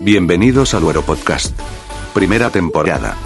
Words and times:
Bienvenidos 0.00 0.74
al 0.74 0.82
Güero 0.82 1.02
Podcast. 1.02 1.56
Primera 2.14 2.50
temporada. 2.50 3.16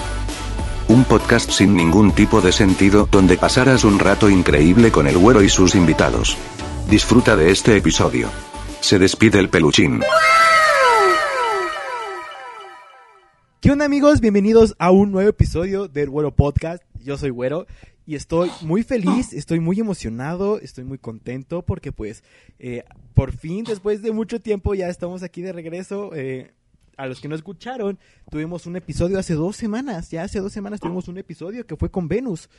Un 0.89 1.05
podcast 1.05 1.51
sin 1.51 1.75
ningún 1.75 2.13
tipo 2.13 2.43
de 2.43 2.53
sentido, 2.53 3.09
donde 3.11 3.39
pasarás 3.39 3.85
un 3.85 3.99
rato 3.99 4.29
increíble 4.29 4.91
con 4.91 5.07
el 5.07 5.17
güero 5.17 5.43
y 5.43 5.49
sus 5.49 5.75
invitados. 5.75 6.37
Disfruta 6.91 7.37
de 7.37 7.51
este 7.53 7.75
episodio. 7.79 8.29
Se 8.81 8.99
despide 8.99 9.39
el 9.39 9.49
peluchín. 9.49 10.03
¿Qué 13.61 13.71
onda 13.71 13.87
amigos? 13.87 14.21
Bienvenidos 14.21 14.75
a 14.79 14.91
un 14.91 15.11
nuevo 15.11 15.31
episodio 15.31 15.89
del 15.89 16.11
Güero 16.11 16.33
Podcast. 16.33 16.83
Yo 17.03 17.17
soy 17.17 17.31
Güero 17.31 17.67
y 18.05 18.15
estoy 18.15 18.51
muy 18.61 18.83
feliz, 18.83 19.33
estoy 19.33 19.61
muy 19.61 19.81
emocionado, 19.81 20.59
estoy 20.61 20.85
muy 20.85 20.99
contento 20.99 21.63
porque 21.63 21.93
pues 21.93 22.23
eh, 22.59 22.85
por 23.15 23.33
fin 23.33 23.65
después 23.65 24.01
de 24.01 24.13
mucho 24.13 24.41
tiempo 24.41 24.75
ya 24.75 24.89
estamos 24.89 25.23
aquí 25.23 25.43
de 25.43 25.53
regreso. 25.53 26.15
Eh, 26.15 26.53
a 26.99 27.07
los 27.07 27.21
que 27.21 27.29
no 27.29 27.37
escucharon, 27.37 27.99
tuvimos 28.31 28.67
un 28.67 28.77
episodio 28.77 29.19
hace 29.19 29.35
dos 29.35 29.57
semanas, 29.57 30.11
ya 30.11 30.25
hace 30.25 30.41
dos 30.41 30.53
semanas 30.53 30.81
tuvimos 30.81 31.09
un 31.09 31.17
episodio 31.17 31.65
que 31.65 31.77
fue 31.77 31.91
con 31.91 32.09
Venus 32.09 32.51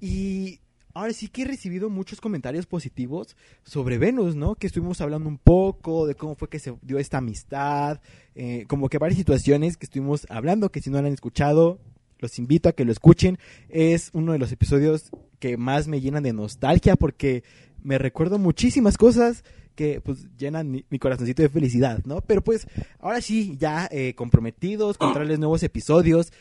y 0.00 0.60
ahora 0.92 1.14
sí 1.14 1.28
que 1.28 1.42
he 1.42 1.44
recibido 1.46 1.88
muchos 1.88 2.20
comentarios 2.20 2.66
positivos 2.66 3.36
sobre 3.64 3.96
Venus, 3.96 4.36
¿no? 4.36 4.54
Que 4.54 4.66
estuvimos 4.66 5.00
hablando 5.00 5.28
un 5.28 5.38
poco 5.38 6.06
de 6.06 6.14
cómo 6.14 6.36
fue 6.36 6.50
que 6.50 6.58
se 6.58 6.74
dio 6.82 6.98
esta 6.98 7.18
amistad, 7.18 8.00
eh, 8.34 8.66
como 8.68 8.90
que 8.90 8.98
varias 8.98 9.18
situaciones 9.18 9.78
que 9.78 9.86
estuvimos 9.86 10.26
hablando, 10.28 10.70
que 10.70 10.82
si 10.82 10.90
no 10.90 11.00
lo 11.00 11.06
han 11.06 11.14
escuchado, 11.14 11.78
los 12.18 12.38
invito 12.38 12.68
a 12.68 12.72
que 12.72 12.84
lo 12.84 12.92
escuchen. 12.92 13.38
Es 13.70 14.10
uno 14.12 14.32
de 14.32 14.38
los 14.38 14.52
episodios 14.52 15.10
que 15.38 15.56
más 15.56 15.88
me 15.88 16.02
llenan 16.02 16.22
de 16.22 16.34
nostalgia 16.34 16.96
porque 16.96 17.44
me 17.82 17.96
recuerdo 17.96 18.38
muchísimas 18.38 18.98
cosas 18.98 19.42
que 19.76 20.00
pues 20.00 20.26
llenan 20.36 20.70
mi, 20.70 20.84
mi 20.90 20.98
corazoncito 20.98 21.42
de 21.42 21.48
felicidad, 21.48 22.00
¿no? 22.04 22.20
Pero 22.22 22.42
pues 22.42 22.66
ahora 22.98 23.20
sí, 23.20 23.56
ya 23.56 23.88
eh, 23.92 24.14
comprometidos 24.14 24.98
con 24.98 25.12
traerles 25.12 25.38
nuevos 25.38 25.62
episodios. 25.62 26.32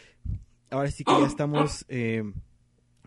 Ahora 0.72 0.90
sí 0.90 1.04
que 1.04 1.12
ya 1.12 1.28
estamos 1.28 1.86
eh, 1.88 2.24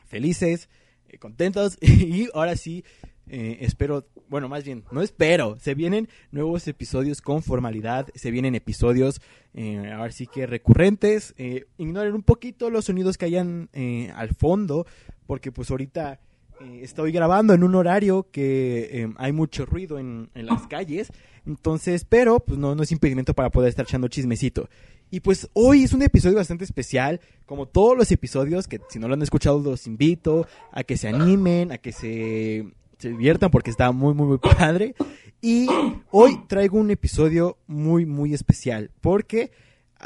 felices, 0.06 0.68
eh, 1.08 1.18
contentos 1.18 1.78
y 1.82 2.28
ahora 2.34 2.56
sí 2.56 2.84
espero, 3.30 4.06
bueno, 4.30 4.48
más 4.48 4.64
bien, 4.64 4.84
no 4.90 5.02
espero, 5.02 5.58
se 5.60 5.74
vienen 5.74 6.08
nuevos 6.30 6.66
episodios 6.66 7.20
con 7.20 7.42
formalidad, 7.42 8.08
se 8.14 8.30
vienen 8.30 8.54
episodios, 8.54 9.20
eh, 9.52 9.92
ahora 9.92 10.12
sí 10.12 10.26
que 10.26 10.46
recurrentes, 10.46 11.34
eh, 11.36 11.66
ignoren 11.76 12.14
un 12.14 12.22
poquito 12.22 12.70
los 12.70 12.86
sonidos 12.86 13.18
que 13.18 13.26
hayan 13.26 13.68
al 14.14 14.30
fondo, 14.34 14.86
porque 15.26 15.52
pues 15.52 15.70
ahorita 15.70 16.20
eh, 16.60 16.80
estoy 16.82 17.12
grabando 17.12 17.54
en 17.54 17.62
un 17.62 17.74
horario 17.74 18.28
que 18.30 18.88
eh, 18.92 19.12
hay 19.16 19.32
mucho 19.32 19.66
ruido 19.66 19.98
en, 19.98 20.30
las 20.34 20.66
calles, 20.66 21.12
entonces, 21.46 22.04
pero 22.04 22.40
pues 22.40 22.58
no, 22.58 22.80
es 22.82 22.92
impedimento 22.92 23.34
para 23.34 23.50
poder 23.50 23.68
estar 23.68 23.84
echando 23.84 24.08
chismecito. 24.08 24.68
Y 25.10 25.20
pues 25.20 25.48
hoy 25.54 25.84
es 25.84 25.92
un 25.92 26.02
episodio 26.02 26.36
bastante 26.36 26.64
especial, 26.64 27.20
como 27.46 27.66
todos 27.66 27.96
los 27.96 28.10
episodios, 28.12 28.68
que 28.68 28.80
si 28.90 28.98
no 28.98 29.08
lo 29.08 29.14
han 29.14 29.22
escuchado 29.22 29.58
los 29.60 29.86
invito 29.86 30.46
a 30.72 30.84
que 30.84 30.96
se 30.96 31.08
animen, 31.08 31.72
a 31.72 31.78
que 31.78 31.92
se, 31.92 32.66
se 32.98 33.08
diviertan 33.08 33.50
porque 33.50 33.70
está 33.70 33.90
muy, 33.92 34.12
muy, 34.14 34.26
muy 34.26 34.38
padre. 34.38 34.94
Y 35.40 35.68
hoy 36.10 36.40
traigo 36.46 36.78
un 36.78 36.90
episodio 36.90 37.58
muy, 37.66 38.04
muy 38.04 38.34
especial, 38.34 38.90
porque 39.00 39.52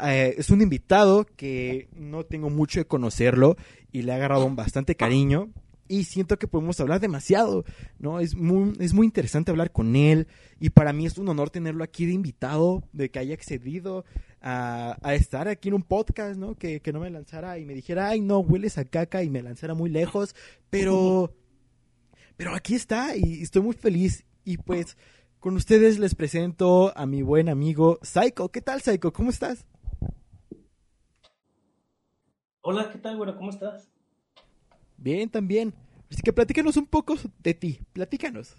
eh, 0.01 0.35
es 0.37 0.49
un 0.49 0.61
invitado 0.61 1.25
que 1.35 1.87
no 1.95 2.23
tengo 2.23 2.49
mucho 2.49 2.79
de 2.79 2.85
conocerlo 2.85 3.57
y 3.91 4.03
le 4.03 4.11
ha 4.11 4.15
agarrado 4.15 4.49
bastante 4.49 4.95
cariño. 4.95 5.49
Y 5.87 6.05
siento 6.05 6.39
que 6.39 6.47
podemos 6.47 6.79
hablar 6.79 7.01
demasiado, 7.01 7.65
¿no? 7.99 8.19
Es 8.19 8.35
muy, 8.35 8.73
es 8.79 8.93
muy 8.93 9.05
interesante 9.05 9.51
hablar 9.51 9.71
con 9.71 9.95
él. 9.95 10.27
Y 10.59 10.69
para 10.69 10.93
mí 10.93 11.05
es 11.05 11.17
un 11.17 11.27
honor 11.27 11.49
tenerlo 11.49 11.83
aquí 11.83 12.05
de 12.05 12.13
invitado, 12.13 12.83
de 12.93 13.11
que 13.11 13.19
haya 13.19 13.33
accedido 13.33 14.05
a, 14.41 14.97
a 15.01 15.13
estar 15.13 15.47
aquí 15.47 15.67
en 15.69 15.75
un 15.75 15.83
podcast, 15.83 16.37
¿no? 16.37 16.55
Que, 16.55 16.79
que 16.79 16.93
no 16.93 17.01
me 17.01 17.09
lanzara 17.09 17.59
y 17.59 17.65
me 17.65 17.73
dijera, 17.73 18.07
ay, 18.07 18.21
no, 18.21 18.39
hueles 18.39 18.77
a 18.77 18.85
caca 18.85 19.23
y 19.23 19.29
me 19.29 19.41
lanzara 19.41 19.73
muy 19.73 19.89
lejos. 19.89 20.35
Pero, 20.69 21.35
pero 22.37 22.55
aquí 22.55 22.75
está 22.75 23.17
y 23.17 23.41
estoy 23.41 23.61
muy 23.61 23.75
feliz. 23.75 24.25
Y 24.45 24.57
pues, 24.57 24.97
con 25.39 25.55
ustedes 25.55 25.99
les 25.99 26.15
presento 26.15 26.97
a 26.97 27.05
mi 27.05 27.21
buen 27.21 27.49
amigo 27.49 27.99
Psycho. 28.01 28.49
¿Qué 28.49 28.61
tal, 28.61 28.81
Psycho? 28.81 29.11
¿Cómo 29.11 29.29
estás? 29.29 29.65
Hola, 32.61 32.89
¿qué 32.89 32.97
tal, 32.97 33.17
güero? 33.17 33.35
¿Cómo 33.35 33.49
estás? 33.49 33.92
Bien, 35.03 35.29
también. 35.29 35.73
Así 36.09 36.21
que 36.21 36.31
platícanos 36.31 36.77
un 36.77 36.85
poco 36.85 37.15
de 37.39 37.53
ti. 37.53 37.77
Platícanos. 37.91 38.55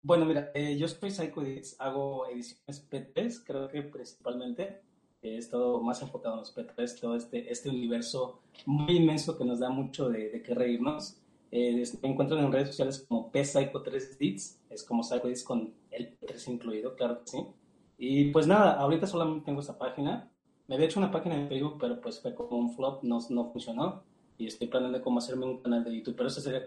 Bueno, 0.00 0.26
mira, 0.26 0.52
eh, 0.54 0.76
yo 0.78 0.86
soy 0.86 1.10
Psycho 1.10 1.42
Edits, 1.42 1.74
hago 1.80 2.28
ediciones 2.28 2.88
P3, 2.88 3.42
creo 3.44 3.68
que 3.68 3.82
principalmente. 3.82 4.80
He 5.22 5.38
estado 5.38 5.82
más 5.82 6.00
enfocado 6.02 6.34
en 6.34 6.40
los 6.40 6.54
P3, 6.54 7.00
todo 7.00 7.16
este, 7.16 7.50
este 7.50 7.68
universo 7.70 8.42
muy 8.66 8.98
inmenso 8.98 9.36
que 9.36 9.44
nos 9.44 9.58
da 9.58 9.70
mucho 9.70 10.08
de, 10.08 10.30
de 10.30 10.42
qué 10.42 10.54
reírnos. 10.54 11.16
Eh, 11.50 11.82
me 12.02 12.10
encuentran 12.10 12.44
en 12.44 12.52
redes 12.52 12.68
sociales 12.68 13.04
como 13.08 13.32
P-Psycho3 13.32 14.16
Edits, 14.16 14.60
es 14.70 14.84
como 14.84 15.02
Psycho 15.02 15.28
con 15.44 15.74
el 15.90 16.16
P3 16.20 16.48
incluido, 16.52 16.94
claro 16.94 17.20
que 17.20 17.30
sí. 17.30 17.38
Y 17.98 18.30
pues 18.30 18.46
nada, 18.46 18.74
ahorita 18.74 19.08
solamente 19.08 19.46
tengo 19.46 19.60
esta 19.60 19.78
página. 19.78 20.30
Me 20.68 20.76
había 20.76 20.86
hecho 20.86 21.00
una 21.00 21.10
página 21.10 21.36
de 21.38 21.48
Facebook, 21.48 21.78
pero 21.80 22.00
pues 22.00 22.20
fue 22.20 22.34
como 22.36 22.56
un 22.58 22.72
flop, 22.72 23.02
no, 23.02 23.18
no 23.30 23.50
funcionó. 23.50 24.04
Y 24.38 24.46
estoy 24.46 24.66
planeando 24.68 25.00
cómo 25.02 25.18
hacerme 25.18 25.46
un 25.46 25.58
canal 25.58 25.84
de 25.84 25.94
YouTube, 25.96 26.16
pero 26.16 26.28
eso 26.28 26.40
sería 26.40 26.62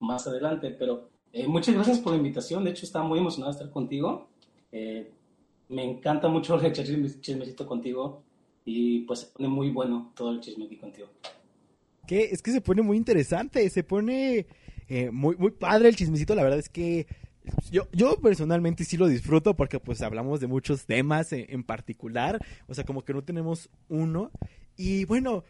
más 0.00 0.26
adelante. 0.26 0.70
Pero 0.70 1.10
eh, 1.32 1.46
muchas 1.46 1.74
gracias 1.74 1.98
por 1.98 2.12
la 2.12 2.18
invitación. 2.18 2.64
De 2.64 2.70
hecho, 2.70 2.86
estaba 2.86 3.04
muy 3.04 3.18
emocionado 3.18 3.52
de 3.52 3.58
estar 3.58 3.72
contigo. 3.72 4.28
Eh, 4.72 5.10
me 5.68 5.84
encanta 5.84 6.28
mucho 6.28 6.56
chisme- 6.60 7.20
chismecito 7.20 7.66
contigo. 7.66 8.22
Y 8.64 9.00
pues 9.00 9.20
se 9.20 9.26
pone 9.26 9.48
muy 9.48 9.70
bueno 9.70 10.12
todo 10.14 10.30
el 10.30 10.40
chisme 10.40 10.66
aquí 10.66 10.76
contigo. 10.76 11.08
Que 12.06 12.24
es 12.24 12.42
que 12.42 12.52
se 12.52 12.60
pone 12.60 12.82
muy 12.82 12.96
interesante, 12.96 13.68
se 13.70 13.82
pone 13.82 14.46
eh, 14.88 15.10
muy, 15.10 15.36
muy 15.36 15.50
padre 15.50 15.88
el 15.88 15.96
chismecito. 15.96 16.34
La 16.34 16.42
verdad 16.42 16.58
es 16.58 16.68
que 16.68 17.06
yo, 17.70 17.88
yo 17.92 18.16
personalmente 18.20 18.84
sí 18.84 18.96
lo 18.98 19.06
disfruto 19.08 19.56
porque 19.56 19.80
pues 19.80 20.02
hablamos 20.02 20.40
de 20.40 20.46
muchos 20.46 20.84
temas 20.86 21.32
en, 21.32 21.46
en 21.48 21.64
particular. 21.64 22.38
O 22.66 22.74
sea, 22.74 22.84
como 22.84 23.02
que 23.02 23.14
no 23.14 23.22
tenemos 23.24 23.68
uno. 23.88 24.30
Y 24.76 25.06
bueno, 25.06 25.44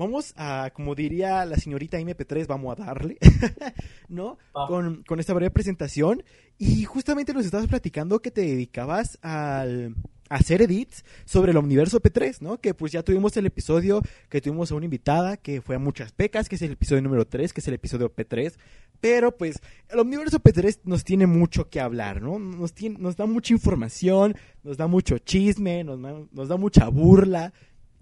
vamos 0.00 0.32
a, 0.36 0.70
como 0.74 0.94
diría 0.94 1.44
la 1.44 1.56
señorita 1.56 2.00
MP3, 2.00 2.46
vamos 2.46 2.78
a 2.80 2.84
darle, 2.84 3.18
¿no? 4.08 4.38
Con, 4.52 5.04
con 5.04 5.20
esta 5.20 5.34
breve 5.34 5.50
presentación. 5.50 6.22
Y 6.58 6.84
justamente 6.84 7.34
nos 7.34 7.44
estabas 7.44 7.68
platicando 7.68 8.20
que 8.20 8.30
te 8.30 8.40
dedicabas 8.40 9.18
al 9.22 9.94
a 10.30 10.36
hacer 10.36 10.62
edits 10.62 11.04
sobre 11.24 11.50
el 11.50 11.56
Omniverso 11.56 12.00
P3, 12.00 12.40
¿no? 12.40 12.60
Que 12.60 12.72
pues 12.72 12.92
ya 12.92 13.02
tuvimos 13.02 13.36
el 13.36 13.46
episodio 13.46 14.00
que 14.28 14.40
tuvimos 14.40 14.70
a 14.70 14.76
una 14.76 14.84
invitada 14.84 15.36
que 15.36 15.60
fue 15.60 15.74
a 15.74 15.80
muchas 15.80 16.12
pecas, 16.12 16.48
que 16.48 16.54
es 16.54 16.62
el 16.62 16.72
episodio 16.72 17.02
número 17.02 17.26
3, 17.26 17.52
que 17.52 17.60
es 17.60 17.66
el 17.66 17.74
episodio 17.74 18.14
P3. 18.14 18.54
Pero 19.00 19.36
pues 19.36 19.60
el 19.88 19.98
Omniverso 19.98 20.38
P3 20.38 20.82
nos 20.84 21.02
tiene 21.02 21.26
mucho 21.26 21.68
que 21.68 21.80
hablar, 21.80 22.22
¿no? 22.22 22.38
Nos, 22.38 22.72
tiene, 22.74 22.96
nos 23.00 23.16
da 23.16 23.26
mucha 23.26 23.52
información, 23.52 24.36
nos 24.62 24.76
da 24.76 24.86
mucho 24.86 25.18
chisme, 25.18 25.82
nos 25.82 26.48
da 26.48 26.56
mucha 26.56 26.88
burla, 26.88 27.52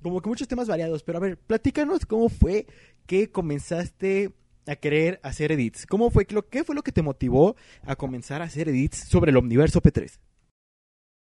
como 0.03 0.21
que 0.21 0.29
muchos 0.29 0.49
temas 0.49 0.69
variados. 0.69 1.03
Pero 1.03 1.19
a 1.19 1.21
ver, 1.21 1.39
platícanos 1.39 2.07
cómo 2.07 2.29
fue 2.29 2.67
que 3.07 3.31
comenzaste 3.31 4.33
a 4.67 4.77
querer 4.77 5.21
hacer 5.23 5.53
edits. 5.53 5.87
¿Cómo 5.87 6.11
fue, 6.11 6.27
lo, 6.31 6.49
qué 6.49 6.65
fue 6.65 6.75
lo 6.75 6.83
que 6.83 6.93
te 6.93 7.03
motivó 7.03 7.57
a 7.83 7.97
comenzar 7.97 8.43
a 8.43 8.45
hacer 8.45 8.69
edits 8.69 8.99
sobre 9.09 9.31
el 9.31 9.37
Omniverso 9.37 9.81
P3? 9.81 10.19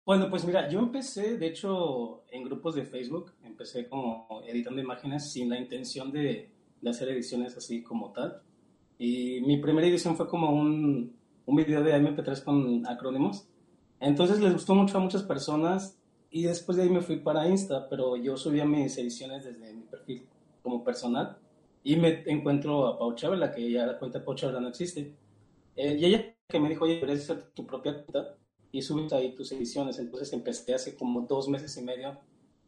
Bueno, 0.05 0.29
pues 0.29 0.43
mira, 0.45 0.69
yo 0.69 0.79
empecé, 0.79 1.37
de 1.37 1.47
hecho, 1.47 2.25
en 2.29 2.43
grupos 2.43 2.75
de 2.75 2.83
Facebook, 2.83 3.31
empecé 3.43 3.87
como 3.87 4.27
editando 4.45 4.81
imágenes 4.81 5.31
sin 5.31 5.49
la 5.49 5.57
intención 5.57 6.11
de, 6.11 6.51
de 6.81 6.89
hacer 6.89 7.09
ediciones 7.09 7.55
así 7.55 7.81
como 7.83 8.11
tal. 8.11 8.41
Y 8.97 9.41
mi 9.41 9.57
primera 9.57 9.87
edición 9.87 10.15
fue 10.15 10.27
como 10.27 10.51
un, 10.51 11.15
un 11.45 11.55
video 11.55 11.83
de 11.83 11.93
MP3 11.93 12.43
con 12.43 12.85
acrónimos. 12.87 13.47
Entonces 13.99 14.39
les 14.39 14.53
gustó 14.53 14.75
mucho 14.75 14.97
a 14.97 15.01
muchas 15.01 15.23
personas 15.23 15.97
y 16.33 16.41
después 16.41 16.75
de 16.75 16.83
ahí 16.83 16.89
me 16.89 17.01
fui 17.01 17.17
para 17.17 17.47
Insta, 17.47 17.87
pero 17.87 18.17
yo 18.17 18.35
subía 18.37 18.65
mis 18.65 18.97
ediciones 18.97 19.45
desde 19.45 19.71
mi 19.71 19.83
perfil 19.83 20.25
como 20.63 20.83
personal 20.83 21.37
y 21.83 21.95
me 21.95 22.23
encuentro 22.25 22.87
a 22.87 22.97
Pau 22.97 23.13
Chabela, 23.13 23.51
que 23.51 23.69
ya 23.69 23.85
la 23.85 23.99
cuenta 23.99 24.17
de 24.17 24.25
Pau 24.25 24.33
Chabela 24.33 24.59
no 24.59 24.69
existe. 24.69 25.13
Eh, 25.75 25.95
y 25.99 26.05
ella 26.05 26.35
que 26.47 26.59
me 26.59 26.69
dijo, 26.69 26.85
oye, 26.85 26.95
deberías 26.95 27.29
hacer 27.29 27.51
tu 27.53 27.67
propia 27.67 28.03
cuenta 28.03 28.35
y 28.71 28.81
subes 28.81 29.13
ahí 29.13 29.35
tus 29.35 29.51
ediciones. 29.51 29.99
Entonces 29.99 30.33
empecé 30.33 30.73
hace 30.73 30.95
como 30.95 31.21
dos 31.21 31.47
meses 31.49 31.77
y 31.77 31.83
medio 31.83 32.17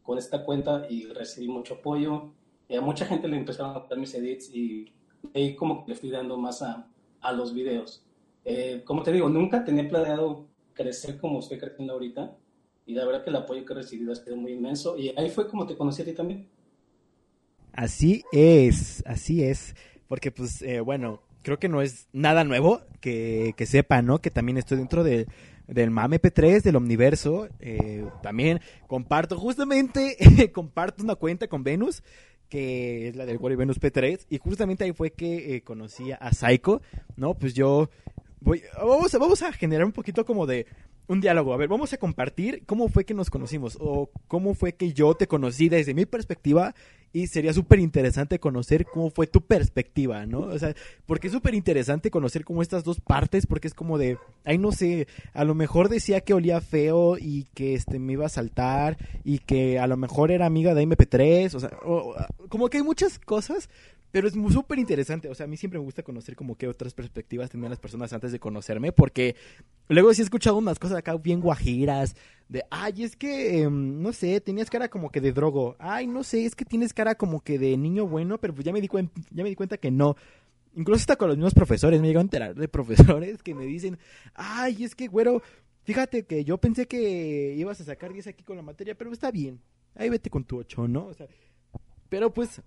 con 0.04 0.16
esta 0.16 0.44
cuenta 0.44 0.86
y 0.88 1.06
recibí 1.06 1.48
mucho 1.48 1.74
apoyo. 1.74 2.34
Y 2.68 2.76
a 2.76 2.80
mucha 2.80 3.04
gente 3.04 3.26
le 3.26 3.36
empezaron 3.36 3.76
a 3.76 3.80
dar 3.80 3.98
mis 3.98 4.14
edits 4.14 4.48
y 4.54 4.92
ahí 5.34 5.56
como 5.56 5.84
que 5.84 5.90
le 5.90 5.98
fui 5.98 6.10
dando 6.10 6.36
más 6.36 6.62
a, 6.62 6.88
a 7.20 7.32
los 7.32 7.52
videos. 7.52 8.04
Eh, 8.44 8.82
como 8.84 9.02
te 9.02 9.10
digo, 9.10 9.28
nunca 9.28 9.64
tenía 9.64 9.88
planeado 9.88 10.46
crecer 10.72 11.18
como 11.18 11.40
estoy 11.40 11.58
creciendo 11.58 11.94
ahorita 11.94 12.36
y 12.86 12.94
la 12.94 13.04
verdad 13.04 13.24
que 13.24 13.30
el 13.30 13.36
apoyo 13.36 13.64
que 13.64 13.72
he 13.72 13.76
recibido 13.76 14.12
ha 14.12 14.16
sido 14.16 14.36
muy 14.36 14.52
inmenso 14.52 14.96
y 14.96 15.12
ahí 15.16 15.28
fue 15.28 15.48
como 15.48 15.66
te 15.66 15.76
conocí 15.76 16.02
a 16.02 16.04
ti 16.04 16.12
también. 16.12 16.48
Así 17.72 18.24
es, 18.32 19.02
así 19.06 19.42
es. 19.42 19.74
Porque 20.08 20.30
pues, 20.30 20.62
eh, 20.62 20.80
bueno, 20.80 21.20
creo 21.42 21.58
que 21.58 21.68
no 21.68 21.82
es 21.82 22.08
nada 22.12 22.44
nuevo 22.44 22.80
que, 23.00 23.54
que 23.56 23.66
sepa, 23.66 24.02
¿no? 24.02 24.20
Que 24.20 24.30
también 24.30 24.56
estoy 24.56 24.78
dentro 24.78 25.04
de, 25.04 25.26
del 25.66 25.90
Mame 25.90 26.20
P3, 26.20 26.62
del 26.62 26.76
Omniverso. 26.76 27.48
Eh, 27.60 28.06
también 28.22 28.60
comparto, 28.86 29.38
justamente, 29.38 30.16
comparto 30.54 31.02
una 31.02 31.16
cuenta 31.16 31.48
con 31.48 31.64
Venus, 31.64 32.02
que 32.48 33.08
es 33.08 33.16
la 33.16 33.26
del 33.26 33.38
Wally 33.38 33.56
Venus 33.56 33.80
P3, 33.80 34.26
y 34.30 34.38
justamente 34.38 34.84
ahí 34.84 34.92
fue 34.92 35.10
que 35.10 35.56
eh, 35.56 35.62
conocí 35.62 36.12
a 36.12 36.32
Psycho, 36.32 36.80
¿no? 37.16 37.34
Pues 37.34 37.54
yo 37.54 37.90
voy, 38.40 38.62
vamos, 38.78 39.12
vamos 39.12 39.42
a 39.42 39.52
generar 39.52 39.84
un 39.84 39.92
poquito 39.92 40.24
como 40.24 40.46
de 40.46 40.66
un 41.08 41.20
diálogo. 41.20 41.52
A 41.54 41.56
ver, 41.56 41.68
vamos 41.68 41.92
a 41.92 41.98
compartir 41.98 42.62
cómo 42.66 42.88
fue 42.88 43.04
que 43.04 43.14
nos 43.14 43.30
conocimos 43.30 43.76
o 43.80 44.10
cómo 44.28 44.54
fue 44.54 44.74
que 44.74 44.92
yo 44.92 45.14
te 45.14 45.26
conocí 45.26 45.68
desde 45.68 45.94
mi 45.94 46.06
perspectiva 46.06 46.74
y 47.12 47.28
sería 47.28 47.54
súper 47.54 47.78
interesante 47.78 48.38
conocer 48.38 48.84
cómo 48.84 49.10
fue 49.10 49.26
tu 49.26 49.40
perspectiva, 49.40 50.26
¿no? 50.26 50.40
O 50.40 50.58
sea, 50.58 50.74
porque 51.06 51.28
es 51.28 51.32
súper 51.32 51.54
interesante 51.54 52.10
conocer 52.10 52.44
como 52.44 52.60
estas 52.60 52.84
dos 52.84 53.00
partes 53.00 53.46
porque 53.46 53.68
es 53.68 53.74
como 53.74 53.96
de, 53.96 54.18
ay, 54.44 54.58
no 54.58 54.70
sé, 54.72 55.06
a 55.32 55.44
lo 55.44 55.54
mejor 55.54 55.88
decía 55.88 56.20
que 56.20 56.34
olía 56.34 56.60
feo 56.60 57.16
y 57.18 57.44
que 57.54 57.74
este 57.74 57.98
me 57.98 58.14
iba 58.14 58.26
a 58.26 58.30
saltar 58.30 58.98
y 59.24 59.38
que 59.38 59.78
a 59.78 59.86
lo 59.86 59.96
mejor 59.96 60.30
era 60.30 60.44
amiga 60.44 60.74
de 60.74 60.86
MP3, 60.86 61.54
o 61.54 61.60
sea, 61.60 61.70
como 62.50 62.68
que 62.68 62.78
hay 62.78 62.84
muchas 62.84 63.18
cosas 63.18 63.70
pero 64.16 64.28
es 64.28 64.34
súper 64.50 64.78
interesante. 64.78 65.28
O 65.28 65.34
sea, 65.34 65.44
a 65.44 65.46
mí 65.46 65.58
siempre 65.58 65.78
me 65.78 65.84
gusta 65.84 66.02
conocer 66.02 66.34
como 66.36 66.56
qué 66.56 66.66
otras 66.66 66.94
perspectivas 66.94 67.50
tenían 67.50 67.68
las 67.68 67.78
personas 67.78 68.14
antes 68.14 68.32
de 68.32 68.40
conocerme. 68.40 68.90
Porque 68.90 69.36
luego 69.90 70.14
sí 70.14 70.22
he 70.22 70.24
escuchado 70.24 70.56
unas 70.56 70.78
cosas 70.78 70.96
acá 70.96 71.14
bien 71.18 71.42
guajiras. 71.42 72.16
De, 72.48 72.64
ay, 72.70 73.02
es 73.02 73.14
que, 73.14 73.60
em, 73.60 74.00
no 74.00 74.14
sé, 74.14 74.40
tenías 74.40 74.70
cara 74.70 74.88
como 74.88 75.10
que 75.10 75.20
de 75.20 75.32
drogo. 75.32 75.76
Ay, 75.78 76.06
no 76.06 76.24
sé, 76.24 76.46
es 76.46 76.56
que 76.56 76.64
tienes 76.64 76.94
cara 76.94 77.16
como 77.16 77.42
que 77.42 77.58
de 77.58 77.76
niño 77.76 78.06
bueno. 78.06 78.38
Pero 78.38 78.54
pues 78.54 78.64
ya 78.64 78.72
me 78.72 78.80
di, 78.80 78.88
ya 78.88 79.42
me 79.42 79.50
di 79.50 79.54
cuenta 79.54 79.76
que 79.76 79.90
no. 79.90 80.16
Incluso 80.74 81.00
hasta 81.00 81.16
con 81.16 81.28
los 81.28 81.36
mismos 81.36 81.52
profesores. 81.52 82.00
Me 82.00 82.06
llego 82.06 82.20
a 82.20 82.22
enterar 82.22 82.54
de 82.54 82.68
profesores 82.68 83.42
que 83.42 83.54
me 83.54 83.66
dicen, 83.66 83.98
ay, 84.32 84.82
es 84.82 84.94
que, 84.94 85.08
güero, 85.08 85.42
fíjate 85.84 86.24
que 86.24 86.42
yo 86.42 86.56
pensé 86.56 86.88
que 86.88 87.54
ibas 87.54 87.82
a 87.82 87.84
sacar 87.84 88.14
10 88.14 88.28
aquí 88.28 88.44
con 88.44 88.56
la 88.56 88.62
materia. 88.62 88.94
Pero 88.94 89.12
está 89.12 89.30
bien. 89.30 89.60
Ahí 89.94 90.08
vete 90.08 90.30
con 90.30 90.42
tu 90.42 90.56
8, 90.56 90.88
¿no? 90.88 91.04
O 91.04 91.12
sea, 91.12 91.26
pero 92.08 92.32
pues 92.32 92.62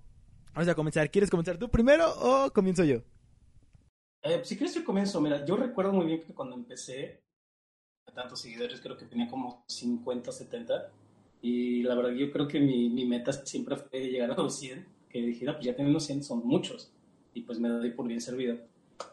Vamos 0.53 0.67
a 0.67 0.75
comenzar. 0.75 1.09
¿Quieres 1.09 1.29
comenzar 1.29 1.57
tú 1.57 1.69
primero 1.69 2.05
o 2.19 2.51
comienzo 2.51 2.83
yo? 2.83 3.01
Eh, 4.23 4.41
si 4.43 4.57
quieres 4.57 4.75
yo 4.75 4.83
comienzo. 4.83 5.21
Mira, 5.21 5.45
yo 5.45 5.55
recuerdo 5.55 5.93
muy 5.93 6.05
bien 6.05 6.21
que 6.21 6.33
cuando 6.33 6.55
empecé, 6.55 7.21
a 8.07 8.11
tantos 8.11 8.41
seguidores, 8.41 8.81
creo 8.81 8.97
que 8.97 9.05
tenía 9.05 9.29
como 9.29 9.63
50, 9.67 10.31
70. 10.31 10.91
Y 11.41 11.83
la 11.83 11.95
verdad, 11.95 12.11
yo 12.11 12.31
creo 12.31 12.47
que 12.47 12.59
mi, 12.59 12.89
mi 12.89 13.05
meta 13.05 13.31
siempre 13.31 13.77
fue 13.77 14.09
llegar 14.09 14.31
a 14.31 14.35
los 14.35 14.57
100. 14.59 14.85
Que 15.09 15.21
dije, 15.21 15.45
pues 15.45 15.65
ya 15.65 15.75
teniendo 15.75 15.99
100 15.99 16.23
son 16.23 16.45
muchos. 16.45 16.91
Y 17.33 17.41
pues 17.41 17.59
me 17.59 17.69
doy 17.69 17.91
por 17.91 18.07
bien 18.07 18.21
servido. 18.21 18.57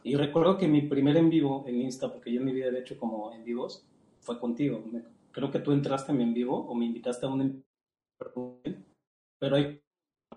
Y 0.02 0.16
recuerdo 0.16 0.58
que 0.58 0.68
mi 0.68 0.82
primer 0.82 1.16
en 1.16 1.30
vivo 1.30 1.64
en 1.66 1.80
Insta, 1.80 2.12
porque 2.12 2.32
yo 2.32 2.40
en 2.40 2.46
mi 2.46 2.52
vida 2.52 2.66
he 2.66 2.78
hecho 2.78 2.98
como 2.98 3.32
en 3.32 3.44
vivos, 3.44 3.84
fue 4.20 4.38
contigo. 4.38 4.82
creo 5.30 5.50
que 5.50 5.60
tú 5.60 5.72
entraste 5.72 6.12
en 6.12 6.18
mi 6.18 6.24
en 6.24 6.34
vivo 6.34 6.66
o 6.66 6.74
me 6.74 6.86
invitaste 6.86 7.26
a 7.26 7.28
un 7.28 7.64
pero 9.38 9.56
hay 9.56 9.80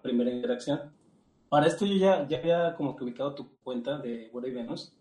primera 0.01 0.31
interacción. 0.31 0.79
Para 1.49 1.67
esto 1.67 1.85
yo 1.85 1.95
ya, 1.95 2.27
ya 2.27 2.37
había 2.37 2.75
como 2.75 2.95
que 2.95 3.03
ubicado 3.03 3.33
tu 3.33 3.49
cuenta 3.63 3.97
de 3.97 4.29
Güero 4.29 4.47
y 4.47 4.51
Venus. 4.51 4.93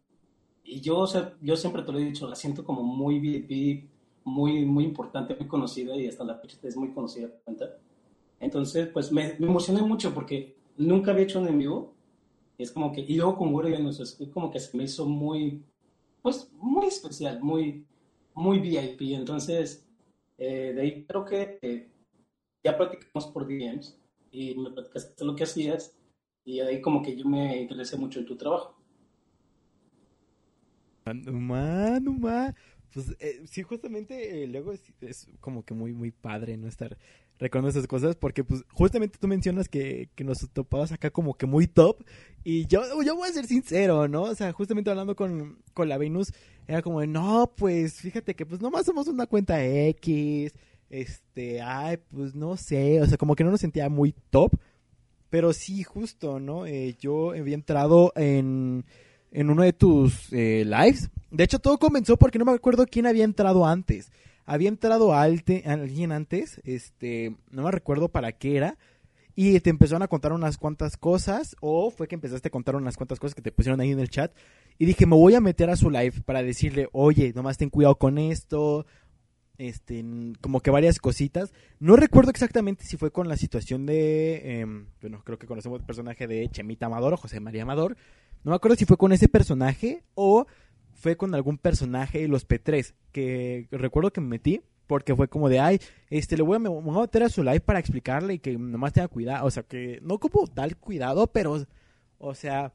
Y 0.64 0.80
yo, 0.80 0.98
o 0.98 1.06
sea, 1.06 1.34
yo 1.40 1.56
siempre 1.56 1.82
te 1.82 1.92
lo 1.92 1.98
he 1.98 2.04
dicho, 2.04 2.28
la 2.28 2.36
siento 2.36 2.64
como 2.64 2.82
muy 2.82 3.18
VIP, 3.20 3.88
muy, 4.24 4.64
muy 4.64 4.84
importante, 4.84 5.34
muy 5.34 5.46
conocida 5.46 5.96
y 5.96 6.06
hasta 6.06 6.24
la 6.24 6.36
fecha 6.36 6.58
es 6.62 6.76
muy 6.76 6.92
conocida 6.92 7.28
la 7.28 7.34
cuenta. 7.44 7.76
Entonces, 8.40 8.88
pues 8.88 9.10
me, 9.12 9.34
me, 9.38 9.46
emocioné 9.46 9.82
mucho 9.82 10.14
porque 10.14 10.56
nunca 10.76 11.10
había 11.10 11.24
hecho 11.24 11.40
un 11.40 11.48
en 11.48 11.58
vivo. 11.58 11.94
Y 12.56 12.62
es 12.62 12.72
como 12.72 12.92
que, 12.92 13.00
y 13.00 13.16
luego 13.16 13.36
con 13.36 13.52
Güero 13.52 13.68
y 13.68 13.72
Venus, 13.72 14.00
es 14.00 14.18
como 14.32 14.50
que 14.50 14.58
se 14.58 14.76
me 14.76 14.84
hizo 14.84 15.06
muy, 15.06 15.62
pues 16.22 16.50
muy 16.54 16.86
especial, 16.86 17.40
muy, 17.40 17.84
muy 18.34 18.58
VIP. 18.58 19.02
Entonces, 19.12 19.86
eh, 20.38 20.72
de 20.74 20.80
ahí 20.80 21.04
creo 21.04 21.24
que 21.24 21.58
eh, 21.62 21.88
ya 22.64 22.76
practicamos 22.76 23.26
por 23.26 23.46
DMs 23.46 23.98
y 24.30 24.54
me 24.54 24.70
platicaste 24.70 25.25
lo 25.25 25.34
que 25.34 25.44
hacías 25.44 25.96
y 26.44 26.60
ahí 26.60 26.80
como 26.80 27.02
que 27.02 27.16
yo 27.16 27.26
me 27.26 27.60
interesé 27.60 27.96
mucho 27.96 28.20
en 28.20 28.26
tu 28.26 28.36
trabajo. 28.36 28.75
Numa, 31.14 32.00
Numa. 32.00 32.54
Pues 32.92 33.14
eh, 33.20 33.42
sí, 33.46 33.62
justamente 33.62 34.42
eh, 34.42 34.46
luego 34.46 34.72
es, 34.72 35.26
como 35.40 35.64
que 35.64 35.75
muy, 35.75 35.92
muy 35.92 36.10
padre 36.10 36.56
no 36.56 36.69
estar 36.69 36.96
recordando 37.38 37.69
esas 37.70 37.86
cosas 37.86 38.16
porque 38.16 38.42
pues 38.42 38.64
justamente 38.72 39.19
tú 39.20 39.28
mencionas 39.28 39.69
que, 39.69 40.08
que 40.14 40.25
nos 40.25 40.38
topabas 40.52 40.90
acá 40.90 41.10
como 41.10 41.34
que 41.34 41.46
muy 41.46 41.69
top 41.69 42.02
y 42.42 42.66
yo, 42.66 42.82
yo 43.02 43.14
voy 43.14 43.28
a 43.28 43.32
ser 43.32 43.46
sincero, 43.46 44.08
¿no? 44.08 44.22
O 44.22 44.34
sea, 44.34 44.52
justamente 44.52 44.90
hablando 44.90 45.14
con, 45.14 45.62
con 45.74 45.88
la 45.88 45.98
Venus 45.98 46.32
era 46.66 46.82
como 46.82 47.00
de, 47.00 47.06
no, 47.06 47.52
pues 47.56 48.00
fíjate 48.00 48.34
que 48.34 48.46
pues 48.46 48.60
nomás 48.60 48.86
somos 48.86 49.06
una 49.06 49.26
cuenta 49.26 49.64
X, 49.64 50.52
este, 50.90 51.61
ay, 51.61 51.99
pues 52.11 52.35
no 52.35 52.56
sé, 52.56 53.00
o 53.00 53.06
sea, 53.06 53.19
como 53.19 53.35
que 53.35 53.44
no 53.44 53.50
nos 53.50 53.61
sentía 53.61 53.88
muy 53.88 54.14
top, 54.31 54.52
pero 55.31 55.52
sí, 55.52 55.82
justo, 55.82 56.40
¿no? 56.40 56.67
Eh, 56.67 56.96
yo 56.99 57.32
había 57.32 57.55
entrado 57.55 58.12
en, 58.17 58.85
en 59.31 59.50
uno 59.50 59.62
de 59.62 59.73
tus 59.73 60.32
eh, 60.32 60.64
lives. 60.64 61.11
De 61.31 61.44
hecho, 61.44 61.58
todo 61.58 61.79
comenzó 61.79 62.17
porque 62.17 62.38
no 62.38 62.44
me 62.44 62.52
acuerdo 62.52 62.87
quién 62.87 63.06
había 63.06 63.25
entrado 63.25 63.67
antes. 63.67 64.11
Había 64.46 64.70
entrado 64.70 65.12
alguien 65.12 66.12
antes, 66.12 66.61
este, 66.64 67.37
no 67.50 67.64
me 67.64 67.70
recuerdo 67.70 68.08
para 68.08 68.32
qué 68.32 68.56
era. 68.56 68.79
Y 69.34 69.61
te 69.61 69.70
empezaron 69.70 70.02
a 70.02 70.08
contar 70.08 70.32
unas 70.32 70.56
cuantas 70.56 70.96
cosas, 70.96 71.55
o 71.61 71.91
fue 71.91 72.08
que 72.08 72.17
empezaste 72.17 72.49
a 72.49 72.50
contar 72.50 72.75
unas 72.75 72.96
cuantas 72.96 73.20
cosas 73.20 73.34
que 73.37 73.43
te 73.43 73.52
pusieron 73.52 73.81
ahí 73.81 73.93
en 73.93 74.00
el 74.00 74.08
chat. 74.08 74.32
Y 74.79 74.87
dije, 74.87 75.06
me 75.06 75.14
voy 75.14 75.34
a 75.34 75.41
meter 75.41 75.70
a 75.70 75.76
su 75.76 75.91
live 75.91 76.23
para 76.25 76.43
decirle, 76.43 76.88
oye, 76.93 77.32
nomás 77.37 77.58
ten 77.58 77.69
cuidado 77.69 77.96
con 77.96 78.17
esto, 78.19 78.87
este, 79.58 80.05
como 80.40 80.60
que 80.60 80.70
varias 80.70 80.99
cositas. 80.99 81.52
No 81.81 81.96
recuerdo 81.96 82.31
exactamente 82.31 82.84
si 82.84 82.96
fue 82.96 83.10
con 83.10 83.28
la 83.28 83.37
situación 83.37 83.87
de, 83.87 84.60
em, 84.60 84.87
bueno, 85.00 85.22
creo 85.25 85.38
que 85.38 85.46
conocemos 85.46 85.81
el 85.81 85.87
personaje 85.87 86.26
de 86.26 86.49
Chemita 86.50 86.87
Amador 86.87 87.14
o 87.14 87.16
José 87.16 87.40
María 87.40 87.62
Amador. 87.62 87.96
No 88.44 88.50
me 88.50 88.56
acuerdo 88.56 88.76
si 88.76 88.84
fue 88.84 88.96
con 88.96 89.12
ese 89.12 89.28
personaje 89.28 90.05
o 90.14 90.46
fue 90.94 91.16
con 91.16 91.34
algún 91.34 91.58
personaje 91.58 92.20
de 92.20 92.28
los 92.28 92.46
P3, 92.46 92.94
que 93.12 93.69
recuerdo 93.70 94.12
que 94.12 94.20
me 94.20 94.28
metí 94.28 94.62
porque 94.87 95.14
fue 95.14 95.28
como 95.28 95.49
de, 95.49 95.60
ay, 95.60 95.81
este, 96.08 96.37
le 96.37 96.43
voy 96.43 96.56
a, 96.56 96.60
voy 96.60 96.96
a 96.96 97.00
meter 97.02 97.22
a 97.22 97.28
su 97.28 97.44
live 97.44 97.60
para 97.60 97.78
explicarle 97.78 98.34
y 98.34 98.38
que 98.38 98.56
nomás 98.56 98.94
tenga 98.94 99.06
cuidado, 99.06 99.46
o 99.46 99.50
sea, 99.50 99.62
que 99.62 100.00
no 100.02 100.19
como 100.19 100.46
tal 100.46 100.76
cuidado, 100.76 101.26
pero, 101.26 101.66
o 102.19 102.34
sea, 102.34 102.72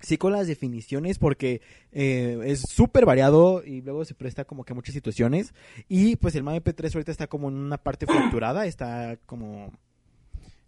sí 0.00 0.18
con 0.18 0.32
las 0.32 0.46
definiciones 0.46 1.18
porque 1.18 1.60
eh, 1.92 2.38
es 2.44 2.62
súper 2.62 3.06
variado 3.06 3.62
y 3.64 3.82
luego 3.82 4.04
se 4.04 4.14
presta 4.14 4.44
como 4.44 4.64
que 4.64 4.72
a 4.72 4.76
muchas 4.76 4.94
situaciones 4.94 5.54
y 5.88 6.16
pues 6.16 6.34
el 6.34 6.42
MAP 6.42 6.68
3 6.74 6.94
ahorita 6.94 7.12
está 7.12 7.26
como 7.26 7.48
en 7.48 7.54
una 7.54 7.78
parte 7.78 8.06
fracturada, 8.06 8.66
está 8.66 9.18
como... 9.26 9.72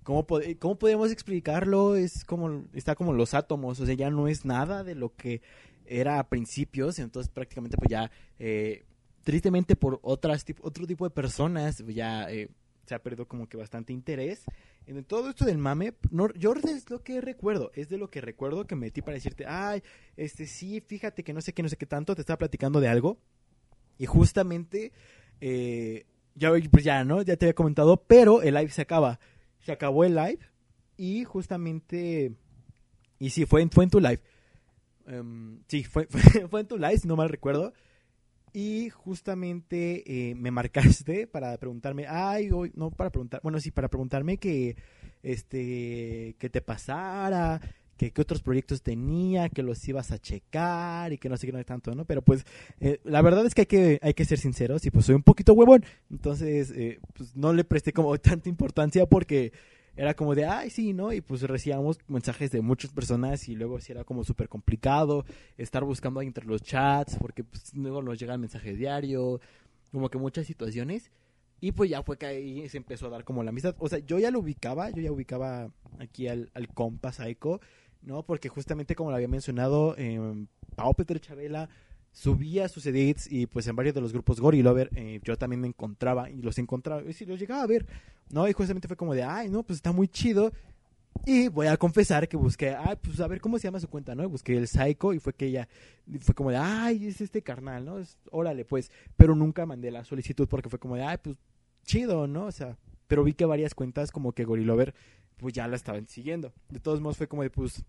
¿Cómo, 0.04 0.26
¿Cómo 0.58 0.78
podemos 0.80 1.12
explicarlo? 1.12 1.94
Es 1.94 2.24
como, 2.24 2.64
está 2.74 2.96
como 2.96 3.12
los 3.12 3.34
átomos, 3.34 3.78
o 3.78 3.86
sea, 3.86 3.94
ya 3.94 4.10
no 4.10 4.26
es 4.26 4.44
nada 4.44 4.82
de 4.82 4.96
lo 4.96 5.14
que 5.14 5.42
era 5.86 6.18
a 6.18 6.28
principios, 6.28 6.98
entonces 6.98 7.30
prácticamente 7.30 7.76
pues 7.76 7.88
ya, 7.88 8.10
eh, 8.40 8.84
tristemente 9.22 9.76
por 9.76 10.00
otras, 10.02 10.44
otro 10.60 10.88
tipo 10.88 11.04
de 11.04 11.10
personas, 11.10 11.84
ya 11.86 12.28
eh, 12.32 12.48
se 12.86 12.94
ha 12.94 13.02
perdido 13.02 13.26
como 13.26 13.48
que 13.48 13.56
bastante 13.56 13.92
interés 13.92 14.44
en 14.86 15.04
todo 15.04 15.30
esto 15.30 15.44
del 15.44 15.58
mame, 15.58 15.94
no, 16.10 16.32
yo 16.34 16.54
es 16.54 16.90
lo 16.90 17.02
que 17.02 17.20
recuerdo, 17.20 17.70
es 17.74 17.88
de 17.88 17.98
lo 17.98 18.10
que 18.10 18.20
recuerdo 18.20 18.66
que 18.66 18.74
metí 18.74 19.00
para 19.00 19.14
decirte, 19.14 19.44
ay, 19.46 19.82
este 20.16 20.46
sí, 20.46 20.80
fíjate 20.80 21.22
que 21.22 21.32
no 21.32 21.40
sé 21.40 21.52
qué, 21.52 21.62
no 21.62 21.68
sé 21.68 21.76
qué 21.76 21.86
tanto, 21.86 22.14
te 22.14 22.22
estaba 22.22 22.38
platicando 22.38 22.80
de 22.80 22.88
algo. 22.88 23.18
Y 23.98 24.06
justamente, 24.06 24.92
eh, 25.40 26.06
ya, 26.34 26.50
pues 26.70 26.84
ya, 26.84 27.04
¿no? 27.04 27.22
Ya 27.22 27.36
te 27.36 27.46
había 27.46 27.54
comentado, 27.54 28.02
pero 28.06 28.42
el 28.42 28.54
live 28.54 28.70
se 28.70 28.82
acaba. 28.82 29.20
Se 29.60 29.70
acabó 29.70 30.04
el 30.04 30.14
live 30.16 30.40
y 30.96 31.24
justamente, 31.24 32.32
y 33.18 33.30
sí, 33.30 33.46
fue 33.46 33.62
en, 33.62 33.70
fue 33.70 33.84
en 33.84 33.90
tu 33.90 34.00
live. 34.00 34.20
Em, 35.06 35.60
sí, 35.68 35.84
fue, 35.84 36.06
fue, 36.06 36.20
fue 36.48 36.60
en 36.60 36.66
tu 36.66 36.76
live, 36.76 36.98
si 36.98 37.06
no 37.06 37.14
mal 37.16 37.28
recuerdo. 37.28 37.72
Y 38.52 38.90
justamente 38.90 40.02
eh, 40.06 40.34
me 40.34 40.50
marcaste 40.50 41.26
para 41.32 41.56
preguntarme, 41.56 42.06
ay, 42.06 42.50
hoy, 42.50 42.70
no 42.74 42.90
para 42.90 43.10
preguntar, 43.10 43.40
bueno, 43.42 43.60
sí, 43.60 43.70
para 43.70 43.88
preguntarme 43.88 44.36
que, 44.36 44.76
este, 45.22 46.36
que 46.38 46.50
te 46.50 46.60
pasara, 46.60 47.60
que 47.96 48.10
qué 48.10 48.20
otros 48.20 48.42
proyectos 48.42 48.82
tenía, 48.82 49.48
que 49.48 49.62
los 49.62 49.86
ibas 49.88 50.10
a 50.12 50.18
checar 50.18 51.12
y 51.12 51.18
que 51.18 51.28
no 51.28 51.36
sé 51.36 51.46
qué 51.46 51.52
no 51.52 51.64
tanto, 51.64 51.94
¿no? 51.94 52.04
Pero 52.04 52.20
pues 52.22 52.44
eh, 52.80 53.00
la 53.04 53.22
verdad 53.22 53.46
es 53.46 53.54
que 53.54 53.62
hay 53.62 53.66
que, 53.66 53.98
hay 54.02 54.14
que 54.14 54.24
ser 54.24 54.38
sinceros 54.38 54.84
y 54.84 54.90
pues 54.90 55.06
soy 55.06 55.14
un 55.14 55.22
poquito 55.22 55.54
huevón, 55.54 55.84
entonces 56.10 56.72
eh, 56.72 56.98
pues 57.14 57.36
no 57.36 57.52
le 57.52 57.64
presté 57.64 57.92
como 57.92 58.18
tanta 58.18 58.48
importancia 58.48 59.06
porque 59.06 59.52
era 59.96 60.14
como 60.14 60.34
de, 60.34 60.46
ay, 60.46 60.70
sí, 60.70 60.92
¿no? 60.92 61.12
Y 61.12 61.20
pues 61.20 61.42
recibíamos 61.42 61.98
mensajes 62.08 62.50
de 62.50 62.62
muchas 62.62 62.92
personas 62.92 63.48
y 63.48 63.54
luego 63.54 63.80
sí 63.80 63.92
era 63.92 64.04
como 64.04 64.24
súper 64.24 64.48
complicado 64.48 65.24
estar 65.58 65.84
buscando 65.84 66.22
entre 66.22 66.46
los 66.46 66.62
chats 66.62 67.16
porque 67.18 67.44
pues, 67.44 67.74
luego 67.74 68.02
nos 68.02 68.18
llegan 68.18 68.40
mensajes 68.40 68.78
diarios, 68.78 69.40
como 69.90 70.08
que 70.08 70.18
muchas 70.18 70.46
situaciones. 70.46 71.10
Y 71.60 71.72
pues 71.72 71.90
ya 71.90 72.02
fue 72.02 72.18
que 72.18 72.26
ahí 72.26 72.68
se 72.68 72.78
empezó 72.78 73.06
a 73.06 73.10
dar 73.10 73.24
como 73.24 73.44
la 73.44 73.50
amistad. 73.50 73.76
O 73.78 73.88
sea, 73.88 73.98
yo 74.00 74.18
ya 74.18 74.30
lo 74.30 74.40
ubicaba, 74.40 74.90
yo 74.90 75.00
ya 75.00 75.12
ubicaba 75.12 75.70
aquí 76.00 76.26
al, 76.26 76.50
al 76.54 76.68
compa 76.68 77.12
¿no? 78.02 78.24
Porque 78.24 78.48
justamente 78.48 78.96
como 78.96 79.10
lo 79.10 79.16
había 79.16 79.28
mencionado, 79.28 79.94
eh, 79.96 80.18
Pau 80.74 80.94
Peter 80.94 81.20
Chabela 81.20 81.68
subía 82.12 82.68
sus 82.68 82.84
edits 82.86 83.30
y 83.30 83.46
pues 83.46 83.66
en 83.66 83.76
varios 83.76 83.94
de 83.94 84.00
los 84.00 84.12
grupos 84.12 84.40
Gorilover 84.40 84.90
eh, 84.94 85.20
yo 85.22 85.36
también 85.38 85.60
me 85.60 85.68
encontraba 85.68 86.30
y 86.30 86.42
los 86.42 86.58
encontraba 86.58 87.02
y 87.02 87.12
si 87.14 87.24
los 87.24 87.40
llegaba 87.40 87.62
a 87.62 87.66
ver, 87.66 87.86
¿no? 88.32 88.48
Y 88.48 88.52
justamente 88.52 88.88
fue 88.88 88.96
como 88.96 89.14
de, 89.14 89.22
ay, 89.22 89.48
no, 89.48 89.62
pues 89.62 89.76
está 89.76 89.92
muy 89.92 90.08
chido. 90.08 90.50
Y 91.24 91.48
voy 91.48 91.68
a 91.68 91.76
confesar 91.76 92.26
que 92.26 92.36
busqué, 92.36 92.70
ay, 92.70 92.96
pues 93.00 93.20
a 93.20 93.28
ver 93.28 93.40
cómo 93.40 93.58
se 93.58 93.64
llama 93.64 93.78
su 93.78 93.88
cuenta, 93.88 94.14
¿no? 94.14 94.28
busqué 94.28 94.56
el 94.56 94.66
Psycho 94.66 95.12
y 95.12 95.20
fue 95.20 95.34
que 95.34 95.46
ella, 95.46 95.68
fue 96.20 96.34
como 96.34 96.50
de, 96.50 96.56
ay, 96.56 97.06
es 97.06 97.20
este 97.20 97.42
carnal, 97.42 97.84
¿no? 97.84 97.98
Es, 97.98 98.18
órale, 98.30 98.64
pues. 98.64 98.90
Pero 99.16 99.36
nunca 99.36 99.66
mandé 99.66 99.90
la 99.90 100.04
solicitud 100.04 100.48
porque 100.48 100.68
fue 100.68 100.80
como 100.80 100.96
de, 100.96 101.02
ay, 101.02 101.18
pues 101.22 101.36
chido, 101.84 102.26
¿no? 102.26 102.46
O 102.46 102.52
sea, 102.52 102.76
pero 103.06 103.22
vi 103.22 103.34
que 103.34 103.44
varias 103.44 103.74
cuentas 103.74 104.10
como 104.10 104.32
que 104.32 104.44
Gorilover, 104.44 104.94
pues 105.36 105.52
ya 105.52 105.68
la 105.68 105.76
estaban 105.76 106.08
siguiendo. 106.08 106.52
De 106.70 106.80
todos 106.80 107.00
modos 107.00 107.18
fue 107.18 107.28
como 107.28 107.42
de, 107.42 107.50
pues, 107.50 107.84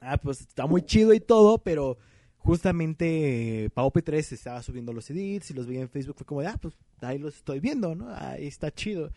ah, 0.00 0.18
pues 0.18 0.40
está 0.40 0.66
muy 0.66 0.82
chido 0.82 1.14
y 1.14 1.20
todo, 1.20 1.58
pero 1.58 1.96
justamente 2.38 3.70
Pau 3.72 3.90
P3 3.90 4.32
estaba 4.32 4.62
subiendo 4.62 4.92
los 4.92 5.08
edits 5.10 5.52
y 5.52 5.54
los 5.54 5.66
veía 5.66 5.82
en 5.82 5.88
Facebook, 5.88 6.16
fue 6.16 6.26
como 6.26 6.40
de, 6.40 6.48
ah, 6.48 6.58
pues 6.60 6.74
ahí 7.00 7.18
los 7.18 7.36
estoy 7.36 7.60
viendo, 7.60 7.94
¿no? 7.94 8.08
Ahí 8.14 8.46
está 8.46 8.70
chido. 8.72 9.12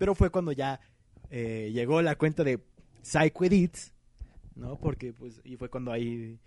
Pero 0.00 0.14
fue 0.14 0.30
cuando 0.30 0.50
ya 0.52 0.80
eh, 1.28 1.72
llegó 1.74 2.00
la 2.00 2.16
cuenta 2.16 2.42
de 2.42 2.58
Psycho 3.02 3.44
Edits, 3.44 3.92
¿no? 4.54 4.78
Porque, 4.78 5.12
pues, 5.12 5.42
y 5.44 5.58
fue 5.58 5.68
cuando 5.68 5.92
ahí 5.92 6.38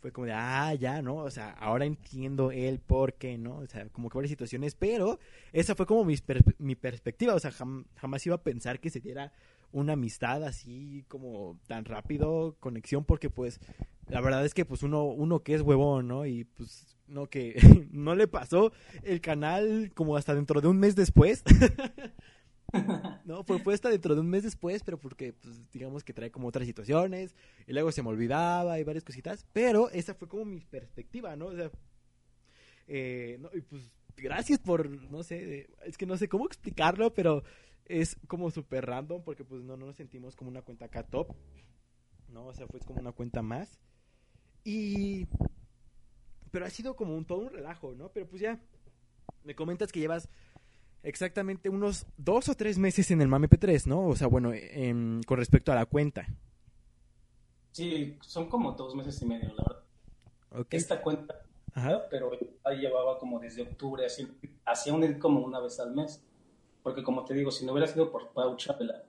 fue 0.00 0.12
como 0.12 0.26
de, 0.26 0.34
ah, 0.34 0.74
ya, 0.74 1.00
¿no? 1.00 1.16
O 1.16 1.30
sea, 1.30 1.52
ahora 1.52 1.86
entiendo 1.86 2.50
el 2.52 2.78
por 2.78 3.14
qué, 3.14 3.38
¿no? 3.38 3.56
O 3.56 3.66
sea, 3.66 3.88
como 3.88 4.10
que 4.10 4.18
varias 4.18 4.28
situaciones, 4.28 4.74
pero 4.74 5.18
esa 5.54 5.74
fue 5.74 5.86
como 5.86 6.04
mi, 6.04 6.14
mi 6.58 6.74
perspectiva, 6.74 7.34
o 7.34 7.38
sea, 7.38 7.52
jamás 7.52 8.26
iba 8.26 8.34
a 8.34 8.42
pensar 8.42 8.80
que 8.80 8.90
se 8.90 9.00
diera 9.00 9.32
una 9.72 9.94
amistad 9.94 10.44
así 10.44 11.02
como 11.08 11.58
tan 11.68 11.86
rápido, 11.86 12.54
conexión, 12.60 13.06
porque 13.06 13.30
pues 13.30 13.60
la 14.08 14.20
verdad 14.20 14.44
es 14.44 14.52
que 14.52 14.66
pues 14.66 14.82
uno, 14.82 15.04
uno 15.04 15.42
que 15.42 15.54
es 15.54 15.62
huevón, 15.62 16.06
¿no? 16.06 16.26
Y 16.26 16.44
pues 16.44 16.98
no 17.06 17.28
que 17.28 17.54
no 17.92 18.14
le 18.14 18.28
pasó 18.28 18.72
el 19.04 19.22
canal 19.22 19.90
como 19.94 20.18
hasta 20.18 20.34
dentro 20.34 20.60
de 20.60 20.68
un 20.68 20.78
mes 20.78 20.96
después. 20.96 21.42
no, 23.24 23.44
fue, 23.44 23.74
hasta 23.74 23.90
dentro 23.90 24.14
de 24.14 24.20
un 24.20 24.28
mes 24.28 24.42
después, 24.42 24.82
pero 24.82 24.98
porque 24.98 25.32
pues 25.32 25.70
digamos 25.72 26.04
que 26.04 26.12
trae 26.12 26.30
como 26.30 26.48
otras 26.48 26.66
situaciones, 26.66 27.34
y 27.66 27.72
luego 27.72 27.92
se 27.92 28.02
me 28.02 28.08
olvidaba 28.08 28.78
y 28.78 28.84
varias 28.84 29.04
cositas, 29.04 29.46
pero 29.52 29.90
esa 29.90 30.14
fue 30.14 30.28
como 30.28 30.44
mi 30.44 30.60
perspectiva, 30.60 31.36
¿no? 31.36 31.46
O 31.46 31.54
sea, 31.54 31.70
eh, 32.86 33.38
no, 33.40 33.50
y 33.54 33.60
pues 33.60 33.90
gracias 34.16 34.58
por, 34.58 34.88
no 35.10 35.22
sé, 35.22 35.68
es 35.84 35.96
que 35.96 36.06
no 36.06 36.16
sé 36.16 36.28
cómo 36.28 36.46
explicarlo, 36.46 37.14
pero 37.14 37.42
es 37.86 38.16
como 38.26 38.50
súper 38.50 38.86
random 38.86 39.22
porque 39.22 39.44
pues 39.44 39.62
no, 39.62 39.76
no 39.76 39.86
nos 39.86 39.96
sentimos 39.96 40.36
como 40.36 40.50
una 40.50 40.62
cuenta 40.62 40.86
acá 40.86 41.02
top, 41.02 41.34
¿no? 42.28 42.46
O 42.46 42.54
sea, 42.54 42.66
fue 42.68 42.80
como 42.80 43.00
una 43.00 43.12
cuenta 43.12 43.42
más. 43.42 43.80
Y... 44.64 45.26
Pero 46.50 46.66
ha 46.66 46.70
sido 46.70 46.96
como 46.96 47.16
un 47.16 47.24
todo 47.24 47.40
un 47.40 47.50
relajo, 47.50 47.94
¿no? 47.94 48.10
Pero 48.10 48.28
pues 48.28 48.42
ya, 48.42 48.60
me 49.44 49.54
comentas 49.54 49.92
que 49.92 50.00
llevas 50.00 50.28
exactamente 51.02 51.68
unos 51.68 52.06
dos 52.16 52.48
o 52.48 52.54
tres 52.54 52.78
meses 52.78 53.10
en 53.10 53.20
el 53.20 53.28
Mame 53.28 53.48
P3, 53.48 53.86
¿no? 53.86 54.06
O 54.06 54.16
sea, 54.16 54.26
bueno, 54.26 54.52
con 55.26 55.38
respecto 55.38 55.72
a 55.72 55.74
la 55.74 55.86
cuenta. 55.86 56.26
Sí, 57.72 58.18
son 58.20 58.48
como 58.48 58.72
dos 58.72 58.94
meses 58.94 59.20
y 59.22 59.26
medio, 59.26 59.52
la 59.54 59.64
verdad. 59.64 60.66
Esta 60.70 61.00
cuenta, 61.00 61.42
pero 62.10 62.32
ahí 62.64 62.78
llevaba 62.78 63.18
como 63.18 63.38
desde 63.38 63.62
octubre, 63.62 64.04
hacía 64.64 64.94
un 64.94 65.14
como 65.18 65.40
una 65.40 65.60
vez 65.60 65.78
al 65.80 65.94
mes. 65.94 66.22
Porque 66.82 67.02
como 67.02 67.26
te 67.26 67.34
digo, 67.34 67.50
si 67.50 67.66
no 67.66 67.72
hubiera 67.72 67.86
sido 67.86 68.10
por 68.10 68.32
Pau 68.32 68.56
Chapela, 68.56 69.04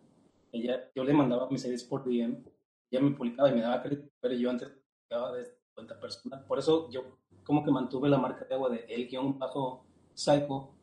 ella, 0.52 0.92
yo 0.94 1.06
le 1.06 1.14
mandaba 1.14 1.50
mis 1.50 1.62
series 1.62 1.86
por 1.86 2.04
DM, 2.04 2.44
ella 2.92 3.02
me 3.02 3.12
publicaba 3.12 3.50
y 3.50 3.54
me 3.54 3.62
daba 3.62 3.82
crédito, 3.82 4.10
pero 4.20 4.34
yo 4.34 4.50
antes 4.50 4.68
publicaba 4.70 5.32
de 5.38 5.48
cuenta 5.74 5.98
personal. 5.98 6.44
Por 6.44 6.60
eso 6.60 6.90
yo 6.92 7.18
como 7.46 7.64
que 7.64 7.72
mantuve 7.72 8.10
la 8.10 8.18
marca 8.18 8.44
de 8.44 8.54
agua 8.54 8.70
de 8.70 8.86
el 8.90 9.08
guion 9.08 9.40
bajo 9.40 9.86
Psycho, 10.14 10.74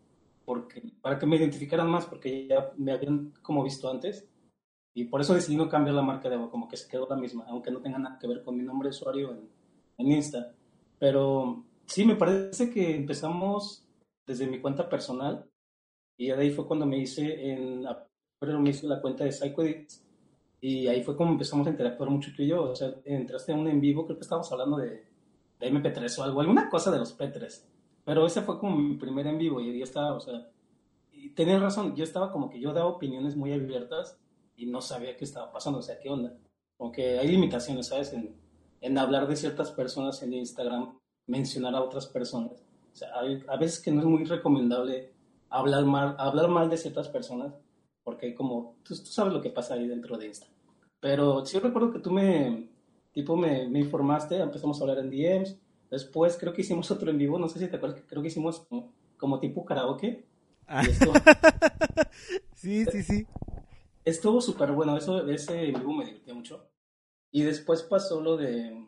porque, 0.49 0.83
para 1.03 1.19
que 1.19 1.27
me 1.27 1.37
identificaran 1.37 1.91
más, 1.91 2.07
porque 2.07 2.47
ya 2.49 2.73
me 2.79 2.93
habían 2.93 3.35
como 3.43 3.63
visto 3.63 3.91
antes. 3.91 4.27
Y 4.95 5.05
por 5.05 5.21
eso 5.21 5.35
decidí 5.35 5.57
no 5.57 5.69
cambiar 5.69 5.95
la 5.95 6.01
marca 6.01 6.31
de 6.31 6.37
agua, 6.37 6.51
como 6.51 6.67
que 6.69 6.79
se 6.79 6.89
quedó 6.89 7.07
la 7.07 7.17
misma, 7.17 7.45
aunque 7.49 7.71
no 7.71 7.83
tenga 7.83 7.99
nada 7.99 8.19
que 8.19 8.27
ver 8.27 8.43
con 8.43 8.57
mi 8.57 8.63
nombre 8.63 8.89
de 8.89 8.95
usuario 8.95 9.33
en, 9.33 9.47
en 9.99 10.11
Insta. 10.11 10.55
Pero 10.99 11.67
sí, 11.85 12.07
me 12.07 12.17
parece 12.17 12.71
que 12.71 12.97
empezamos 12.97 13.85
desde 14.27 14.47
mi 14.47 14.59
cuenta 14.59 14.89
personal 14.89 15.47
y 16.17 16.29
de 16.29 16.33
ahí 16.33 16.51
fue 16.51 16.67
cuando 16.67 16.87
me 16.87 16.97
hice, 16.97 17.53
en 17.53 17.85
pero 18.41 18.59
me 18.59 18.71
hice 18.71 18.87
la 18.87 19.03
cuenta 19.03 19.25
de 19.25 19.33
Psycho 19.33 19.63
Y 20.63 20.87
ahí 20.87 21.03
fue 21.03 21.15
como 21.15 21.33
empezamos 21.33 21.67
a 21.67 21.71
interactuar 21.71 22.09
mucho 22.09 22.31
tú 22.35 22.43
y 22.43 22.49
yo. 22.49 22.71
O 22.71 22.75
sea, 22.75 22.95
entraste 23.05 23.53
a 23.53 23.55
un 23.55 23.69
en 23.69 23.83
vivo, 23.83 24.07
creo 24.07 24.17
que 24.17 24.23
estábamos 24.23 24.51
hablando 24.51 24.79
de, 24.79 25.05
de 25.61 25.73
MP3 25.73 26.19
o 26.19 26.23
algo, 26.23 26.41
alguna 26.41 26.71
cosa 26.71 26.91
de 26.91 27.01
los 27.01 27.19
P3. 27.19 27.78
Pero 28.09 28.25
ese 28.25 28.41
fue 28.41 28.59
como 28.59 28.75
mi 28.75 28.95
primer 28.95 29.27
en 29.27 29.37
vivo 29.37 29.61
y 29.61 29.79
yo 29.79 29.85
estaba, 29.85 30.15
o 30.15 30.21
sea, 30.21 30.49
y 31.13 31.29
tenías 31.29 31.61
razón, 31.61 31.95
yo 31.95 32.05
estaba 32.05 32.33
como 32.33 32.49
que 32.49 32.59
yo 32.59 32.73
daba 32.73 32.89
opiniones 32.89 33.37
muy 33.37 33.53
abiertas 33.53 34.19
y 34.57 34.65
no 34.65 34.81
sabía 34.81 35.15
qué 35.15 35.27
estaba 35.27 35.53
pasando, 35.53 35.81
o 35.81 35.83
sea, 35.83 35.99
qué 36.01 36.09
onda. 36.09 36.35
Como 36.79 36.91
que 36.91 37.19
hay 37.19 37.29
limitaciones, 37.29 37.89
¿sabes? 37.89 38.15
En, 38.15 38.35
en 38.81 38.97
hablar 38.97 39.29
de 39.29 39.37
ciertas 39.37 39.73
personas 39.73 40.23
en 40.23 40.33
Instagram, 40.33 40.99
mencionar 41.27 41.75
a 41.75 41.83
otras 41.83 42.07
personas. 42.07 42.65
O 42.95 42.97
sea, 42.97 43.11
hay, 43.21 43.45
a 43.47 43.59
veces 43.59 43.79
que 43.79 43.91
no 43.91 44.01
es 44.01 44.07
muy 44.07 44.25
recomendable 44.25 45.13
hablar 45.51 45.85
mal, 45.85 46.17
hablar 46.19 46.49
mal 46.49 46.71
de 46.71 46.79
ciertas 46.79 47.11
personas, 47.11 47.53
porque 48.05 48.35
como 48.35 48.77
tú, 48.85 48.95
tú, 48.97 49.05
sabes 49.05 49.35
lo 49.35 49.43
que 49.43 49.51
pasa 49.51 49.75
ahí 49.75 49.87
dentro 49.87 50.17
de 50.17 50.29
Insta. 50.29 50.47
Pero 50.99 51.45
sí 51.45 51.59
recuerdo 51.59 51.93
que 51.93 51.99
tú 51.99 52.11
me, 52.11 52.71
tipo, 53.13 53.37
me, 53.37 53.69
me, 53.69 53.81
informaste, 53.81 54.39
empezamos 54.39 54.81
a 54.81 54.85
hablar 54.85 54.99
en 55.01 55.11
DMs, 55.11 55.59
después 55.91 56.37
creo 56.39 56.53
que 56.53 56.63
hicimos 56.63 56.91
otro 56.91 57.11
en 57.11 57.19
vivo, 57.19 57.39
no 57.39 57.49
sé 57.49 57.59
si 57.59 57.69
te 57.69 57.77
acuerdas, 57.77 58.03
creo 58.09 58.23
que 58.23 58.29
hicimos 58.29 58.67
como, 59.17 59.41
tipo 59.41 59.65
karaoke. 59.65 60.27
Ah. 60.67 60.83
sí, 62.55 62.85
sí, 62.87 63.03
sí. 63.03 63.27
Estuvo 64.05 64.41
súper 64.41 64.73
bueno, 64.73 64.97
eso, 64.97 65.29
ese 65.29 65.69
en 65.69 65.75
vivo 65.75 65.93
me 65.93 66.05
divirtió 66.05 66.35
mucho. 66.35 66.67
Y 67.31 67.43
después 67.43 67.83
pasó 67.83 68.21
lo 68.21 68.37
de... 68.37 68.87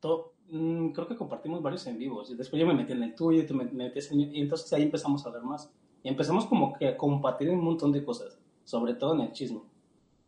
Todo, 0.00 0.32
Mm, 0.52 0.90
creo 0.90 1.08
que 1.08 1.16
compartimos 1.16 1.62
varios 1.62 1.86
en 1.86 1.98
vivos. 1.98 2.36
Después 2.36 2.60
yo 2.60 2.66
me 2.66 2.74
metí 2.74 2.92
en 2.92 3.02
el 3.02 3.14
tuyo 3.14 3.40
y 3.40 3.46
tú 3.46 3.54
me, 3.54 3.64
metías 3.64 4.12
en 4.12 4.20
Y 4.20 4.40
entonces 4.40 4.70
ahí 4.74 4.82
empezamos 4.82 5.24
a 5.26 5.30
ver 5.30 5.42
más. 5.42 5.72
Y 6.02 6.08
empezamos 6.10 6.44
como 6.44 6.74
que 6.74 6.88
a 6.88 6.96
compartir 6.96 7.48
un 7.48 7.64
montón 7.64 7.90
de 7.90 8.04
cosas, 8.04 8.38
sobre 8.64 8.92
todo 8.94 9.14
en 9.14 9.20
el 9.20 9.32
chisme. 9.32 9.62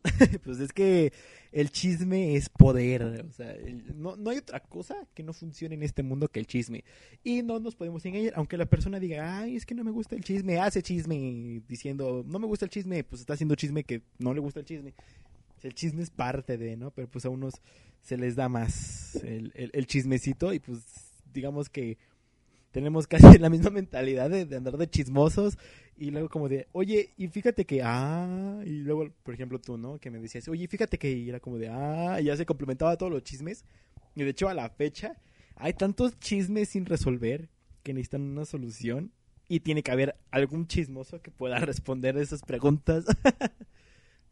pues 0.43 0.59
es 0.59 0.71
que 0.71 1.13
el 1.51 1.71
chisme 1.71 2.35
es 2.35 2.49
poder. 2.49 3.03
O 3.03 3.31
sea, 3.31 3.55
no, 3.95 4.15
no 4.15 4.29
hay 4.29 4.37
otra 4.37 4.59
cosa 4.59 4.95
que 5.13 5.23
no 5.23 5.33
funcione 5.33 5.75
en 5.75 5.83
este 5.83 6.03
mundo 6.03 6.27
que 6.27 6.39
el 6.39 6.47
chisme. 6.47 6.83
Y 7.23 7.43
no 7.43 7.59
nos 7.59 7.75
podemos 7.75 8.05
engañar, 8.05 8.33
aunque 8.35 8.57
la 8.57 8.65
persona 8.65 8.99
diga, 8.99 9.39
ay, 9.39 9.55
es 9.55 9.65
que 9.65 9.75
no 9.75 9.83
me 9.83 9.91
gusta 9.91 10.15
el 10.15 10.23
chisme, 10.23 10.59
hace 10.59 10.81
chisme 10.81 11.61
diciendo, 11.67 12.23
no 12.27 12.39
me 12.39 12.47
gusta 12.47 12.65
el 12.65 12.71
chisme, 12.71 13.03
pues 13.03 13.21
está 13.21 13.33
haciendo 13.33 13.55
chisme 13.55 13.83
que 13.83 14.01
no 14.19 14.33
le 14.33 14.39
gusta 14.39 14.59
el 14.59 14.65
chisme 14.65 14.93
el 15.65 15.73
chisme 15.73 16.03
es 16.03 16.09
parte 16.09 16.57
de, 16.57 16.77
¿no? 16.77 16.91
Pero 16.91 17.07
pues 17.09 17.25
a 17.25 17.29
unos 17.29 17.55
se 18.01 18.17
les 18.17 18.35
da 18.35 18.49
más 18.49 19.15
el, 19.23 19.51
el, 19.55 19.87
chismecito 19.87 20.53
y 20.53 20.59
pues 20.59 20.79
digamos 21.33 21.69
que 21.69 21.97
tenemos 22.71 23.07
casi 23.07 23.25
la 23.39 23.49
misma 23.49 23.71
mentalidad 23.71 24.29
de, 24.29 24.55
andar 24.55 24.77
de 24.77 24.87
chismosos 24.87 25.57
y 25.97 26.11
luego 26.11 26.29
como 26.29 26.49
de, 26.49 26.67
oye, 26.71 27.13
y 27.17 27.27
fíjate 27.27 27.65
que, 27.65 27.81
ah, 27.83 28.61
y 28.65 28.79
luego, 28.79 29.09
por 29.23 29.33
ejemplo, 29.33 29.59
tú, 29.59 29.77
¿no? 29.77 29.97
Que 29.99 30.11
me 30.11 30.19
decías, 30.19 30.47
oye, 30.47 30.67
fíjate 30.67 30.97
que 30.97 31.11
y 31.11 31.29
era 31.29 31.39
como 31.39 31.57
de, 31.57 31.69
ah, 31.69 32.19
y 32.19 32.25
ya 32.25 32.37
se 32.37 32.45
complementaba 32.45 32.97
todos 32.97 33.11
los 33.11 33.23
chismes. 33.23 33.65
Y 34.15 34.23
de 34.23 34.29
hecho, 34.29 34.49
a 34.49 34.53
la 34.53 34.69
fecha, 34.69 35.21
hay 35.55 35.73
tantos 35.73 36.19
chismes 36.19 36.69
sin 36.69 36.85
resolver 36.85 37.49
que 37.83 37.93
necesitan 37.93 38.21
una 38.21 38.45
solución 38.45 39.11
y 39.47 39.59
tiene 39.59 39.83
que 39.83 39.91
haber 39.91 40.15
algún 40.31 40.67
chismoso 40.67 41.21
que 41.21 41.31
pueda 41.31 41.59
responder 41.59 42.17
esas 42.17 42.41
preguntas. 42.41 43.05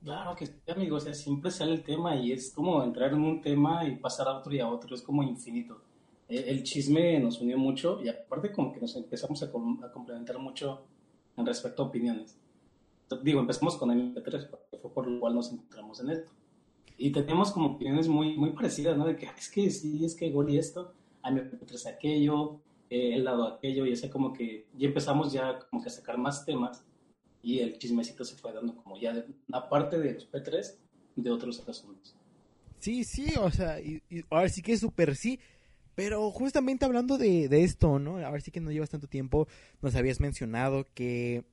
Claro 0.03 0.35
que 0.35 0.47
sí, 0.47 0.53
amigo, 0.67 0.97
o 0.97 0.99
sea, 0.99 1.13
siempre 1.13 1.49
sale 1.49 1.71
el 1.71 1.81
tema 1.81 2.13
y 2.17 2.33
es 2.33 2.51
como 2.51 2.83
entrar 2.83 3.13
en 3.13 3.21
un 3.21 3.39
tema 3.39 3.87
y 3.87 3.95
pasar 3.95 4.27
a 4.27 4.37
otro 4.37 4.53
y 4.53 4.59
a 4.59 4.67
otro, 4.67 4.93
es 4.93 5.01
como 5.01 5.23
infinito. 5.23 5.81
Eh, 6.27 6.43
el 6.47 6.63
chisme 6.63 7.17
nos 7.19 7.39
unió 7.39 7.57
mucho 7.57 8.01
y 8.03 8.09
aparte 8.09 8.51
como 8.51 8.73
que 8.73 8.81
nos 8.81 8.95
empezamos 8.97 9.41
a, 9.43 9.49
complementar 9.49 10.39
mucho 10.39 10.85
en 11.37 11.45
respecto 11.45 11.83
a 11.83 11.85
opiniones. 11.87 12.37
Digo, 13.21 13.39
empezamos 13.39 13.77
con 13.77 13.89
MP3, 13.89 14.49
porque 14.49 14.77
fue 14.77 14.93
por 14.93 15.07
lo 15.07 15.19
cual 15.19 15.35
nos 15.35 15.51
encontramos 15.51 15.99
en 15.99 16.09
esto. 16.09 16.31
Y 16.97 17.11
teníamos 17.11 17.51
como 17.51 17.75
opiniones 17.75 18.07
muy, 18.07 18.37
muy 18.37 18.51
parecidas, 18.51 18.97
¿no? 18.97 19.05
De 19.05 19.15
que 19.15 19.25
es 19.25 19.49
que 19.49 19.69
sí, 19.69 20.03
es 20.05 20.15
que 20.15 20.31
Goli 20.31 20.57
esto, 20.57 20.93
a 21.21 21.31
MP3 21.31 21.87
aquello, 21.87 22.59
eh, 22.89 23.15
el 23.15 23.23
lado 23.23 23.47
aquello, 23.47 23.85
y 23.85 23.91
ese 23.91 24.09
como 24.09 24.33
que, 24.33 24.67
y 24.77 24.85
empezamos 24.85 25.31
ya 25.31 25.59
como 25.69 25.81
que 25.81 25.89
a 25.89 25.91
sacar 25.91 26.17
más 26.17 26.45
temas 26.45 26.85
y 27.43 27.59
el 27.59 27.77
chismecito 27.77 28.23
se 28.23 28.35
fue 28.35 28.53
dando 28.53 28.75
como 28.75 28.97
ya 28.97 29.25
aparte 29.51 29.99
de 29.99 30.13
los 30.13 30.31
P3 30.31 30.75
de 31.17 31.29
otros 31.29 31.67
asuntos. 31.67 32.15
Sí, 32.79 33.03
sí, 33.03 33.33
o 33.39 33.51
sea, 33.51 33.79
y, 33.79 34.01
ahora 34.29 34.49
sí 34.49 34.61
que 34.61 34.73
es 34.73 34.79
súper 34.79 35.15
sí, 35.15 35.39
pero 35.95 36.31
justamente 36.31 36.85
hablando 36.85 37.17
de, 37.17 37.47
de, 37.47 37.63
esto, 37.63 37.99
¿no? 37.99 38.17
Ahora 38.25 38.41
sí 38.41 38.51
que 38.51 38.59
no 38.59 38.71
llevas 38.71 38.89
tanto 38.89 39.07
tiempo, 39.07 39.47
nos 39.81 39.95
habías 39.95 40.19
mencionado 40.19 40.87
que 40.93 41.43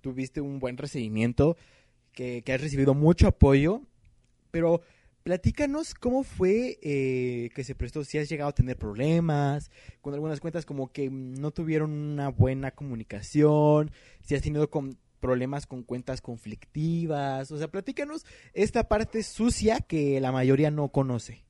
tuviste 0.00 0.40
un 0.40 0.58
buen 0.58 0.76
recibimiento, 0.76 1.56
que, 2.12 2.42
que 2.42 2.52
has 2.52 2.60
recibido 2.60 2.94
mucho 2.94 3.26
apoyo, 3.26 3.82
pero 4.50 4.82
platícanos 5.24 5.94
cómo 5.94 6.22
fue 6.22 6.78
eh, 6.82 7.50
que 7.54 7.64
se 7.64 7.74
prestó, 7.74 8.04
si 8.04 8.18
has 8.18 8.28
llegado 8.28 8.50
a 8.50 8.54
tener 8.54 8.76
problemas 8.76 9.70
con 10.02 10.14
algunas 10.14 10.38
cuentas 10.38 10.66
como 10.66 10.92
que 10.92 11.10
no 11.10 11.50
tuvieron 11.50 11.90
una 11.90 12.28
buena 12.28 12.70
comunicación, 12.70 13.90
si 14.20 14.34
has 14.34 14.42
tenido 14.42 14.70
con 14.70 14.98
problemas 15.20 15.66
con 15.66 15.82
cuentas 15.82 16.20
conflictivas, 16.20 17.50
o 17.50 17.56
sea, 17.56 17.68
platícanos 17.68 18.26
esta 18.52 18.86
parte 18.88 19.22
sucia 19.22 19.80
que 19.80 20.20
la 20.20 20.30
mayoría 20.30 20.70
no 20.70 20.88
conoce. 20.90 21.43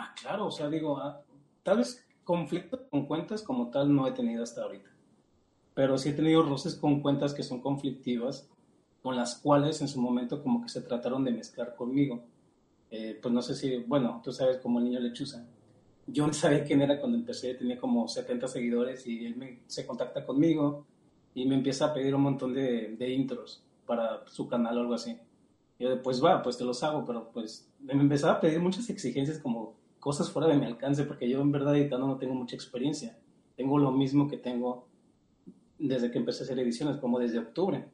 Ah, 0.00 0.14
claro, 0.18 0.46
o 0.46 0.50
sea, 0.50 0.70
digo, 0.70 0.96
ah, 0.96 1.20
tal 1.62 1.76
vez 1.76 2.06
conflicto 2.24 2.88
con 2.88 3.04
cuentas 3.04 3.42
como 3.42 3.68
tal 3.68 3.94
no 3.94 4.06
he 4.06 4.12
tenido 4.12 4.42
hasta 4.42 4.62
ahorita, 4.62 4.88
pero 5.74 5.98
sí 5.98 6.08
he 6.08 6.12
tenido 6.14 6.42
roces 6.42 6.74
con 6.74 7.02
cuentas 7.02 7.34
que 7.34 7.42
son 7.42 7.60
conflictivas, 7.60 8.48
con 9.02 9.14
las 9.14 9.36
cuales 9.36 9.82
en 9.82 9.88
su 9.88 10.00
momento 10.00 10.42
como 10.42 10.62
que 10.62 10.70
se 10.70 10.80
trataron 10.80 11.22
de 11.22 11.32
mezclar 11.32 11.76
conmigo. 11.76 12.24
Eh, 12.90 13.18
pues 13.20 13.34
no 13.34 13.42
sé 13.42 13.54
si, 13.54 13.76
bueno, 13.76 14.22
tú 14.24 14.32
sabes 14.32 14.56
como 14.56 14.78
el 14.78 14.86
niño 14.86 15.00
lechuza. 15.00 15.46
Yo 16.06 16.26
no 16.26 16.32
sabía 16.32 16.64
quién 16.64 16.80
era 16.80 16.98
cuando 16.98 17.18
empecé, 17.18 17.52
tenía 17.52 17.78
como 17.78 18.08
70 18.08 18.48
seguidores 18.48 19.06
y 19.06 19.26
él 19.26 19.36
me, 19.36 19.60
se 19.66 19.86
contacta 19.86 20.24
conmigo 20.24 20.86
y 21.34 21.44
me 21.44 21.56
empieza 21.56 21.84
a 21.84 21.92
pedir 21.92 22.14
un 22.14 22.22
montón 22.22 22.54
de, 22.54 23.12
intros 23.12 23.62
para 23.84 24.26
su 24.28 24.48
canal 24.48 24.78
o 24.78 24.80
algo 24.80 24.94
así. 24.94 25.18
Yo 25.78 26.00
pues 26.00 26.24
va, 26.24 26.42
pues 26.42 26.56
te 26.56 26.64
los 26.64 26.82
hago, 26.82 27.04
pero 27.04 27.30
pues 27.30 27.70
me 27.80 27.92
empezaba 27.92 28.34
a 28.34 28.40
pedir 28.40 28.60
muchas 28.60 28.88
exigencias 28.88 29.38
como 29.38 29.79
cosas 30.00 30.30
fuera 30.30 30.48
de 30.48 30.56
mi 30.56 30.66
alcance, 30.66 31.04
porque 31.04 31.28
yo 31.28 31.40
en 31.40 31.52
verdad 31.52 31.76
editando 31.76 32.06
no 32.06 32.16
tengo 32.16 32.34
mucha 32.34 32.56
experiencia. 32.56 33.16
Tengo 33.56 33.78
lo 33.78 33.92
mismo 33.92 34.26
que 34.26 34.38
tengo 34.38 34.88
desde 35.78 36.10
que 36.10 36.18
empecé 36.18 36.42
a 36.42 36.44
hacer 36.44 36.58
ediciones, 36.58 36.96
como 36.96 37.18
desde 37.18 37.38
octubre. 37.38 37.84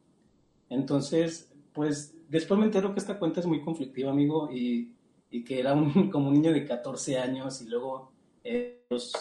Entonces, 0.69 1.51
pues 1.73 2.15
después 2.29 2.59
me 2.59 2.65
entero 2.65 2.93
que 2.93 2.99
esta 2.99 3.19
cuenta 3.19 3.39
es 3.39 3.45
muy 3.45 3.61
conflictiva, 3.61 4.11
amigo, 4.11 4.49
y, 4.51 4.93
y 5.29 5.43
que 5.43 5.59
era 5.59 5.73
un, 5.73 6.09
como 6.11 6.29
un 6.29 6.33
niño 6.33 6.51
de 6.51 6.65
14 6.65 7.17
años 7.17 7.61
y 7.61 7.69
luego 7.69 8.11
eh, 8.43 8.85
los, 8.89 9.13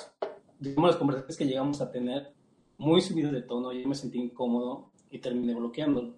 digamos, 0.58 0.90
las 0.90 0.96
conversaciones 0.96 1.36
que 1.36 1.46
llegamos 1.46 1.80
a 1.80 1.90
tener 1.90 2.32
muy 2.78 3.00
subidas 3.00 3.32
de 3.32 3.42
tono, 3.42 3.72
yo 3.72 3.88
me 3.88 3.94
sentí 3.94 4.18
incómodo 4.18 4.90
y 5.10 5.18
terminé 5.18 5.54
bloqueándolo. 5.54 6.14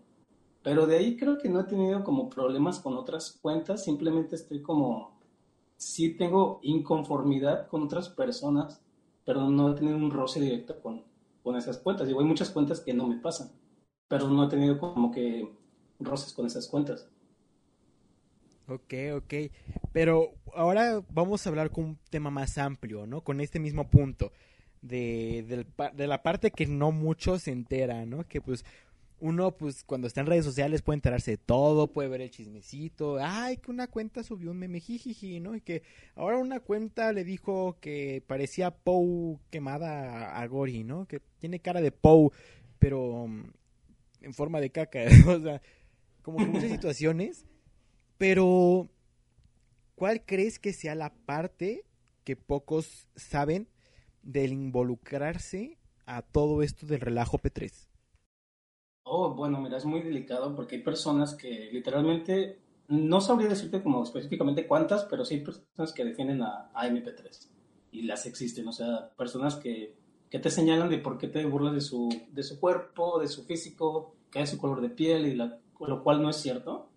Pero 0.62 0.86
de 0.86 0.96
ahí 0.96 1.16
creo 1.16 1.38
que 1.38 1.48
no 1.48 1.60
he 1.60 1.64
tenido 1.64 2.02
como 2.04 2.28
problemas 2.28 2.80
con 2.80 2.96
otras 2.96 3.38
cuentas, 3.40 3.84
simplemente 3.84 4.36
estoy 4.36 4.60
como, 4.60 5.17
sí 5.78 6.10
tengo 6.10 6.58
inconformidad 6.62 7.68
con 7.68 7.84
otras 7.84 8.10
personas, 8.10 8.82
pero 9.24 9.48
no 9.48 9.70
he 9.70 9.74
tenido 9.74 9.96
un 9.96 10.10
roce 10.10 10.40
directo 10.40 10.78
con, 10.82 11.04
con 11.42 11.56
esas 11.56 11.78
cuentas. 11.78 12.06
Digo, 12.06 12.20
hay 12.20 12.26
muchas 12.26 12.50
cuentas 12.50 12.80
que 12.80 12.92
no 12.92 13.06
me 13.06 13.16
pasan, 13.16 13.50
pero 14.08 14.28
no 14.28 14.44
he 14.44 14.48
tenido 14.48 14.78
como 14.78 15.10
que 15.10 15.48
roces 16.00 16.34
con 16.34 16.46
esas 16.46 16.68
cuentas. 16.68 17.08
Ok, 18.66 18.94
ok. 19.14 19.34
Pero 19.92 20.34
ahora 20.54 21.02
vamos 21.10 21.46
a 21.46 21.48
hablar 21.48 21.70
con 21.70 21.84
un 21.84 21.98
tema 22.10 22.30
más 22.30 22.58
amplio, 22.58 23.06
¿no? 23.06 23.22
Con 23.22 23.40
este 23.40 23.58
mismo 23.58 23.88
punto. 23.88 24.32
De, 24.80 25.66
de 25.94 26.06
la 26.06 26.22
parte 26.22 26.52
que 26.52 26.66
no 26.66 26.92
mucho 26.92 27.38
se 27.40 27.50
entera, 27.50 28.06
¿no? 28.06 28.28
Que 28.28 28.40
pues 28.40 28.64
uno, 29.20 29.56
pues, 29.56 29.82
cuando 29.84 30.06
está 30.06 30.20
en 30.20 30.26
redes 30.26 30.44
sociales 30.44 30.82
puede 30.82 30.96
enterarse 30.96 31.32
de 31.32 31.36
todo, 31.38 31.92
puede 31.92 32.08
ver 32.08 32.20
el 32.20 32.30
chismecito. 32.30 33.18
Ay, 33.20 33.56
que 33.56 33.70
una 33.70 33.88
cuenta 33.88 34.22
subió 34.22 34.52
un 34.52 34.58
meme, 34.58 34.80
jijiji, 34.80 35.40
¿no? 35.40 35.56
Y 35.56 35.60
que 35.60 35.82
ahora 36.14 36.38
una 36.38 36.60
cuenta 36.60 37.12
le 37.12 37.24
dijo 37.24 37.78
que 37.80 38.22
parecía 38.26 38.70
Pou 38.70 39.40
quemada 39.50 40.38
a 40.38 40.46
Gori, 40.46 40.84
¿no? 40.84 41.06
Que 41.06 41.20
tiene 41.38 41.58
cara 41.58 41.80
de 41.80 41.90
Pou, 41.90 42.32
pero 42.78 43.24
um, 43.24 43.50
en 44.20 44.34
forma 44.34 44.60
de 44.60 44.70
caca. 44.70 45.00
o 45.26 45.40
sea, 45.40 45.60
como 46.22 46.38
que 46.38 46.46
muchas 46.46 46.70
situaciones. 46.70 47.44
Pero, 48.18 48.88
¿cuál 49.94 50.24
crees 50.24 50.58
que 50.58 50.72
sea 50.72 50.94
la 50.94 51.12
parte 51.14 51.84
que 52.24 52.36
pocos 52.36 53.08
saben 53.16 53.68
del 54.22 54.52
involucrarse 54.52 55.78
a 56.06 56.22
todo 56.22 56.62
esto 56.62 56.86
del 56.86 57.00
relajo 57.00 57.38
P3? 57.38 57.88
Oh, 59.10 59.32
bueno, 59.34 59.58
mira, 59.58 59.78
es 59.78 59.86
muy 59.86 60.02
delicado 60.02 60.54
porque 60.54 60.76
hay 60.76 60.82
personas 60.82 61.34
que 61.34 61.70
literalmente, 61.72 62.58
no 62.88 63.22
sabría 63.22 63.48
decirte 63.48 63.82
como 63.82 64.02
específicamente 64.02 64.66
cuántas, 64.66 65.04
pero 65.04 65.24
sí 65.24 65.36
hay 65.36 65.40
personas 65.40 65.94
que 65.94 66.04
defienden 66.04 66.42
a, 66.42 66.70
MP3 66.74 67.48
y 67.90 68.02
las 68.02 68.26
existen, 68.26 68.68
o 68.68 68.72
sea, 68.72 69.10
personas 69.16 69.56
que, 69.56 69.94
que, 70.28 70.38
te 70.38 70.50
señalan 70.50 70.90
de 70.90 70.98
por 70.98 71.16
qué 71.16 71.26
te 71.26 71.46
burlas 71.46 71.74
de 71.74 71.80
su, 71.80 72.10
de 72.30 72.42
su 72.42 72.60
cuerpo, 72.60 73.18
de 73.18 73.28
su 73.28 73.44
físico, 73.44 74.14
que 74.30 74.42
es 74.42 74.50
su 74.50 74.58
color 74.58 74.82
de 74.82 74.90
piel, 74.90 75.26
y 75.26 75.34
lo 75.34 76.02
cual 76.02 76.20
no 76.20 76.28
es 76.28 76.36
cierto, 76.36 76.90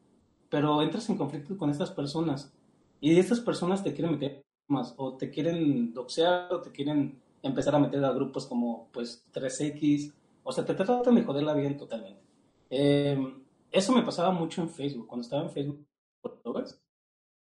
pero 0.50 0.82
entras 0.82 1.10
en 1.10 1.17
conflicto 1.17 1.58
con 1.58 1.69
estas 1.69 1.91
personas 1.91 2.54
y 3.00 3.17
estas 3.17 3.39
personas 3.39 3.86
te 3.86 3.93
quieren 3.93 4.12
meter 4.12 4.41
más 4.67 4.93
o 4.97 5.15
te 5.15 5.30
quieren 5.30 5.93
doxear 5.93 6.52
o 6.52 6.62
te 6.62 6.71
quieren 6.71 7.21
empezar 7.41 7.74
a 7.74 7.80
meter 7.80 8.04
a 8.04 8.12
grupos 8.12 8.47
como 8.47 8.89
pues 8.91 9.26
3X 9.34 10.13
o 10.43 10.51
sea, 10.51 10.65
te 10.65 10.73
tratan 10.73 11.15
de 11.15 11.23
joder 11.23 11.43
la 11.43 11.54
vida 11.54 11.75
totalmente. 11.77 12.21
Eh, 12.69 13.17
eso 13.71 13.93
me 13.93 14.04
pasaba 14.04 14.32
mucho 14.32 14.62
en 14.62 14.69
Facebook. 14.69 15.08
Cuando 15.08 15.23
estaba 15.23 15.43
en 15.43 15.49
Facebook, 15.51 15.86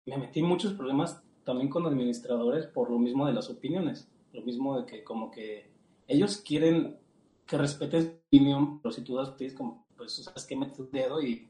me 0.06 0.18
metí 0.18 0.40
en 0.40 0.46
muchos 0.46 0.74
problemas 0.74 1.22
también 1.44 1.68
con 1.68 1.86
administradores 1.86 2.66
por 2.66 2.90
lo 2.90 2.98
mismo 2.98 3.26
de 3.26 3.32
las 3.32 3.50
opiniones. 3.50 4.08
Lo 4.32 4.42
mismo 4.42 4.78
de 4.78 4.86
que 4.86 5.04
como 5.04 5.30
que 5.30 5.70
ellos 6.06 6.38
quieren 6.38 6.98
que 7.46 7.58
respetes 7.58 8.10
tu 8.10 8.16
opinión, 8.26 8.80
pero 8.80 8.92
si 8.92 9.02
tú 9.02 9.16
das 9.16 9.34
como, 9.56 9.86
pues, 9.96 10.12
sabes 10.12 10.46
que 10.46 10.56
metes 10.56 10.76
tu 10.76 10.88
dedo 10.90 11.22
y, 11.22 11.48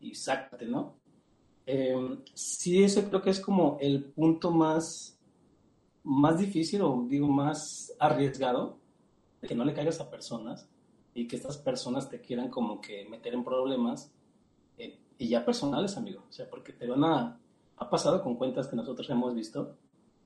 y 0.00 0.14
sácate, 0.14 0.66
¿no? 0.66 0.94
Eh, 1.66 2.18
sí, 2.34 2.82
ese 2.82 3.08
creo 3.08 3.22
que 3.22 3.30
es 3.30 3.40
como 3.40 3.76
el 3.80 4.04
punto 4.04 4.50
más, 4.50 5.18
más 6.04 6.38
difícil 6.38 6.82
o 6.82 7.06
digo 7.08 7.28
más 7.28 7.92
arriesgado, 7.98 8.78
de 9.40 9.48
que 9.48 9.54
no 9.54 9.64
le 9.64 9.74
caigas 9.74 10.00
a 10.00 10.10
personas 10.10 10.68
y 11.16 11.26
que 11.26 11.36
estas 11.36 11.56
personas 11.56 12.10
te 12.10 12.20
quieran 12.20 12.50
como 12.50 12.78
que 12.78 13.06
meter 13.08 13.32
en 13.32 13.42
problemas 13.42 14.12
eh, 14.76 14.98
y 15.16 15.28
ya 15.28 15.46
personales, 15.46 15.96
amigo. 15.96 16.24
O 16.28 16.32
sea, 16.32 16.48
porque 16.48 16.74
te 16.74 16.86
van 16.86 17.04
a... 17.04 17.40
Ha 17.78 17.90
pasado 17.90 18.22
con 18.22 18.36
cuentas 18.36 18.68
que 18.68 18.76
nosotros 18.76 19.08
hemos 19.08 19.34
visto 19.34 19.78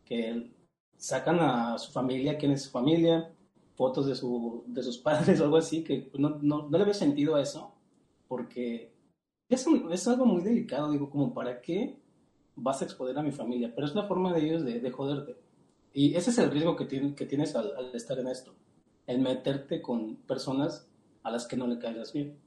que 0.05 0.51
sacan 0.97 1.39
a 1.39 1.79
su 1.79 1.93
familia, 1.93 2.37
quién 2.37 2.51
es 2.51 2.63
su 2.63 2.71
familia, 2.71 3.33
fotos 3.75 4.07
de, 4.07 4.17
su, 4.17 4.65
de 4.67 4.83
sus 4.83 4.99
padres 5.07 5.41
o 5.41 5.45
algo 5.45 5.59
así, 5.59 5.85
que 5.85 6.11
no, 6.19 6.39
no, 6.43 6.69
no 6.69 6.79
le 6.79 6.85
veo 6.85 6.95
sentido 6.95 7.37
a 7.37 7.41
eso, 7.41 7.73
porque 8.27 8.93
es, 9.49 9.65
es 9.91 10.09
algo 10.09 10.27
muy 10.27 10.43
delicado, 10.43 10.91
digo, 10.91 11.09
como 11.09 11.33
para 11.33 11.61
qué 11.61 12.01
vas 12.57 12.83
a 12.83 12.85
exponer 12.85 13.17
a 13.17 13.23
mi 13.23 13.31
familia, 13.31 13.73
pero 13.75 13.87
es 13.87 13.95
la 13.95 14.09
forma 14.09 14.33
de 14.33 14.45
ellos 14.45 14.65
de, 14.65 14.81
de 14.81 14.91
joderte. 14.91 15.37
Y 15.93 16.17
ese 16.17 16.31
es 16.31 16.39
el 16.39 16.51
riesgo 16.51 16.75
que, 16.75 17.15
que 17.15 17.27
tienes 17.27 17.55
al, 17.55 17.77
al 17.77 17.95
estar 17.95 18.19
en 18.19 18.27
esto 18.27 18.55
el 19.11 19.19
meterte 19.19 19.83
con 19.83 20.17
personas 20.17 20.87
a 21.25 21.31
las 21.33 21.47
que 21.47 21.57
no 21.57 21.67
le 21.67 21.81
caigas 21.81 22.13
bien. 22.13 22.39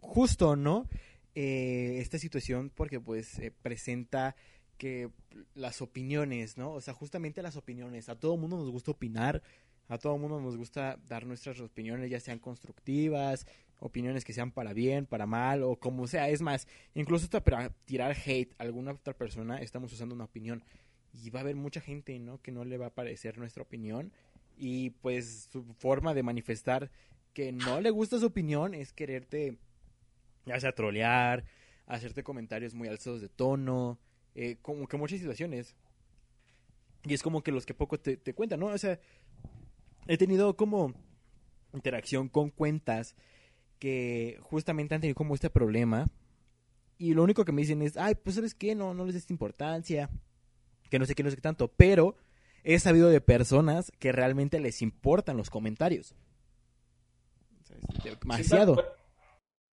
Justo, 0.00 0.54
¿no? 0.54 0.86
Eh, 1.34 1.96
esta 2.00 2.18
situación 2.18 2.70
porque 2.74 3.00
pues 3.00 3.40
presenta 3.62 4.36
que 4.76 5.10
las 5.54 5.80
opiniones, 5.80 6.58
¿no? 6.58 6.72
O 6.72 6.80
sea, 6.82 6.92
justamente 6.92 7.42
las 7.42 7.56
opiniones. 7.56 8.10
A 8.10 8.18
todo 8.18 8.36
mundo 8.36 8.58
nos 8.58 8.70
gusta 8.70 8.90
opinar, 8.90 9.42
a 9.88 9.96
todo 9.96 10.18
mundo 10.18 10.40
nos 10.40 10.58
gusta 10.58 10.98
dar 11.08 11.24
nuestras 11.24 11.58
opiniones, 11.60 12.10
ya 12.10 12.20
sean 12.20 12.38
constructivas, 12.38 13.46
opiniones 13.80 14.26
que 14.26 14.34
sean 14.34 14.52
para 14.52 14.74
bien, 14.74 15.06
para 15.06 15.26
mal, 15.26 15.62
o 15.62 15.76
como 15.76 16.06
sea. 16.06 16.28
Es 16.28 16.42
más, 16.42 16.68
incluso 16.94 17.24
hasta 17.24 17.42
para 17.42 17.70
tirar 17.86 18.14
hate 18.14 18.54
a 18.58 18.64
alguna 18.64 18.92
otra 18.92 19.14
persona, 19.14 19.62
estamos 19.62 19.90
usando 19.90 20.14
una 20.14 20.24
opinión 20.24 20.62
y 21.22 21.30
va 21.30 21.40
a 21.40 21.42
haber 21.42 21.56
mucha 21.56 21.80
gente, 21.80 22.18
¿no? 22.18 22.40
Que 22.42 22.52
no 22.52 22.64
le 22.64 22.78
va 22.78 22.86
a 22.86 22.94
parecer 22.94 23.38
nuestra 23.38 23.62
opinión 23.62 24.12
y 24.56 24.90
pues 24.90 25.48
su 25.50 25.64
forma 25.74 26.14
de 26.14 26.22
manifestar 26.22 26.90
que 27.32 27.52
no 27.52 27.80
le 27.80 27.90
gusta 27.90 28.18
su 28.18 28.26
opinión 28.26 28.74
es 28.74 28.92
quererte, 28.92 29.58
ya 30.46 30.58
sea 30.58 30.72
trolear, 30.72 31.44
hacerte 31.86 32.22
comentarios 32.22 32.74
muy 32.74 32.88
alzados 32.88 33.20
de 33.20 33.28
tono, 33.28 33.98
eh, 34.34 34.56
como 34.62 34.88
que 34.88 34.96
muchas 34.96 35.18
situaciones. 35.18 35.76
Y 37.04 37.14
es 37.14 37.22
como 37.22 37.42
que 37.42 37.52
los 37.52 37.66
que 37.66 37.74
poco 37.74 38.00
te, 38.00 38.18
cuentan, 38.34 38.60
¿no? 38.60 38.66
O 38.66 38.78
sea, 38.78 38.98
he 40.08 40.16
tenido 40.16 40.56
como 40.56 40.94
interacción 41.72 42.28
con 42.28 42.50
cuentas 42.50 43.14
que 43.78 44.38
justamente 44.40 44.94
han 44.94 45.02
tenido 45.02 45.14
como 45.14 45.34
este 45.34 45.50
problema 45.50 46.10
y 46.98 47.12
lo 47.12 47.22
único 47.22 47.44
que 47.44 47.52
me 47.52 47.60
dicen 47.60 47.82
es, 47.82 47.96
ay, 47.96 48.14
pues 48.14 48.36
sabes 48.36 48.54
qué, 48.54 48.74
no, 48.74 48.94
no 48.94 49.04
les 49.04 49.14
des 49.14 49.30
importancia, 49.30 50.10
que 50.90 50.98
no 50.98 51.06
sé 51.06 51.14
qué, 51.14 51.22
no 51.22 51.30
sé 51.30 51.36
qué 51.36 51.42
tanto, 51.42 51.68
pero 51.68 52.16
he 52.64 52.78
sabido 52.78 53.08
de 53.08 53.20
personas 53.20 53.92
que 53.98 54.12
realmente 54.12 54.60
les 54.60 54.82
importan 54.82 55.36
los 55.36 55.50
comentarios. 55.50 56.14
demasiado. 58.20 58.76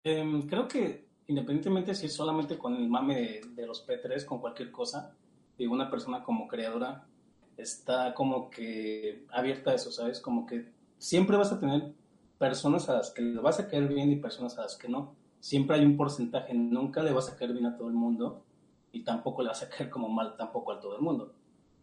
Em, 0.04 0.47
creo 0.47 0.67
que 0.67 1.08
independientemente 1.28 1.95
si 1.95 2.08
es 2.08 2.13
solamente 2.13 2.58
con 2.58 2.76
el 2.76 2.88
mame 2.89 3.41
de, 3.56 3.65
los 3.65 3.88
P3, 3.88 4.26
con 4.26 4.39
cualquier 4.39 4.71
cosa, 4.71 5.15
digo, 5.58 5.73
una 5.73 5.89
persona 5.89 6.23
como 6.23 6.47
creadora 6.47 7.08
está 7.58 8.13
como 8.13 8.49
que 8.49 9.26
abierta 9.32 9.71
a 9.71 9.76
eso, 9.76 9.91
¿sabes? 9.91 10.19
Como 10.19 10.45
que 10.45 10.71
siempre 10.97 11.38
vas 11.38 11.52
a 11.52 11.60
tener 11.60 11.93
personas 12.38 12.89
a 12.89 12.95
las 12.95 13.12
que 13.12 13.21
le 13.21 13.39
vas 13.39 13.60
a 13.60 13.67
caer 13.67 13.88
bien 13.88 14.12
y 14.12 14.17
personas 14.17 14.58
a 14.58 14.63
las 14.63 14.76
que 14.76 14.89
no. 14.89 15.15
siempre 15.39 15.78
hay 15.78 15.86
un 15.86 15.97
porcentaje, 15.97 16.54
nunca 16.54 17.04
le 17.04 17.12
vas 17.12 17.30
a 17.30 17.36
caer 17.36 17.54
bien 17.54 17.65
a 17.65 17.76
todo 17.76 17.88
el 17.88 17.93
mundo 17.93 18.43
y 18.93 19.03
tampoco 19.03 19.41
le 19.41 19.49
vas 19.49 19.63
a 19.63 19.69
caer 19.69 19.89
como 19.89 20.08
mal 20.08 20.38
tampoco 20.38 20.71
a 20.71 20.79
todo 20.79 20.95
el 20.95 21.01
mundo. 21.01 21.34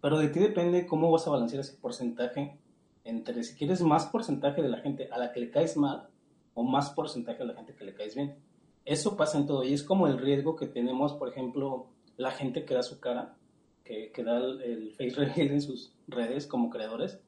Pero 0.01 0.19
de 0.19 0.29
ti 0.29 0.39
depende 0.39 0.87
cómo 0.87 1.11
vas 1.11 1.27
a 1.27 1.31
balancear 1.31 1.61
ese 1.61 1.77
porcentaje 1.77 2.57
entre 3.05 3.43
si 3.43 3.57
quieres 3.57 3.83
más 3.83 4.07
porcentaje 4.07 4.63
de 4.63 4.69
la 4.69 4.79
gente 4.79 5.09
a 5.11 5.19
la 5.19 5.33
que 5.33 5.41
le 5.41 5.51
caes 5.51 5.77
mal 5.77 6.09
o 6.55 6.63
más 6.63 6.91
porcentaje 6.91 7.43
a 7.43 7.47
la 7.47 7.55
gente 7.55 7.75
que 7.75 7.85
le 7.85 7.95
caes 7.95 8.15
bien. 8.15 8.37
Eso 8.85 9.17
pasa 9.17 9.39
en 9.39 9.47
todo 9.47 9.65
y 9.65 9.75
es 9.75 9.83
como 9.83 10.07
el 10.07 10.19
riesgo 10.19 10.57
que 10.57 10.67
tenemos, 10.67 11.13
por 11.15 11.29
ejemplo, 11.29 11.89
la 12.17 12.31
gente 12.31 12.65
que 12.65 12.75
da 12.75 12.83
su 12.83 13.01
cara, 13.01 13.37
que, 13.85 14.13
que 14.13 14.23
da 14.23 14.39
el, 14.39 14.93
face 14.93 15.11
reveal 15.17 15.51
en 15.51 15.61
sus 15.61 15.93
redes 16.07 16.47
como 16.47 16.71
creadores. 16.71 17.21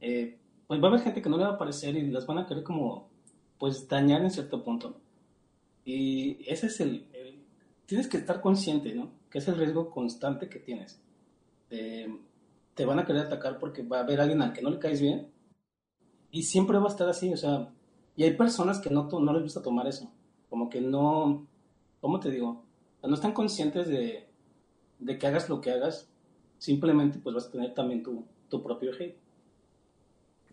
Eh, 0.00 0.38
pues 0.66 0.82
va 0.82 0.86
a 0.86 0.90
haber 0.90 1.00
gente 1.00 1.22
que 1.22 1.30
no 1.30 1.38
le 1.38 1.44
va 1.44 1.52
a 1.52 1.58
parecer 1.58 1.96
y 1.96 2.10
las 2.10 2.26
van 2.26 2.38
a 2.38 2.46
querer 2.46 2.62
como, 2.62 3.08
pues 3.58 3.88
dañar 3.88 4.22
en 4.22 4.30
cierto 4.30 4.62
punto. 4.62 5.00
Y 5.84 6.44
ese 6.46 6.66
es 6.66 6.80
el, 6.80 7.06
Tienes 7.88 8.06
que 8.06 8.18
estar 8.18 8.42
consciente, 8.42 8.94
¿no? 8.94 9.10
Que 9.30 9.38
es 9.38 9.48
el 9.48 9.56
riesgo 9.56 9.90
constante 9.90 10.50
que 10.50 10.58
tienes. 10.58 11.00
te 11.68 12.84
van 12.84 12.98
a 12.98 13.06
querer 13.06 13.22
atacar 13.22 13.58
porque 13.58 13.82
va 13.82 14.00
a 14.00 14.02
haber 14.02 14.20
alguien 14.20 14.42
al 14.42 14.52
que 14.52 14.60
no 14.60 14.68
le 14.68 14.78
caes 14.78 15.00
bien 15.00 15.32
y 16.30 16.42
siempre 16.42 16.76
va 16.76 16.84
a 16.84 16.90
estar 16.90 17.08
así, 17.08 17.32
o 17.32 17.36
sea, 17.38 17.72
y 18.14 18.24
hay 18.24 18.34
personas 18.34 18.78
que 18.78 18.90
no, 18.90 19.08
no 19.08 19.32
les 19.32 19.42
gusta 19.42 19.62
tomar 19.62 19.86
eso, 19.86 20.12
como 20.50 20.68
que 20.68 20.82
no, 20.82 21.46
¿cómo 22.02 22.20
te 22.20 22.30
digo? 22.30 22.62
No 23.02 23.14
están 23.14 23.32
conscientes 23.32 23.88
de, 23.88 24.26
de 24.98 25.18
que 25.18 25.26
hagas 25.26 25.48
lo 25.48 25.62
que 25.62 25.70
hagas, 25.70 26.10
simplemente 26.58 27.18
pues 27.20 27.34
vas 27.34 27.46
a 27.46 27.52
tener 27.52 27.72
también 27.72 28.02
tu, 28.02 28.26
tu 28.50 28.62
propio 28.62 28.92
hate. 28.92 29.16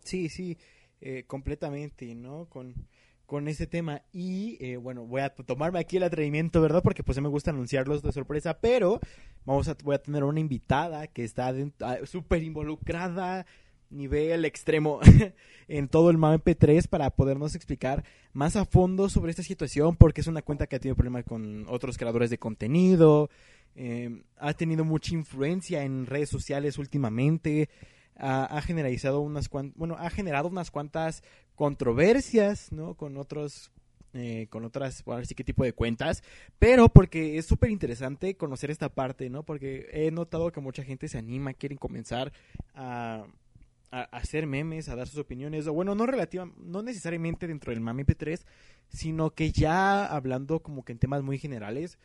Sí, 0.04 0.30
sí, 0.30 0.58
eh, 1.02 1.26
completamente, 1.28 2.16
¿no? 2.16 2.46
Con, 2.46 2.88
con 3.26 3.48
ese 3.48 3.68
tema. 3.68 4.02
Y 4.12 4.58
eh, 4.60 4.78
bueno, 4.78 5.06
voy 5.06 5.22
a 5.22 5.30
tomarme 5.30 5.80
aquí 5.80 5.98
el 5.98 6.04
atrevimiento, 6.04 6.62
¿verdad? 6.62 6.84
Porque 6.84 7.04
pues 7.04 7.20
me 7.22 7.30
gusta 7.30 7.52
anunciarlos 7.52 8.02
de 8.02 8.12
sorpresa, 8.12 8.60
pero 8.60 9.00
vamos 9.46 9.68
a, 9.68 9.76
voy 9.84 9.96
a 9.96 10.02
tener 10.02 10.24
una 10.24 10.40
invitada 10.40 11.08
que 11.08 11.24
está 11.24 11.54
ah, 11.82 11.98
súper 12.06 12.44
involucrada, 12.44 13.46
nivel 13.90 14.46
extremo, 14.46 15.00
en 15.68 15.88
todo 15.88 16.10
el 16.10 16.18
MP3 16.18 16.88
para 16.88 17.10
podernos 17.10 17.56
explicar 17.56 18.04
más 18.34 18.56
a 18.56 18.66
fondo 18.66 19.10
sobre 19.10 19.32
esta 19.32 19.44
situación, 19.44 19.96
porque 19.96 20.22
es 20.22 20.28
una 20.28 20.42
cuenta 20.42 20.68
que 20.68 20.76
ha 20.76 20.80
tenido 20.80 20.96
problemas 20.96 21.24
con 21.24 21.66
otros 21.70 21.98
creadores 21.98 22.30
de 22.30 22.38
contenido, 22.38 23.30
eh, 23.76 24.24
ha 24.38 24.54
tenido 24.54 24.86
mucha 24.86 25.14
influencia 25.14 25.84
en 25.84 26.06
redes 26.06 26.30
sociales 26.30 26.78
últimamente 26.78 27.70
ha, 28.18 28.62
generalizado 28.62 29.22
unas 29.22 29.50
cuantas, 29.50 29.78
bueno, 29.78 29.96
ha 30.00 30.10
generado 30.10 30.48
unas 30.48 30.72
cuantas 30.72 31.24
controversias, 31.56 32.72
¿no? 32.72 32.96
Con 32.96 33.18
otros 33.18 33.72
eh, 34.14 34.48
con 34.50 34.64
otras, 34.64 35.04
bueno, 35.04 35.22
a 35.22 35.26
si 35.26 35.36
qué 35.36 35.44
tipo 35.44 35.66
de 35.66 35.74
cuentas, 35.74 36.24
pero 36.58 36.88
porque 36.88 37.38
es 37.38 37.46
súper 37.46 37.70
interesante 37.70 38.38
conocer 38.38 38.72
esta 38.72 38.88
parte, 38.88 39.30
¿no? 39.30 39.44
Porque 39.44 39.90
he 39.92 40.10
notado 40.10 40.54
que 40.54 40.62
mucha 40.62 40.84
gente 40.84 41.10
se 41.10 41.18
anima, 41.18 41.54
quieren 41.54 41.78
comenzar 41.78 42.32
a, 42.74 43.26
a, 43.92 44.02
hacer 44.04 44.48
memes, 44.48 44.88
a 44.88 44.96
dar 44.96 45.10
sus 45.10 45.20
opiniones, 45.20 45.68
o 45.68 45.74
bueno, 45.74 45.96
no 45.96 46.06
relativa, 46.06 46.50
no 46.58 46.82
necesariamente 46.82 47.46
dentro 47.46 47.74
del 47.74 47.82
mame 47.82 48.06
P3, 48.06 48.46
sino 48.88 49.32
que 49.32 49.52
ya 49.52 50.06
hablando 50.06 50.62
como 50.62 50.86
que 50.86 50.94
en 50.94 51.00
temas 51.00 51.22
muy 51.22 51.38
generales, 51.38 51.98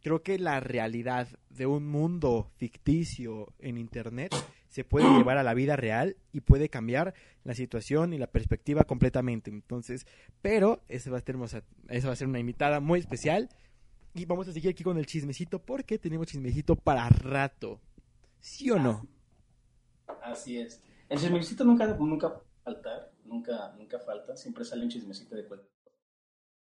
creo 0.00 0.22
que 0.22 0.38
la 0.38 0.60
realidad 0.60 1.28
de 1.48 1.66
un 1.66 1.86
mundo 1.86 2.50
ficticio 2.56 3.52
en 3.58 3.78
internet 3.78 4.34
se 4.68 4.84
puede 4.84 5.06
llevar 5.18 5.38
a 5.38 5.42
la 5.42 5.54
vida 5.54 5.76
real 5.76 6.16
y 6.32 6.40
puede 6.40 6.68
cambiar 6.68 7.14
la 7.44 7.54
situación 7.54 8.12
y 8.12 8.18
la 8.18 8.28
perspectiva 8.28 8.84
completamente. 8.84 9.50
Entonces, 9.50 10.06
pero 10.42 10.82
esa 10.88 11.10
va 11.10 11.18
a 11.18 11.20
ser, 11.20 11.64
esa 11.88 12.06
va 12.06 12.12
a 12.12 12.16
ser 12.16 12.28
una 12.28 12.40
invitada 12.40 12.80
muy 12.80 13.00
especial. 13.00 13.48
Y 14.12 14.24
vamos 14.24 14.48
a 14.48 14.52
seguir 14.52 14.70
aquí 14.70 14.82
con 14.82 14.98
el 14.98 15.06
chismecito 15.06 15.60
porque 15.62 15.98
tenemos 15.98 16.26
chismecito 16.26 16.74
para 16.74 17.08
rato. 17.08 17.80
¿Sí 18.40 18.70
o 18.70 18.78
no? 18.78 19.06
Así 20.22 20.58
es. 20.58 20.82
El 21.08 21.18
chismecito 21.18 21.64
nunca, 21.64 21.86
nunca 21.86 22.40
falta, 22.64 23.10
nunca, 23.24 23.72
nunca 23.78 24.00
falta. 24.00 24.36
Siempre 24.36 24.64
sale 24.64 24.82
un 24.82 24.90
chismecito 24.90 25.36
de 25.36 25.46
cualquier 25.46 25.79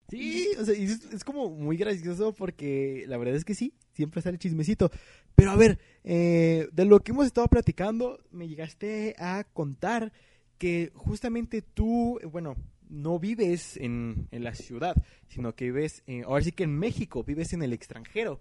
Sí, 0.08 0.48
o 0.58 0.64
sea, 0.64 0.74
es, 0.74 1.24
como 1.24 1.50
muy 1.50 1.76
gracioso 1.76 2.34
porque 2.34 3.04
la 3.08 3.16
verdad 3.16 3.36
es 3.36 3.44
que 3.44 3.54
sí, 3.54 3.72
siempre 3.94 4.22
sale 4.22 4.38
chismecito. 4.38 4.90
Pero 5.34 5.50
a 5.50 5.56
ver, 5.56 5.78
eh, 6.04 6.68
de 6.72 6.84
lo 6.84 7.00
que 7.00 7.12
hemos 7.12 7.26
estado 7.26 7.48
platicando, 7.48 8.20
me 8.30 8.46
llegaste 8.46 9.16
a 9.18 9.44
contar 9.44 10.12
que 10.58 10.92
justamente 10.94 11.62
tú, 11.62 12.20
bueno, 12.30 12.54
no 12.88 13.18
vives 13.18 13.76
en, 13.76 14.28
la 14.30 14.54
ciudad, 14.54 14.96
sino 15.28 15.54
que 15.54 15.66
vives, 15.66 16.02
ahora 16.26 16.44
sí 16.44 16.52
que 16.52 16.64
en 16.64 16.78
México, 16.78 17.24
vives 17.24 17.52
en 17.52 17.62
el 17.62 17.72
extranjero. 17.72 18.40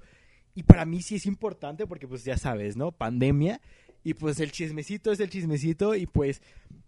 Y 0.56 0.64
para 0.64 0.86
mí 0.86 1.02
sí 1.02 1.16
es 1.16 1.26
importante 1.26 1.88
porque 1.88 2.08
pues 2.08 2.24
ya 2.24 2.38
sabes, 2.38 2.78
¿no? 2.78 2.92
Pandemia. 2.92 3.60
Y 4.04 4.14
pues 4.14 4.40
el 4.40 4.52
chismecito 4.52 5.12
es 5.12 5.20
el 5.20 5.30
chismecito 5.30 5.96
y 5.96 6.06
pues 6.06 6.42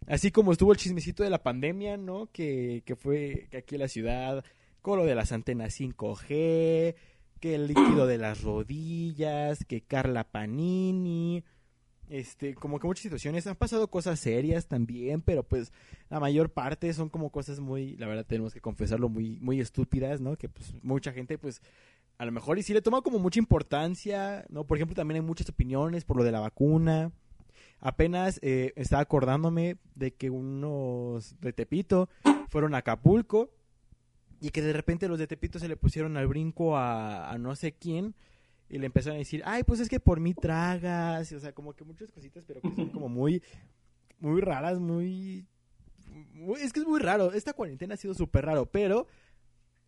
así 0.06 0.32
como 0.32 0.52
estuvo 0.52 0.74
el 0.74 0.78
chismecito 0.78 1.24
de 1.24 1.30
la 1.30 1.42
pandemia, 1.42 1.98
¿no? 1.98 2.30
Que, 2.32 2.84
que 2.86 2.96
fue 2.96 3.48
aquí 3.58 3.76
en 3.76 3.82
la 3.82 3.88
ciudad 3.88 4.46
lo 4.94 5.06
de 5.06 5.16
las 5.16 5.32
antenas 5.32 5.80
5G, 5.80 6.96
que 7.40 7.56
el 7.56 7.68
líquido 7.68 8.06
de 8.06 8.18
las 8.18 8.44
rodillas, 8.44 9.66
que 9.66 9.82
Carla 9.82 10.26
Panini, 10.26 11.44
este, 12.10 12.54
como 12.54 12.80
que 12.80 12.88
muchas 12.88 13.04
situaciones 13.04 13.48
han 13.48 13.56
pasado 13.56 13.90
cosas 13.90 14.20
serias 14.20 14.68
también, 14.68 15.22
pero 15.22 15.44
pues 15.44 15.74
la 16.10 16.20
mayor 16.20 16.52
parte 16.52 16.94
son 16.94 17.10
como 17.10 17.32
cosas 17.32 17.60
muy, 17.60 17.98
la 17.98 18.08
verdad 18.08 18.26
tenemos 18.26 18.54
que 18.54 18.62
confesarlo, 18.62 19.10
muy, 19.10 19.40
muy 19.40 19.60
estúpidas, 19.60 20.22
¿no? 20.22 20.38
Que 20.38 20.50
pues 20.50 20.74
mucha 20.84 21.12
gente 21.12 21.38
pues 21.38 21.62
a 22.18 22.26
lo 22.26 22.32
mejor 22.32 22.60
y 22.60 22.64
sí 22.64 22.74
le 22.74 22.82
toma 22.82 23.02
como 23.02 23.20
mucha 23.20 23.40
importancia, 23.40 24.46
¿no? 24.50 24.66
Por 24.66 24.78
ejemplo, 24.78 24.96
también 24.96 25.22
hay 25.22 25.28
muchas 25.28 25.50
opiniones 25.50 26.06
por 26.06 26.18
lo 26.18 26.24
de 26.24 26.32
la 26.32 26.40
vacuna. 26.40 27.12
Apenas 27.80 28.40
eh, 28.42 28.74
estaba 28.76 29.02
acordándome 29.02 29.78
de 29.96 30.14
que 30.14 30.30
unos 30.30 31.40
de 31.42 31.54
Tepito 31.54 32.10
fueron 32.50 32.74
a 32.74 32.80
Acapulco 32.80 33.50
y 34.42 34.50
que 34.50 34.62
de 34.62 34.74
repente 34.74 35.08
los 35.08 35.20
de 35.20 35.28
Tepito 35.28 35.60
se 35.60 35.68
le 35.68 35.78
pusieron 35.78 36.18
al 36.18 36.28
brinco 36.28 36.78
a, 36.78 37.36
no 37.40 37.56
sé 37.56 37.74
quién 37.74 38.16
y 38.70 38.80
le 38.80 38.88
empezaron 38.88 39.16
a 39.16 39.20
decir, 39.20 39.42
ay, 39.46 39.64
pues 39.64 39.80
es 39.80 39.90
que 39.90 40.00
por 40.00 40.20
mí 40.20 40.34
tragas, 40.34 41.32
o 41.32 41.40
sea, 41.40 41.54
como 41.54 41.74
que 41.74 41.84
muchas 41.84 42.12
cositas, 42.12 42.44
pero 42.46 42.62
que 42.62 42.76
son 42.76 42.90
como 42.90 43.10
muy, 43.10 43.44
muy 44.20 44.42
raras, 44.42 44.80
muy, 44.80 45.46
es 46.58 46.74
que 46.74 46.80
es 46.80 46.88
muy 46.88 47.00
raro, 47.00 47.32
esta 47.32 47.54
cuarentena 47.54 47.94
ha 47.94 47.98
sido 47.98 48.14
súper 48.14 48.46
raro, 48.46 48.66
pero 48.66 49.08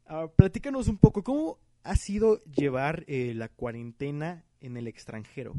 uh, 0.10 0.29
platícanos 0.36 0.88
un 0.88 0.97
poco, 0.97 1.23
¿cómo 1.23 1.60
ha 1.83 1.95
sido 1.95 2.43
llevar 2.43 3.03
eh, 3.07 3.33
la 3.33 3.49
cuarentena 3.49 4.45
en 4.62 4.77
el 4.77 4.88
extranjero? 4.88 5.55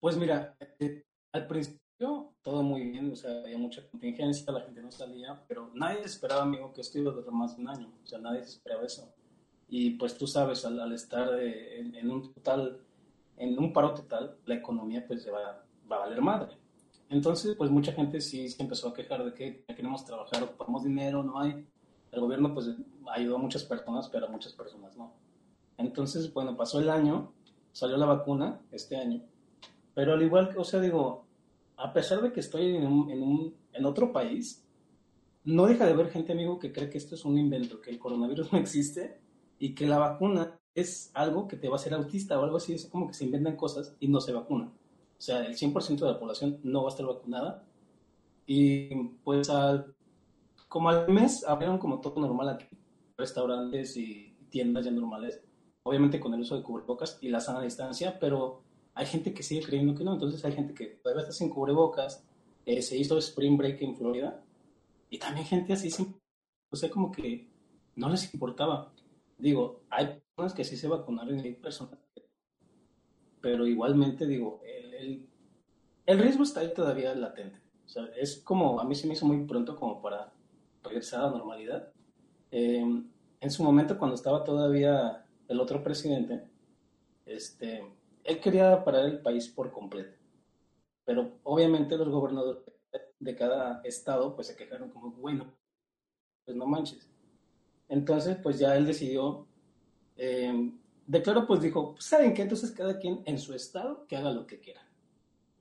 Pues 0.00 0.16
mira, 0.16 0.56
eh, 0.78 1.02
al 1.32 1.46
principio 1.46 1.89
todo 2.42 2.62
muy 2.62 2.90
bien, 2.90 3.12
o 3.12 3.16
sea, 3.16 3.40
había 3.42 3.58
mucha 3.58 3.86
contingencia, 3.88 4.50
la 4.52 4.62
gente 4.62 4.80
no 4.80 4.90
salía, 4.90 5.42
pero 5.46 5.70
nadie 5.74 6.00
esperaba, 6.02 6.42
amigo, 6.42 6.72
que 6.72 6.80
esto 6.80 6.98
iba 6.98 7.10
a 7.10 7.14
durar 7.14 7.32
más 7.32 7.56
de 7.56 7.62
un 7.62 7.68
año, 7.68 7.92
o 8.02 8.06
sea, 8.06 8.18
nadie 8.18 8.40
esperaba 8.40 8.84
eso. 8.84 9.12
Y 9.68 9.90
pues 9.90 10.16
tú 10.16 10.26
sabes, 10.26 10.64
al, 10.64 10.92
estar 10.92 11.38
en, 11.38 12.10
un 12.10 12.32
total, 12.32 12.80
en 13.36 13.58
un 13.58 13.72
paro 13.72 13.94
total, 13.94 14.36
la 14.46 14.54
economía 14.54 15.04
pues 15.06 15.28
va, 15.28 15.62
va, 15.90 15.96
a 15.96 15.98
valer 16.00 16.22
madre. 16.22 16.56
Entonces, 17.10 17.54
pues 17.56 17.70
mucha 17.70 17.92
gente 17.92 18.20
sí 18.20 18.48
se 18.48 18.62
empezó 18.62 18.88
a 18.88 18.94
quejar 18.94 19.24
de 19.24 19.34
que 19.34 19.64
queremos 19.64 20.04
trabajar, 20.04 20.42
ocupamos 20.42 20.84
dinero, 20.84 21.22
no 21.22 21.38
hay. 21.38 21.66
El 22.12 22.20
gobierno 22.20 22.54
pues 22.54 22.70
ayudó 23.12 23.36
a 23.36 23.38
muchas 23.38 23.64
personas, 23.64 24.08
pero 24.08 24.26
a 24.26 24.30
muchas 24.30 24.54
personas 24.54 24.96
no. 24.96 25.12
Entonces, 25.76 26.32
bueno, 26.32 26.56
pasó 26.56 26.80
el 26.80 26.88
año, 26.88 27.32
salió 27.72 27.96
la 27.96 28.06
vacuna 28.06 28.60
este 28.72 28.96
año, 28.96 29.22
pero 29.94 30.14
al 30.14 30.22
igual 30.22 30.48
que, 30.48 30.58
o 30.58 30.64
sea, 30.64 30.80
digo, 30.80 31.26
a 31.80 31.92
pesar 31.92 32.20
de 32.20 32.32
que 32.32 32.40
estoy 32.40 32.76
en, 32.76 33.86
otro 33.86 34.12
país, 34.12 34.66
no 35.44 35.66
deja 35.66 35.86
de 35.86 35.92
haber 35.92 36.10
gente, 36.10 36.32
amigo, 36.32 36.58
que 36.58 36.72
cree 36.72 36.90
que 36.90 36.98
esto 36.98 37.14
es 37.14 37.24
un 37.24 37.38
invento, 37.38 37.80
que 37.80 37.90
el 37.90 37.98
coronavirus 37.98 38.52
no 38.52 38.58
existe 38.58 39.18
y 39.58 39.74
que 39.74 39.86
la 39.86 39.98
vacuna 39.98 40.58
es 40.74 41.10
algo 41.14 41.48
que 41.48 41.56
te 41.56 41.68
va 41.68 41.76
a 41.76 41.80
hacer 41.80 41.94
autista 41.94 42.38
o 42.38 42.44
algo 42.44 42.58
así, 42.58 42.74
es 42.74 42.86
como 42.86 43.08
que 43.08 43.14
se 43.14 43.24
inventan 43.24 43.56
cosas 43.56 43.96
y 43.98 44.08
no 44.08 44.20
se 44.20 44.32
vacuna. 44.32 44.66
O 44.66 45.22
sea, 45.22 45.44
el 45.44 45.56
100% 45.56 45.98
de 45.98 46.12
la 46.12 46.18
población 46.18 46.60
no 46.62 46.82
va 46.82 46.90
a 46.90 46.92
estar 46.92 47.06
vacunada. 47.06 47.64
Y 48.46 48.94
pues 49.24 49.48
al, 49.48 49.94
como 50.68 50.90
al 50.90 51.08
mes 51.08 51.44
abrieron 51.46 51.78
como 51.78 52.00
todo 52.00 52.20
normal 52.20 52.50
aquí, 52.50 52.66
restaurantes 53.16 53.96
y 53.96 54.34
tiendas 54.50 54.84
ya 54.84 54.90
normales, 54.90 55.42
obviamente 55.82 56.20
con 56.20 56.34
el 56.34 56.40
uso 56.40 56.56
de 56.56 56.62
cubrebocas 56.62 57.18
y 57.22 57.28
la 57.28 57.40
sana 57.40 57.62
distancia, 57.62 58.18
pero 58.18 58.62
hay 58.94 59.06
gente 59.06 59.32
que 59.32 59.42
sigue 59.42 59.62
creyendo 59.62 59.94
que 59.94 60.04
no, 60.04 60.14
entonces 60.14 60.44
hay 60.44 60.52
gente 60.52 60.74
que 60.74 60.86
todavía 60.86 61.22
está 61.22 61.32
sin 61.32 61.50
cubrebocas, 61.50 62.24
eh, 62.66 62.82
se 62.82 62.96
hizo 62.96 63.18
Spring 63.18 63.56
Break 63.56 63.82
en 63.82 63.96
Florida, 63.96 64.42
y 65.08 65.18
también 65.18 65.46
gente 65.46 65.72
así, 65.72 65.90
o 66.70 66.76
sea, 66.76 66.90
como 66.90 67.10
que 67.10 67.48
no 67.96 68.08
les 68.08 68.32
importaba. 68.32 68.92
Digo, 69.38 69.82
hay 69.90 70.20
personas 70.34 70.54
que 70.54 70.64
sí 70.64 70.76
se 70.76 70.86
vacunaron 70.86 71.38
y 71.40 71.42
hay 71.42 71.54
personas 71.54 71.98
pero 73.40 73.66
igualmente, 73.66 74.26
digo, 74.26 74.60
el, 74.64 75.26
el, 76.06 76.18
riesgo 76.18 76.42
está 76.42 76.60
ahí 76.60 76.74
todavía 76.74 77.14
latente. 77.14 77.58
O 77.86 77.88
sea, 77.88 78.04
es 78.16 78.36
como, 78.44 78.80
a 78.80 78.84
mí 78.84 78.94
se 78.94 79.06
me 79.06 79.14
hizo 79.14 79.26
muy 79.26 79.44
pronto 79.46 79.76
como 79.76 80.00
para 80.02 80.32
regresar 80.82 81.20
a 81.20 81.24
la 81.24 81.30
normalidad. 81.30 81.90
Eh, 82.50 82.84
en 83.40 83.50
su 83.50 83.62
momento 83.64 83.98
cuando 83.98 84.14
estaba 84.14 84.44
todavía 84.44 85.24
el 85.48 85.60
otro 85.60 85.82
presidente, 85.82 86.42
este, 87.24 87.82
él 88.24 88.40
quería 88.40 88.84
parar 88.84 89.06
el 89.06 89.20
país 89.20 89.48
por 89.48 89.72
completo. 89.72 90.16
Pero 91.04 91.38
obviamente 91.42 91.96
los 91.96 92.08
gobernadores 92.08 92.62
de 93.18 93.36
cada 93.36 93.80
estado 93.84 94.34
pues 94.34 94.48
se 94.48 94.56
quejaron 94.56 94.90
como, 94.90 95.10
bueno, 95.12 95.52
pues 96.44 96.56
no 96.56 96.66
manches. 96.66 97.08
Entonces 97.88 98.36
pues 98.42 98.58
ya 98.58 98.76
él 98.76 98.86
decidió, 98.86 99.46
eh, 100.16 100.72
de 101.06 101.22
claro 101.22 101.46
pues 101.46 101.60
dijo, 101.60 101.94
¿saben 101.98 102.34
qué? 102.34 102.42
Entonces 102.42 102.70
cada 102.72 102.98
quien 102.98 103.22
en 103.26 103.38
su 103.38 103.54
estado 103.54 104.06
que 104.06 104.16
haga 104.16 104.32
lo 104.32 104.46
que 104.46 104.60
quiera. 104.60 104.86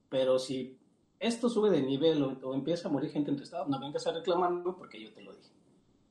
Pero 0.10 0.40
si 0.40 0.80
esto 1.20 1.50
sube 1.50 1.70
de 1.70 1.82
nivel 1.82 2.24
o, 2.24 2.54
empieza 2.54 2.88
a 2.88 2.92
morir 2.92 3.12
gente 3.12 3.30
en 3.30 3.38
tu 3.38 3.44
estado, 3.44 3.66
no 3.68 3.80
vengas 3.80 4.08
a 4.08 4.14
reclamarlo 4.14 4.78
porque 4.78 5.02
yo 5.02 5.14
te 5.14 5.22
lo 5.22 5.34
dije. 5.34 5.52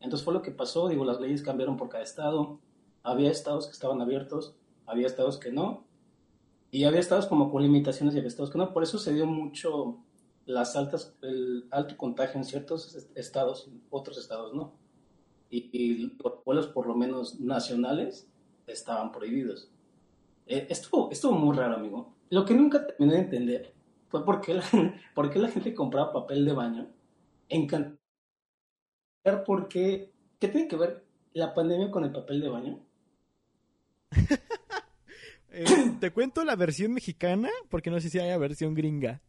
Entonces 0.00 0.24
fue 0.24 0.34
lo 0.34 0.42
que 0.42 0.50
pasó, 0.50 0.88
digo, 0.88 1.04
las 1.04 1.20
leyes 1.20 1.42
cambiaron 1.42 1.76
por 1.76 1.88
cada 1.88 2.04
estado, 2.04 2.60
había 3.02 3.30
estados 3.30 3.66
que 3.66 3.72
estaban 3.72 4.00
abiertos, 4.00 4.54
había 4.86 5.06
estados 5.06 5.38
que 5.38 5.50
no, 5.50 5.87
y 6.70 6.84
había 6.84 7.00
estados 7.00 7.26
como 7.26 7.50
con 7.50 7.62
limitaciones 7.62 8.14
y 8.14 8.18
había 8.18 8.28
estados 8.28 8.50
que 8.50 8.58
no, 8.58 8.72
por 8.72 8.82
eso 8.82 8.98
se 8.98 9.14
dio 9.14 9.26
mucho 9.26 9.98
las 10.44 10.76
altas, 10.76 11.14
el 11.22 11.66
alto 11.70 11.96
contagio 11.96 12.38
en 12.38 12.44
ciertos 12.44 13.08
estados, 13.14 13.70
otros 13.90 14.18
estados 14.18 14.54
no. 14.54 14.74
Y, 15.50 15.70
y 15.72 16.16
los 16.22 16.44
vuelos 16.44 16.66
por 16.68 16.86
lo 16.86 16.94
menos 16.94 17.40
nacionales 17.40 18.28
estaban 18.66 19.12
prohibidos. 19.12 19.70
Eh, 20.46 20.66
estuvo, 20.70 21.10
estuvo 21.10 21.32
muy 21.32 21.56
raro, 21.56 21.76
amigo. 21.76 22.14
Lo 22.30 22.44
que 22.44 22.54
nunca 22.54 22.86
terminé 22.86 23.14
de 23.14 23.20
entender 23.20 23.74
fue 24.08 24.24
por 24.24 24.40
qué 24.40 24.54
la, 24.54 24.62
por 25.14 25.30
qué 25.30 25.38
la 25.38 25.48
gente 25.48 25.74
compraba 25.74 26.12
papel 26.12 26.44
de 26.44 26.52
baño 26.52 26.88
en 27.48 27.66
cantidad. 27.66 27.98
¿Por 29.44 29.68
qué? 29.68 30.12
¿Qué 30.38 30.48
tiene 30.48 30.68
que 30.68 30.76
ver 30.76 31.04
la 31.34 31.52
pandemia 31.52 31.90
con 31.90 32.04
el 32.04 32.12
papel 32.12 32.40
de 32.40 32.48
baño? 32.48 32.80
Eh, 35.58 35.64
te 35.98 36.12
cuento 36.12 36.44
la 36.44 36.54
versión 36.54 36.92
mexicana, 36.92 37.50
porque 37.68 37.90
no 37.90 37.98
sé 38.00 38.10
si 38.10 38.20
haya 38.20 38.38
versión 38.38 38.74
gringa. 38.74 39.20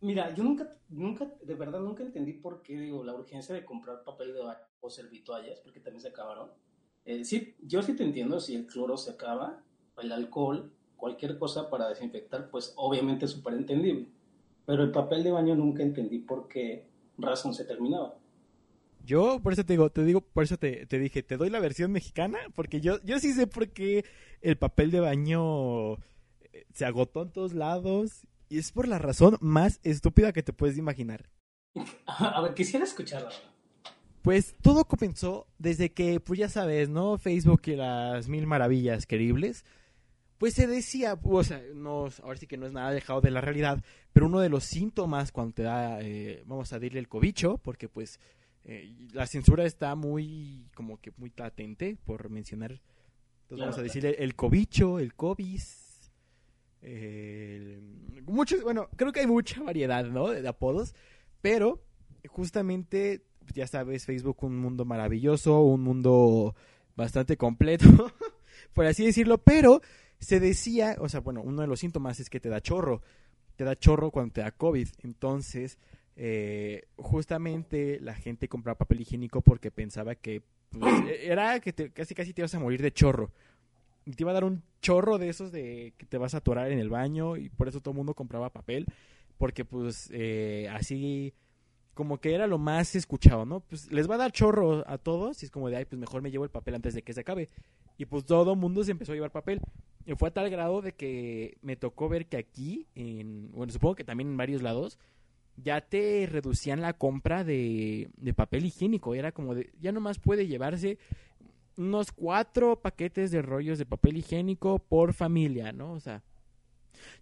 Mira, 0.00 0.34
yo 0.34 0.42
nunca, 0.42 0.70
nunca, 0.88 1.30
de 1.42 1.54
verdad 1.54 1.80
nunca 1.80 2.02
entendí 2.02 2.32
por 2.32 2.62
qué, 2.62 2.78
digo, 2.78 3.04
la 3.04 3.12
urgencia 3.12 3.54
de 3.54 3.66
comprar 3.66 4.02
papel 4.02 4.32
de 4.32 4.40
baño 4.40 4.60
o 4.80 4.88
servitoallas, 4.88 5.60
porque 5.60 5.80
también 5.80 6.00
se 6.00 6.08
acabaron. 6.08 6.48
Eh, 7.04 7.22
sí, 7.26 7.54
yo 7.60 7.82
sí 7.82 7.94
te 7.94 8.02
entiendo, 8.02 8.40
si 8.40 8.54
el 8.54 8.66
cloro 8.66 8.96
se 8.96 9.10
acaba, 9.10 9.62
el 9.98 10.10
alcohol, 10.10 10.72
cualquier 10.96 11.38
cosa 11.38 11.68
para 11.68 11.90
desinfectar, 11.90 12.48
pues 12.48 12.72
obviamente 12.76 13.26
es 13.26 13.32
súper 13.32 13.52
entendible. 13.54 14.08
Pero 14.64 14.84
el 14.84 14.90
papel 14.90 15.22
de 15.22 15.32
baño 15.32 15.54
nunca 15.54 15.82
entendí 15.82 16.18
por 16.18 16.48
qué 16.48 16.86
razón 17.18 17.52
se 17.52 17.66
terminaba. 17.66 18.16
Yo, 19.04 19.40
por 19.42 19.52
eso 19.52 19.64
te 19.64 19.74
digo, 19.74 19.90
te 19.90 20.04
digo, 20.04 20.22
por 20.22 20.44
eso 20.44 20.56
te, 20.56 20.86
te, 20.86 20.98
dije, 20.98 21.22
te 21.22 21.36
doy 21.36 21.50
la 21.50 21.60
versión 21.60 21.92
mexicana, 21.92 22.38
porque 22.54 22.80
yo, 22.80 23.00
yo 23.02 23.18
sí 23.18 23.32
sé 23.32 23.46
por 23.46 23.68
qué 23.68 24.04
el 24.40 24.56
papel 24.56 24.90
de 24.90 25.00
baño 25.00 25.94
eh, 25.94 26.66
se 26.72 26.86
agotó 26.86 27.22
en 27.22 27.30
todos 27.30 27.52
lados, 27.52 28.26
y 28.48 28.58
es 28.58 28.72
por 28.72 28.88
la 28.88 28.98
razón 28.98 29.36
más 29.40 29.80
estúpida 29.82 30.32
que 30.32 30.42
te 30.42 30.52
puedes 30.52 30.78
imaginar. 30.78 31.28
A 32.06 32.40
ver, 32.40 32.54
quisiera 32.54 32.84
escucharla. 32.84 33.30
Pues 34.22 34.54
todo 34.62 34.86
comenzó 34.86 35.46
desde 35.58 35.92
que, 35.92 36.18
pues 36.18 36.38
ya 36.40 36.48
sabes, 36.48 36.88
¿no? 36.88 37.18
Facebook 37.18 37.60
y 37.66 37.76
las 37.76 38.28
mil 38.28 38.46
maravillas 38.46 39.06
queribles. 39.06 39.64
Pues 40.38 40.54
se 40.54 40.66
decía, 40.66 41.18
o 41.22 41.44
sea, 41.44 41.62
no, 41.74 42.08
ahora 42.22 42.38
sí 42.38 42.46
que 42.46 42.56
no 42.56 42.66
es 42.66 42.72
nada 42.72 42.90
dejado 42.90 43.20
de 43.20 43.30
la 43.30 43.42
realidad, 43.42 43.84
pero 44.12 44.26
uno 44.26 44.40
de 44.40 44.48
los 44.48 44.64
síntomas 44.64 45.30
cuando 45.30 45.54
te 45.54 45.62
da, 45.62 46.00
eh, 46.00 46.42
vamos 46.46 46.72
a 46.72 46.78
decirle 46.78 47.00
el 47.00 47.08
cobicho, 47.08 47.58
porque 47.58 47.88
pues 47.88 48.18
eh, 48.64 48.94
la 49.12 49.26
censura 49.26 49.64
está 49.64 49.94
muy, 49.94 50.68
como 50.74 51.00
que 51.00 51.12
muy 51.16 51.32
latente, 51.36 51.96
por 52.04 52.30
mencionar. 52.30 52.80
Entonces 53.42 53.60
vamos 53.60 53.78
a 53.78 53.82
decirle 53.82 54.16
el 54.18 54.34
cobicho, 54.34 54.98
el 54.98 55.14
cobis. 55.14 56.10
muchos, 58.26 58.62
bueno, 58.62 58.88
creo 58.96 59.12
que 59.12 59.20
hay 59.20 59.26
mucha 59.26 59.62
variedad, 59.62 60.04
¿no? 60.06 60.30
De, 60.30 60.46
apodos. 60.48 60.94
Pero, 61.42 61.82
justamente, 62.28 63.26
ya 63.54 63.66
sabes, 63.66 64.06
Facebook 64.06 64.42
un 64.42 64.58
mundo 64.58 64.86
maravilloso, 64.86 65.60
un 65.60 65.82
mundo 65.82 66.54
bastante 66.96 67.36
completo, 67.36 67.84
por 68.72 68.86
así 68.86 69.04
decirlo. 69.04 69.38
Pero 69.38 69.82
se 70.20 70.40
decía, 70.40 70.96
o 71.00 71.08
sea, 71.10 71.20
bueno, 71.20 71.42
uno 71.42 71.60
de 71.60 71.68
los 71.68 71.80
síntomas 71.80 72.18
es 72.18 72.30
que 72.30 72.40
te 72.40 72.48
da 72.48 72.62
chorro. 72.62 73.02
Te 73.56 73.64
da 73.64 73.76
chorro 73.76 74.10
cuando 74.10 74.32
te 74.32 74.40
da 74.40 74.52
COVID. 74.52 74.88
Entonces, 75.02 75.78
eh, 76.16 76.84
justamente 76.96 77.98
la 78.00 78.14
gente 78.14 78.48
compraba 78.48 78.78
papel 78.78 79.00
higiénico 79.00 79.40
porque 79.40 79.70
pensaba 79.70 80.14
que 80.14 80.42
pues, 80.70 80.92
e-, 81.08 81.30
era 81.30 81.60
que 81.60 81.72
casi 81.90 82.14
casi 82.14 82.32
te 82.32 82.42
ibas 82.42 82.54
a 82.54 82.60
morir 82.60 82.82
de 82.82 82.92
chorro. 82.92 83.30
Y 84.06 84.12
te 84.12 84.22
iba 84.22 84.32
a 84.32 84.34
dar 84.34 84.44
un 84.44 84.62
chorro 84.82 85.16
de 85.18 85.30
esos 85.30 85.50
de 85.50 85.94
que 85.96 86.04
te 86.04 86.18
vas 86.18 86.34
a 86.34 86.38
atorar 86.38 86.70
en 86.70 86.78
el 86.78 86.90
baño 86.90 87.36
y 87.36 87.48
por 87.48 87.68
eso 87.68 87.80
todo 87.80 87.92
el 87.92 87.96
mundo 87.96 88.14
compraba 88.14 88.50
papel. 88.50 88.86
Porque 89.38 89.64
pues 89.64 90.10
eh, 90.12 90.68
así 90.72 91.32
como 91.94 92.18
que 92.18 92.34
era 92.34 92.46
lo 92.46 92.58
más 92.58 92.94
escuchado, 92.94 93.46
¿no? 93.46 93.60
Pues 93.60 93.90
les 93.90 94.10
va 94.10 94.16
a 94.16 94.18
dar 94.18 94.32
chorro 94.32 94.84
a 94.88 94.98
todos 94.98 95.42
y 95.42 95.46
es 95.46 95.50
como 95.50 95.70
de, 95.70 95.76
ay, 95.76 95.84
pues 95.84 95.98
mejor 95.98 96.22
me 96.22 96.30
llevo 96.30 96.44
el 96.44 96.50
papel 96.50 96.74
antes 96.74 96.94
de 96.94 97.02
que 97.02 97.14
se 97.14 97.20
acabe. 97.20 97.48
Y 97.96 98.06
pues 98.06 98.24
todo 98.24 98.52
el 98.52 98.58
mundo 98.58 98.84
se 98.84 98.90
empezó 98.90 99.12
a 99.12 99.14
llevar 99.14 99.30
papel. 99.30 99.60
Y 100.04 100.14
fue 100.14 100.28
a 100.28 100.32
tal 100.32 100.50
grado 100.50 100.82
de 100.82 100.92
que 100.92 101.56
me 101.62 101.76
tocó 101.76 102.08
ver 102.08 102.26
que 102.26 102.36
aquí, 102.36 102.86
en, 102.94 103.50
bueno, 103.52 103.72
supongo 103.72 103.94
que 103.94 104.04
también 104.04 104.30
en 104.30 104.36
varios 104.36 104.60
lados, 104.60 104.98
ya 105.56 105.80
te 105.80 106.26
reducían 106.30 106.80
la 106.80 106.94
compra 106.94 107.44
de, 107.44 108.10
de 108.16 108.34
papel 108.34 108.66
higiénico. 108.66 109.14
Era 109.14 109.32
como 109.32 109.54
de, 109.54 109.70
ya 109.80 109.92
nomás 109.92 110.18
puede 110.18 110.46
llevarse 110.46 110.98
unos 111.76 112.12
cuatro 112.12 112.80
paquetes 112.80 113.30
de 113.30 113.42
rollos 113.42 113.78
de 113.78 113.86
papel 113.86 114.16
higiénico 114.16 114.78
por 114.78 115.12
familia, 115.12 115.72
¿no? 115.72 115.92
O 115.92 116.00
sea, 116.00 116.22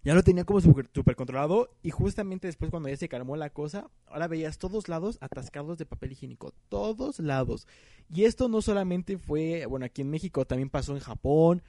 ya 0.03 0.13
lo 0.13 0.23
tenía 0.23 0.43
como 0.43 0.61
súper 0.61 1.15
controlado 1.15 1.69
y 1.81 1.89
justamente 1.89 2.47
después 2.47 2.69
cuando 2.71 2.89
ya 2.89 2.97
se 2.97 3.09
calmó 3.09 3.35
la 3.35 3.49
cosa, 3.49 3.89
ahora 4.07 4.27
veías 4.27 4.57
todos 4.57 4.87
lados 4.87 5.17
atascados 5.21 5.77
de 5.77 5.85
papel 5.85 6.11
higiénico, 6.11 6.53
todos 6.69 7.19
lados. 7.19 7.67
Y 8.13 8.25
esto 8.25 8.47
no 8.47 8.61
solamente 8.61 9.17
fue, 9.17 9.65
bueno, 9.65 9.85
aquí 9.85 10.01
en 10.01 10.09
México, 10.09 10.45
también 10.45 10.69
pasó 10.69 10.93
en 10.93 10.99
Japón, 10.99 11.63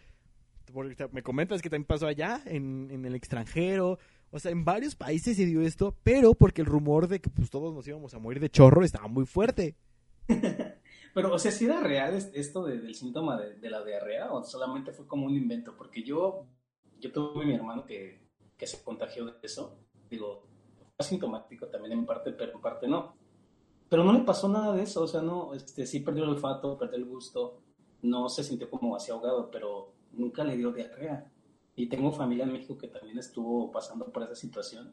me 1.12 1.22
comentas 1.22 1.62
que 1.62 1.70
también 1.70 1.86
pasó 1.86 2.06
allá, 2.06 2.42
en, 2.46 2.88
en 2.90 3.04
el 3.04 3.14
extranjero, 3.14 3.98
o 4.34 4.38
sea, 4.40 4.50
en 4.50 4.64
varios 4.64 4.96
países 4.96 5.36
se 5.36 5.46
dio 5.46 5.62
esto, 5.62 5.94
pero 6.02 6.34
porque 6.34 6.60
el 6.60 6.66
rumor 6.66 7.06
de 7.06 7.20
que 7.20 7.30
pues 7.30 7.50
todos 7.50 7.72
nos 7.72 7.86
íbamos 7.86 8.14
a 8.14 8.18
morir 8.18 8.40
de 8.40 8.50
chorro 8.50 8.82
estaba 8.82 9.06
muy 9.06 9.26
fuerte. 9.26 9.76
pero, 11.14 11.32
o 11.32 11.38
sea, 11.38 11.52
si 11.52 11.66
era 11.66 11.80
real 11.80 12.14
esto 12.14 12.64
del 12.64 12.92
síntoma 12.96 13.40
de, 13.40 13.70
la 13.70 13.84
diarrea 13.84 14.32
o 14.32 14.42
solamente 14.42 14.92
fue 14.92 15.06
como 15.06 15.26
un 15.26 15.36
invento? 15.36 15.76
Porque 15.76 16.02
yo, 16.02 16.48
yo 16.98 17.12
tuve 17.12 17.46
mi 17.46 17.54
hermano 17.54 17.86
que, 17.86 18.26
que 18.56 18.66
se 18.66 18.82
contagió 18.82 19.24
de 19.24 19.34
eso. 19.40 19.78
Digo, 20.10 20.48
asintomático 20.98 21.68
también 21.68 21.92
en 21.92 22.04
parte, 22.04 22.32
pero 22.32 22.54
en 22.54 22.60
parte 22.60 22.88
no. 22.88 23.14
Pero 23.88 24.02
no 24.02 24.12
le 24.12 24.24
pasó 24.24 24.48
nada 24.48 24.74
de 24.74 24.82
eso, 24.82 25.04
o 25.04 25.06
sea, 25.06 25.22
no, 25.22 25.54
este, 25.54 25.86
sí 25.86 26.00
perdió 26.00 26.24
el 26.24 26.30
olfato, 26.30 26.76
perdió 26.76 26.96
el 26.96 27.04
gusto, 27.04 27.62
no 28.02 28.28
se 28.28 28.42
sintió 28.42 28.68
como 28.68 28.96
así 28.96 29.12
ahogado, 29.12 29.48
pero 29.48 29.92
nunca 30.10 30.42
le 30.42 30.56
dio 30.56 30.72
diarrea. 30.72 31.30
Y 31.76 31.86
tengo 31.86 32.12
familia 32.12 32.44
en 32.44 32.52
México 32.52 32.78
que 32.78 32.88
también 32.88 33.18
estuvo 33.18 33.70
pasando 33.70 34.06
por 34.06 34.22
esa 34.22 34.34
situación. 34.34 34.92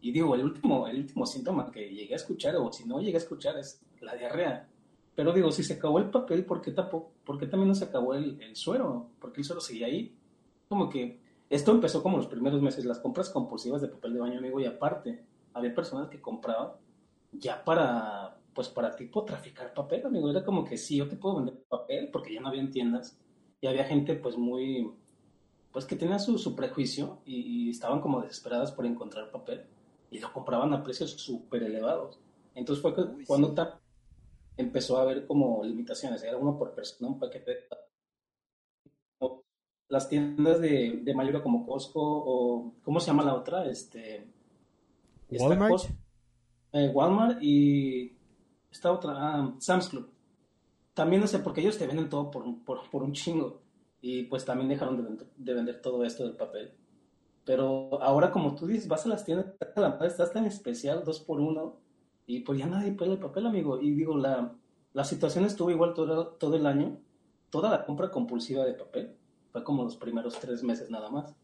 Y 0.00 0.12
digo, 0.12 0.34
el 0.34 0.44
último, 0.44 0.86
el 0.86 0.98
último 0.98 1.26
síntoma 1.26 1.70
que 1.70 1.88
llegué 1.88 2.14
a 2.14 2.16
escuchar, 2.16 2.56
o 2.56 2.72
si 2.72 2.86
no 2.86 3.00
llegué 3.00 3.16
a 3.16 3.20
escuchar, 3.20 3.58
es 3.58 3.80
la 4.00 4.14
diarrea. 4.14 4.68
Pero 5.14 5.32
digo, 5.32 5.50
si 5.52 5.62
se 5.62 5.74
acabó 5.74 5.98
el 5.98 6.10
papel, 6.10 6.44
¿por 6.44 6.60
qué, 6.60 6.70
tapó, 6.70 7.12
por 7.24 7.38
qué 7.38 7.46
también 7.46 7.68
no 7.68 7.74
se 7.74 7.84
acabó 7.84 8.14
el, 8.14 8.40
el 8.40 8.56
suero? 8.56 9.10
¿Por 9.18 9.32
qué 9.32 9.40
el 9.40 9.44
suero 9.44 9.60
seguía 9.60 9.86
ahí? 9.86 10.14
Como 10.68 10.88
que 10.88 11.20
esto 11.50 11.72
empezó 11.72 12.02
como 12.02 12.16
los 12.16 12.28
primeros 12.28 12.62
meses, 12.62 12.84
las 12.84 13.00
compras 13.00 13.28
compulsivas 13.28 13.82
de 13.82 13.88
papel 13.88 14.14
de 14.14 14.20
baño, 14.20 14.38
amigo, 14.38 14.60
y 14.60 14.66
aparte, 14.66 15.24
había 15.52 15.74
personas 15.74 16.08
que 16.08 16.20
compraban 16.20 16.72
ya 17.32 17.64
para, 17.64 18.38
pues 18.54 18.68
para 18.68 18.94
tipo 18.94 19.24
traficar 19.24 19.74
papel, 19.74 20.06
amigo. 20.06 20.30
Era 20.30 20.44
como 20.44 20.64
que 20.64 20.76
sí, 20.76 20.96
yo 20.96 21.08
te 21.08 21.16
puedo 21.16 21.36
vender 21.36 21.62
papel, 21.68 22.08
porque 22.12 22.34
ya 22.34 22.40
no 22.40 22.48
había 22.48 22.68
tiendas. 22.70 23.18
Y 23.60 23.66
había 23.66 23.84
gente 23.84 24.14
pues 24.14 24.36
muy, 24.36 24.90
pues 25.72 25.84
que 25.84 25.96
tenían 25.96 26.20
su, 26.20 26.54
prejuicio 26.56 27.20
y, 27.24 27.70
estaban 27.70 28.00
como 28.00 28.20
desesperadas 28.20 28.72
por 28.72 28.86
encontrar 28.86 29.30
papel 29.30 29.64
y 30.10 30.18
lo 30.18 30.32
compraban 30.32 30.72
a 30.74 30.82
precios 30.82 31.12
súper 31.12 31.62
elevados. 31.62 32.18
Entonces 32.54 32.82
fue 32.82 32.94
cuando 33.26 33.54
empezó 34.56 34.98
a 34.98 35.02
haber 35.02 35.26
como 35.26 35.62
limitaciones, 35.62 36.22
era 36.22 36.36
uno 36.36 36.58
por 36.58 36.74
persona, 36.74 37.10
un 37.10 37.18
paquete. 37.18 37.68
Las 39.88 40.08
tiendas 40.08 40.60
de, 40.60 41.00
de 41.02 41.14
mayoría 41.14 41.42
como 41.42 41.66
Costco 41.66 42.00
o, 42.00 42.74
¿cómo 42.84 43.00
se 43.00 43.08
llama 43.08 43.24
la 43.24 43.34
otra? 43.34 43.64
Este, 43.66 44.28
Walmart. 45.30 45.84
Eh, 46.72 46.88
Walmart 46.94 47.42
y 47.42 48.16
esta 48.70 48.92
otra, 48.92 49.14
ah, 49.16 49.54
Sam's 49.58 49.88
Club. 49.88 50.08
También 50.94 51.22
no 51.22 51.26
sé, 51.26 51.40
porque 51.40 51.60
ellos 51.60 51.78
te 51.78 51.86
venden 51.86 52.08
todo 52.08 52.30
por, 52.30 52.44
por, 52.64 52.88
por 52.88 53.02
un 53.02 53.12
chingo 53.12 53.60
y 54.00 54.24
pues 54.24 54.44
también 54.44 54.68
dejaron 54.68 55.18
de 55.36 55.54
vender, 55.54 55.80
todo 55.80 56.04
esto 56.04 56.24
del 56.24 56.36
papel. 56.36 56.72
Pero 57.44 58.02
ahora, 58.02 58.30
como 58.30 58.54
tú 58.54 58.66
dices, 58.66 58.88
vas 58.88 59.06
a 59.06 59.08
las 59.08 59.24
tiendas, 59.24 59.46
estás 60.02 60.32
tan 60.32 60.44
especial, 60.44 61.04
dos 61.04 61.20
por 61.20 61.40
uno, 61.40 61.76
y 62.26 62.40
pues 62.40 62.58
ya 62.58 62.66
nadie 62.66 62.92
pela 62.92 63.12
el 63.12 63.18
papel, 63.18 63.46
amigo. 63.46 63.80
Y 63.80 63.90
digo, 63.92 64.16
la, 64.16 64.54
la 64.92 65.04
situación 65.04 65.44
estuvo 65.44 65.70
igual 65.70 65.94
todo, 65.94 66.28
todo 66.28 66.56
el 66.56 66.66
año. 66.66 66.98
Toda 67.50 67.70
la 67.70 67.84
compra 67.84 68.10
compulsiva 68.10 68.64
de 68.64 68.74
papel 68.74 69.16
fue 69.50 69.64
como 69.64 69.82
los 69.82 69.96
primeros 69.96 70.38
tres 70.38 70.62
meses 70.62 70.90
nada 70.90 71.10
más. 71.10 71.34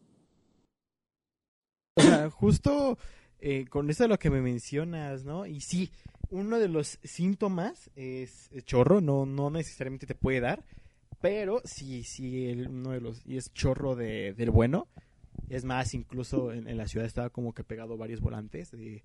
O 1.97 2.01
sea, 2.01 2.29
justo 2.29 2.97
eh, 3.39 3.65
con 3.67 3.89
eso 3.89 4.03
de 4.03 4.09
lo 4.09 4.17
que 4.17 4.29
me 4.29 4.41
mencionas, 4.41 5.25
¿no? 5.25 5.45
Y 5.45 5.61
sí, 5.61 5.91
uno 6.29 6.59
de 6.59 6.69
los 6.69 6.99
síntomas 7.03 7.89
es, 7.95 8.49
chorro, 8.65 9.01
no, 9.01 9.25
no 9.25 9.49
necesariamente 9.49 10.07
te 10.07 10.15
puede 10.15 10.39
dar, 10.39 10.63
pero 11.19 11.61
sí, 11.63 12.03
sí, 12.03 12.51
uno 12.67 12.91
de 12.91 13.01
los, 13.01 13.25
y 13.25 13.37
es 13.37 13.53
chorro 13.53 13.95
de, 13.95 14.33
del 14.33 14.51
bueno. 14.51 14.87
Es 15.49 15.63
más, 15.63 15.93
incluso 15.93 16.51
en, 16.51 16.77
la 16.77 16.87
ciudad 16.87 17.05
estaba 17.05 17.29
como 17.29 17.53
que 17.53 17.63
pegado 17.63 17.97
varios 17.97 18.21
volantes 18.21 18.71
de, 18.71 19.03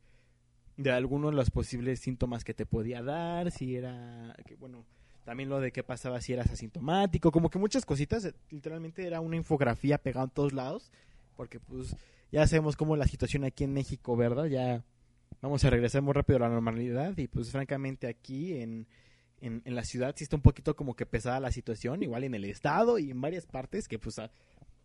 de 0.77 0.91
algunos 0.91 1.31
de 1.31 1.37
los 1.37 1.51
posibles 1.51 2.01
síntomas 2.01 2.45
que 2.45 2.55
te 2.55 2.67
podía 2.67 3.03
dar, 3.03 3.51
si 3.51 3.77
era, 3.77 4.35
que, 4.47 4.57
bueno, 4.57 4.85
también 5.25 5.49
lo 5.49 5.61
de 5.61 5.73
qué 5.73 5.83
pasaba 5.83 6.21
si 6.21 6.33
eras 6.33 6.51
asintomático, 6.51 7.31
como 7.31 7.49
que 7.49 7.59
muchas 7.59 7.87
cositas, 7.87 8.35
literalmente 8.51 9.07
era 9.07 9.21
una 9.21 9.37
infografía 9.37 9.99
pegada 9.99 10.25
en 10.25 10.31
todos 10.31 10.53
lados, 10.53 10.91
porque 11.37 11.61
pues 11.61 11.97
ya 12.33 12.47
sabemos 12.47 12.77
cómo 12.77 12.97
la 12.97 13.07
situación 13.07 13.45
aquí 13.45 13.65
en 13.65 13.73
México, 13.73 14.17
¿verdad? 14.17 14.47
Ya 14.47 14.85
vamos 15.41 15.65
a 15.65 15.71
regresar 15.71 16.03
muy 16.03 16.13
rápido 16.13 16.39
a 16.39 16.41
la 16.41 16.49
normalidad 16.49 17.17
y 17.17 17.29
pues 17.29 17.51
francamente 17.51 18.09
aquí 18.09 18.55
en, 18.55 18.87
en, 19.43 19.75
la 19.75 19.85
ciudad 19.85 20.15
sí 20.17 20.25
está 20.25 20.37
un 20.37 20.43
poquito 20.43 20.77
como 20.77 20.95
que 20.95 21.05
pesada 21.05 21.41
la 21.41 21.53
situación, 21.53 22.03
igual 22.03 22.25
en 22.25 22.35
el 22.35 22.45
estado 22.45 22.99
y 22.99 23.11
en 23.11 23.21
varias 23.21 23.47
partes 23.47 23.89
que 23.89 23.99
pues... 23.99 24.21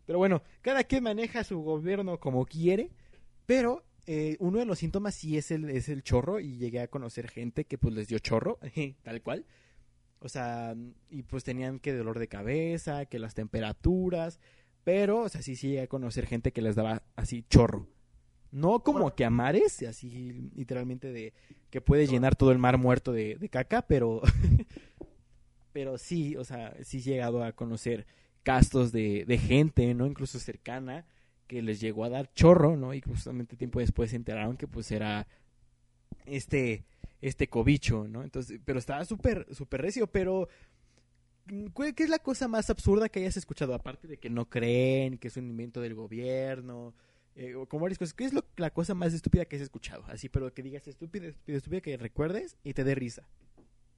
pero 0.05 0.17
bueno, 0.17 0.41
cada 0.61 0.83
quien 0.83 1.03
maneja 1.03 1.43
su 1.43 1.61
gobierno 1.61 2.19
como 2.19 2.45
quiere, 2.45 2.91
pero 3.45 3.85
eh, 4.07 4.35
uno 4.39 4.59
de 4.59 4.65
los 4.65 4.79
síntomas 4.79 5.15
sí 5.15 5.37
es 5.37 5.51
el, 5.51 5.69
es 5.69 5.89
el 5.89 6.01
chorro 6.01 6.39
y 6.39 6.57
llegué 6.57 6.79
a 6.79 6.87
conocer 6.87 7.29
gente 7.29 7.65
que 7.65 7.77
pues 7.77 7.93
les 7.93 8.07
dio 8.07 8.19
chorro, 8.19 8.59
tal 9.03 9.21
cual. 9.21 9.45
O 10.19 10.29
sea, 10.29 10.75
y 11.09 11.23
pues 11.23 11.43
tenían 11.43 11.79
que 11.79 11.93
dolor 11.93 12.17
de 12.17 12.27
cabeza, 12.27 13.05
que 13.05 13.19
las 13.19 13.35
temperaturas, 13.35 14.39
pero, 14.83 15.19
o 15.19 15.29
sea, 15.29 15.41
sí, 15.41 15.55
sí, 15.55 15.77
a 15.77 15.87
conocer 15.87 16.25
gente 16.25 16.51
que 16.51 16.61
les 16.61 16.75
daba 16.75 17.03
así 17.15 17.43
chorro. 17.49 17.87
No 18.51 18.79
como 18.79 19.13
que 19.15 19.25
a 19.25 19.29
mares, 19.29 19.83
así 19.83 20.51
literalmente 20.55 21.11
de 21.11 21.33
que 21.69 21.81
puede 21.81 22.07
llenar 22.07 22.35
todo 22.35 22.51
el 22.51 22.57
mar 22.57 22.77
muerto 22.77 23.11
de, 23.11 23.35
de 23.35 23.49
caca, 23.49 23.81
pero, 23.81 24.21
pero 25.73 25.97
sí, 25.97 26.35
o 26.37 26.43
sea, 26.43 26.75
sí 26.83 26.99
he 26.99 27.01
llegado 27.01 27.43
a 27.43 27.51
conocer 27.51 28.05
castos 28.43 28.91
de, 28.91 29.25
de 29.25 29.37
gente, 29.37 29.93
¿no? 29.93 30.05
Incluso 30.05 30.39
cercana, 30.39 31.05
que 31.47 31.61
les 31.61 31.79
llegó 31.79 32.05
a 32.05 32.09
dar 32.09 32.31
chorro, 32.33 32.77
¿no? 32.77 32.93
Y 32.93 33.01
justamente 33.01 33.57
tiempo 33.57 33.79
después 33.79 34.11
se 34.11 34.15
enteraron 34.15 34.57
que 34.57 34.67
pues 34.67 34.91
era 34.91 35.27
este, 36.25 36.85
este 37.21 37.47
cobicho, 37.47 38.07
¿no? 38.07 38.23
Entonces, 38.23 38.59
pero 38.63 38.79
estaba 38.79 39.03
súper, 39.05 39.47
súper 39.53 39.81
recio, 39.81 40.07
pero 40.07 40.47
¿Qué 41.95 42.03
es 42.03 42.09
la 42.09 42.19
cosa 42.19 42.47
más 42.49 42.69
absurda 42.69 43.07
que 43.07 43.19
hayas 43.19 43.37
escuchado? 43.37 43.73
Aparte 43.73 44.07
de 44.07 44.17
que 44.17 44.29
no 44.29 44.49
creen, 44.49 45.17
que 45.17 45.29
es 45.29 45.37
un 45.37 45.49
invento 45.49 45.79
del 45.79 45.95
gobierno, 45.95 46.93
eh, 47.37 47.53
como 47.69 47.83
varias 47.83 47.99
cosas. 47.99 48.15
¿Qué 48.15 48.25
es 48.25 48.33
la 48.57 48.71
cosa 48.71 48.95
más 48.95 49.13
estúpida 49.13 49.45
que 49.45 49.57
has 49.57 49.61
escuchado? 49.61 50.03
Así, 50.07 50.27
pero 50.27 50.51
que 50.51 50.63
digas 50.63 50.87
estúpida, 50.87 51.27
estúpida, 51.27 51.57
estúpida, 51.57 51.81
que 51.81 51.95
recuerdes 51.95 52.57
y 52.63 52.73
te 52.73 52.83
dé 52.83 52.95
risa. 52.95 53.27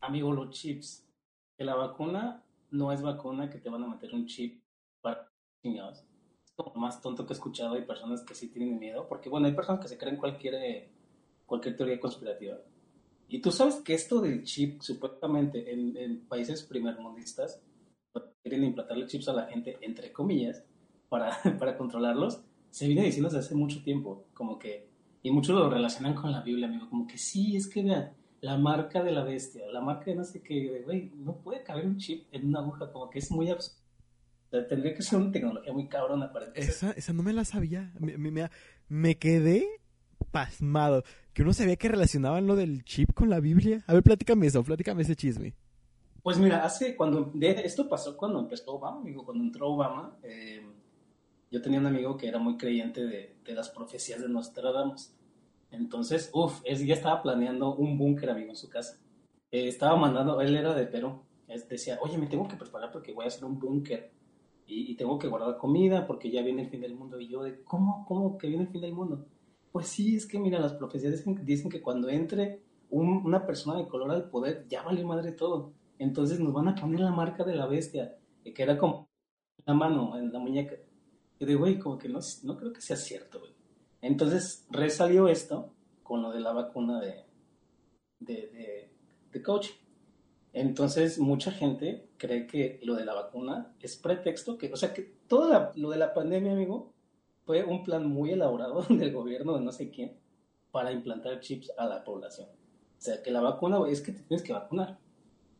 Amigo, 0.01 0.33
los 0.33 0.49
chips. 0.49 1.05
Que 1.57 1.63
la 1.63 1.75
vacuna 1.75 2.43
no 2.71 2.91
es 2.91 3.01
vacuna, 3.01 3.49
que 3.49 3.57
te 3.57 3.69
van 3.69 3.83
a 3.83 3.87
meter 3.87 4.13
un 4.13 4.25
chip 4.25 4.61
para 5.01 5.31
chingados. 5.61 5.99
Es 5.99 6.53
lo 6.57 6.73
más 6.75 7.01
tonto 7.01 7.25
que 7.25 7.31
he 7.31 7.35
escuchado. 7.35 7.75
Hay 7.75 7.83
personas 7.83 8.23
que 8.23 8.35
sí 8.35 8.49
tienen 8.49 8.77
miedo, 8.77 9.07
porque 9.07 9.29
bueno, 9.29 9.47
hay 9.47 9.53
personas 9.53 9.81
que 9.81 9.87
se 9.87 9.97
creen 9.97 10.17
cualquier, 10.17 10.55
eh, 10.55 10.89
cualquier 11.45 11.77
teoría 11.77 11.99
conspirativa. 11.99 12.57
Y 13.29 13.39
tú 13.39 13.51
sabes 13.51 13.75
que 13.75 13.93
esto 13.93 14.19
del 14.19 14.43
chip, 14.43 14.81
supuestamente 14.81 15.71
en, 15.71 16.25
países 16.27 16.63
primermundistas, 16.63 17.61
quieren 18.41 18.65
implantarle 18.65 19.07
chips 19.07 19.29
a 19.29 19.33
la 19.33 19.45
gente, 19.45 19.77
entre 19.81 20.11
comillas, 20.11 20.65
para, 21.07 21.37
para 21.59 21.77
controlarlos, 21.77 22.41
se 22.69 22.87
viene 22.87 23.03
diciendo 23.03 23.29
desde 23.29 23.45
hace 23.45 23.55
mucho 23.55 23.81
tiempo, 23.83 24.25
como 24.33 24.57
que, 24.57 24.89
y 25.23 25.31
muchos 25.31 25.55
lo 25.55 25.69
relacionan 25.69 26.13
con 26.13 26.31
la 26.31 26.41
Biblia, 26.41 26.67
amigo, 26.67 26.89
como 26.89 27.07
que 27.07 27.17
sí, 27.17 27.55
es 27.55 27.67
que 27.67 27.83
vean, 27.83 28.13
la 28.41 28.57
marca 28.57 29.03
de 29.03 29.11
la 29.11 29.23
bestia, 29.23 29.65
la 29.71 29.81
marca 29.81 30.05
de 30.05 30.15
no 30.15 30.23
sé 30.23 30.41
qué, 30.41 30.81
güey, 30.85 31.11
no 31.15 31.37
puede 31.37 31.63
caber 31.63 31.85
un 31.85 31.97
chip 31.97 32.27
en 32.31 32.47
una 32.47 32.59
aguja, 32.59 32.91
como 32.91 33.09
que 33.09 33.19
es 33.19 33.31
muy 33.31 33.49
absurdo. 33.49 33.79
tendría 34.49 34.93
que 34.93 35.01
ser 35.01 35.19
una 35.19 35.31
tecnología 35.31 35.73
muy 35.73 35.87
cabrona 35.87 36.31
para 36.31 36.47
Esa, 36.53 36.91
esa 36.91 37.13
no 37.13 37.23
me 37.23 37.33
la 37.33 37.43
sabía. 37.43 37.91
Me, 37.99 38.17
me, 38.17 38.49
me 38.87 39.17
quedé 39.17 39.67
pasmado. 40.31 41.03
Que 41.33 41.41
uno 41.41 41.53
sabía 41.53 41.75
que 41.75 41.89
relacionaban 41.89 42.47
lo 42.47 42.55
del 42.55 42.83
chip 42.83 43.13
con 43.13 43.29
la 43.29 43.39
Biblia. 43.39 43.83
A 43.87 43.93
ver, 43.93 44.03
platícame 44.03 44.47
eso, 44.47 44.63
platícame 44.63 45.01
ese 45.01 45.15
chisme. 45.15 45.53
Pues 46.23 46.37
mira, 46.37 46.65
hace 46.65 46.95
cuando 46.95 47.31
esto 47.41 47.87
pasó 47.87 48.15
cuando 48.17 48.39
empezó 48.39 48.73
Obama, 48.73 48.99
amigo, 48.99 49.23
cuando 49.23 49.43
entró 49.43 49.69
Obama, 49.69 50.17
eh, 50.21 50.61
yo 51.51 51.61
tenía 51.61 51.79
un 51.79 51.87
amigo 51.87 52.17
que 52.17 52.27
era 52.27 52.39
muy 52.39 52.57
creyente 52.57 53.05
de, 53.05 53.35
de 53.43 53.53
las 53.53 53.69
profecías 53.69 54.21
de 54.21 54.29
Nostradamus. 54.29 55.13
Entonces, 55.71 56.29
uff, 56.33 56.61
ya 56.63 56.93
estaba 56.93 57.21
planeando 57.21 57.75
un 57.75 57.97
búnker, 57.97 58.29
amigo, 58.29 58.49
en 58.49 58.55
su 58.55 58.69
casa. 58.69 58.99
Eh, 59.51 59.67
estaba 59.67 59.95
mandando, 59.95 60.41
él 60.41 60.55
era 60.55 60.73
de 60.73 60.85
Perú, 60.85 61.21
él 61.47 61.63
decía, 61.67 61.97
oye, 62.01 62.17
me 62.17 62.27
tengo 62.27 62.47
que 62.47 62.55
preparar 62.55 62.91
porque 62.91 63.13
voy 63.13 63.25
a 63.25 63.27
hacer 63.27 63.45
un 63.45 63.57
búnker 63.57 64.11
y, 64.67 64.91
y, 64.91 64.95
tengo 64.95 65.17
que 65.17 65.27
guardar 65.27 65.57
comida 65.57 66.05
porque 66.05 66.29
ya 66.29 66.43
viene 66.43 66.63
el 66.63 66.69
fin 66.69 66.81
del 66.81 66.93
mundo. 66.93 67.19
Y 67.19 67.27
yo, 67.27 67.41
de, 67.41 67.63
¿cómo, 67.63 68.05
cómo 68.07 68.37
que 68.37 68.47
viene 68.47 68.63
el 68.63 68.69
fin 68.69 68.81
del 68.81 68.93
mundo? 68.93 69.25
Pues 69.71 69.87
sí, 69.87 70.15
es 70.15 70.27
que 70.27 70.37
mira, 70.39 70.59
las 70.59 70.73
profecías 70.73 71.23
dicen, 71.43 71.69
que 71.69 71.81
cuando 71.81 72.09
entre 72.09 72.61
una 72.91 73.45
persona 73.45 73.77
de 73.79 73.87
color 73.87 74.11
al 74.11 74.29
poder, 74.29 74.65
ya 74.67 74.83
vale 74.83 75.03
madre 75.03 75.31
todo. 75.31 75.73
Entonces 75.97 76.39
nos 76.39 76.53
van 76.53 76.69
a 76.69 76.75
poner 76.75 76.99
la 76.99 77.11
marca 77.11 77.43
de 77.43 77.55
la 77.55 77.67
bestia, 77.67 78.15
que 78.43 78.63
era 78.63 78.77
como 78.77 79.09
la 79.65 79.73
mano 79.73 80.17
en 80.17 80.31
la 80.31 80.39
muñeca. 80.39 80.75
Y 81.39 81.45
de, 81.45 81.55
güey, 81.55 81.79
como 81.79 81.97
que 81.97 82.09
no, 82.09 82.19
no 82.43 82.57
creo 82.57 82.73
que 82.73 82.81
sea 82.81 82.97
cierto, 82.97 83.39
güey. 83.39 83.53
Entonces 84.01 84.65
resalió 84.69 85.27
esto 85.27 85.73
con 86.03 86.21
lo 86.21 86.31
de 86.31 86.39
la 86.39 86.53
vacuna 86.53 86.99
de, 86.99 87.25
de, 88.19 88.89
de, 89.31 89.43
coach. 89.43 89.69
Entonces 90.53 91.19
mucha 91.19 91.51
gente 91.51 92.09
cree 92.17 92.47
que 92.47 92.79
lo 92.83 92.95
de 92.95 93.05
la 93.05 93.13
vacuna 93.13 93.73
es 93.79 93.95
pretexto, 93.97 94.57
que, 94.57 94.71
o 94.73 94.75
sea, 94.75 94.93
que 94.93 95.01
todo 95.27 95.71
lo 95.75 95.89
de 95.91 95.97
la 95.97 96.13
pandemia, 96.13 96.53
amigo, 96.53 96.93
fue 97.45 97.63
un 97.63 97.83
plan 97.83 98.07
muy 98.07 98.31
elaborado 98.31 98.81
del 98.89 99.13
gobierno 99.13 99.55
de 99.55 99.61
no 99.61 99.71
sé 99.71 99.89
quién 99.89 100.17
para 100.71 100.91
implantar 100.91 101.39
chips 101.39 101.71
a 101.77 101.85
la 101.85 102.03
población. 102.03 102.47
O 102.47 103.01
sea, 103.01 103.21
que 103.23 103.31
la 103.31 103.41
vacuna 103.41 103.79
es 103.89 104.01
que 104.01 104.11
te 104.11 104.21
tienes 104.23 104.43
que 104.43 104.53
vacunar. 104.53 104.99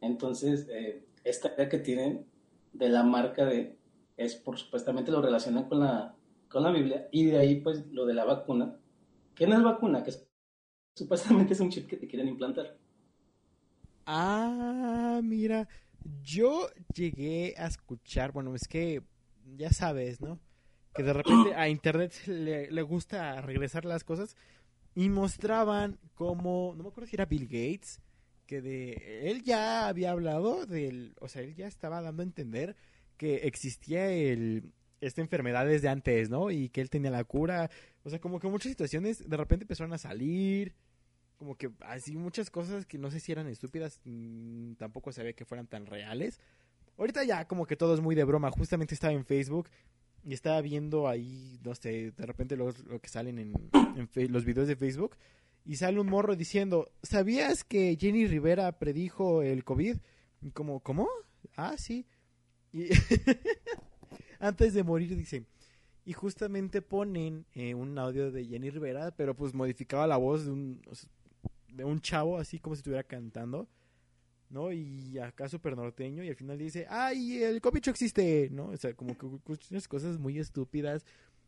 Entonces, 0.02 0.68
eh, 0.70 1.06
esta 1.24 1.54
idea 1.54 1.70
que 1.70 1.80
tienen 1.80 2.26
de 2.74 2.90
la 2.90 3.04
marca 3.04 3.46
de, 3.46 3.79
es 4.20 4.36
por 4.36 4.58
supuestamente 4.58 5.12
lo 5.12 5.22
relacionan 5.22 5.68
con 5.68 5.80
la, 5.80 6.16
con 6.48 6.64
la 6.64 6.72
Biblia, 6.72 7.08
y 7.12 7.26
de 7.26 7.38
ahí 7.38 7.62
pues 7.62 7.86
lo 7.88 8.06
de 8.06 8.14
la 8.14 8.26
vacuna, 8.26 8.78
que 9.34 9.48
no 9.48 9.56
es 9.56 9.64
vacuna, 9.64 10.04
que 10.04 10.14
supuestamente 10.94 11.54
es 11.54 11.60
un 11.60 11.70
chip 11.70 11.88
que 11.88 11.98
te 11.98 12.08
quieren 12.08 12.28
implantar. 12.28 12.78
Ah, 14.06 15.22
mira, 15.24 15.68
yo 16.22 16.68
llegué 16.94 17.54
a 17.58 17.68
escuchar, 17.68 18.32
bueno, 18.32 18.56
es 18.56 18.68
que 18.68 19.02
ya 19.56 19.72
sabes, 19.72 20.22
¿no? 20.22 20.40
que 20.94 21.04
de 21.04 21.14
repente 21.14 21.56
a 21.56 21.70
internet 21.70 22.14
le, 22.28 22.82
gusta 22.82 23.42
regresar 23.42 23.86
las 23.86 24.04
cosas 24.04 24.36
y 24.96 25.10
mostraban 25.10 26.00
como, 26.16 26.74
no 26.76 26.84
me 26.84 26.90
acuerdo 26.90 27.10
si 27.10 27.16
era 27.16 27.26
Bill 27.26 27.46
Gates, 27.46 28.02
que 28.46 28.62
de 28.62 29.30
él 29.30 29.44
ya 29.44 29.88
había 29.88 30.12
hablado 30.12 30.66
del, 30.66 31.16
o 31.20 31.28
sea, 31.28 31.44
él 31.44 31.56
ya 31.56 31.68
estaba 31.68 32.02
dando 32.02 32.22
a 32.22 32.26
entender 32.26 32.76
que 33.20 33.48
existía 33.48 34.10
el 34.10 34.72
esta 35.02 35.22
enfermedad 35.22 35.66
desde 35.66 35.90
antes, 35.90 36.30
¿no? 36.30 36.52
Y 36.52 36.70
que 36.70 36.82
él 36.82 36.90
tenía 36.90 37.12
la 37.12 37.24
cura, 37.24 37.70
o 38.04 38.10
sea, 38.10 38.20
como 38.20 38.40
que 38.40 38.48
muchas 38.48 38.72
situaciones 38.72 39.30
de 39.30 39.38
repente 39.38 39.64
empezaron 39.64 39.94
a 39.94 39.98
salir, 39.98 40.74
como 41.38 41.56
que 41.56 41.72
así 41.82 42.16
muchas 42.16 42.50
cosas 42.50 42.86
que 42.86 42.98
no 42.98 43.12
sé 43.12 43.20
si 43.20 43.32
eran 43.32 43.48
estúpidas, 43.48 44.00
mm, 44.04 44.74
tampoco 44.74 45.12
sabía 45.12 45.34
que 45.34 45.46
fueran 45.46 45.68
tan 45.68 45.86
reales. 45.86 46.40
Ahorita 46.98 47.24
ya 47.24 47.48
como 47.48 47.66
que 47.66 47.78
todo 47.78 47.94
es 47.94 48.02
muy 48.02 48.16
de 48.16 48.26
broma, 48.26 48.52
justamente 48.52 48.94
estaba 48.94 49.14
en 49.14 49.26
Facebook 49.26 49.70
y 50.26 50.34
estaba 50.34 50.60
viendo 50.62 51.08
ahí, 51.08 51.60
no 51.64 51.76
sé, 51.76 52.12
de 52.12 52.26
repente 52.26 52.58
lo, 52.58 52.72
lo 52.88 53.00
que 53.00 53.10
salen 53.10 53.40
en, 53.40 53.54
los 54.32 54.44
videos 54.44 54.68
de 54.68 54.76
Facebook 54.76 55.16
y 55.66 55.78
sale 55.78 56.00
un 56.00 56.08
morro 56.08 56.36
diciendo, 56.36 56.92
¿sabías 57.04 57.64
que 57.64 57.98
Jenny 58.00 58.28
Rivera 58.28 58.80
predijo 58.80 59.44
el 59.44 59.64
COVID? 59.64 59.98
Y 60.42 60.52
como, 60.52 60.82
¿cómo? 60.82 61.08
Ah, 61.56 61.76
sí. 61.78 62.06
Y 62.72 62.90
antes 64.40 64.74
de 64.74 64.84
morir 64.84 65.16
dice, 65.16 65.46
y 66.06 66.14
justamente 66.14 66.82
ponen 66.82 67.46
eh, 67.54 67.74
un 67.76 67.98
audio 67.98 68.32
de 68.32 68.46
Jenny 68.46 68.70
Rivera, 68.70 69.12
pero 69.16 69.36
pues 69.36 69.54
modificaba 69.54 70.08
la 70.08 70.18
voz 70.18 70.46
de 70.46 70.52
un, 70.52 70.82
de 71.68 71.84
un 71.84 72.02
chavo, 72.02 72.38
así 72.38 72.60
como 72.60 72.76
si 72.76 72.80
estuviera 72.80 73.04
cantando. 73.04 73.68
¿no? 74.50 74.72
Y 74.72 75.20
acá 75.20 75.48
súper 75.48 75.78
norteño 75.78 76.24
y 76.24 76.30
al 76.30 76.36
final 76.36 76.58
dice, 76.58 76.86
¡ay, 76.90 77.44
el 77.44 77.62
copicho 77.62 77.92
existe! 77.92 78.50
¿no? 78.52 78.70
O 78.70 78.78
sea, 78.78 78.94
como 78.94 79.18
que 79.18 79.26
unas 79.70 79.88
cosas 79.88 80.18
muy 80.18 80.40
estúpidas, 80.40 81.06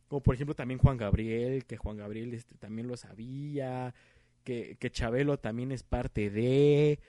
como 0.08 0.22
por 0.22 0.34
ejemplo 0.34 0.54
también 0.54 0.78
Juan 0.78 0.96
Gabriel, 0.96 1.64
que 1.64 1.76
Juan 1.76 1.96
Gabriel 1.96 2.32
este, 2.34 2.54
también 2.56 2.86
lo 2.86 2.96
sabía, 2.96 3.94
que, 4.44 4.76
que 4.78 4.90
Chabelo 4.90 5.38
también 5.38 5.72
es 5.72 5.82
parte 5.82 6.30
de... 6.30 7.00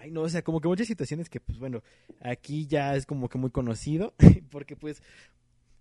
ay 0.00 0.10
no, 0.10 0.22
o 0.22 0.28
sea, 0.28 0.42
como 0.42 0.60
que 0.60 0.68
muchas 0.68 0.86
situaciones 0.86 1.28
que 1.28 1.40
pues 1.40 1.58
bueno, 1.58 1.82
aquí 2.20 2.66
ya 2.66 2.96
es 2.96 3.06
como 3.06 3.28
que 3.28 3.38
muy 3.38 3.50
conocido, 3.50 4.14
porque 4.50 4.76
pues 4.76 5.02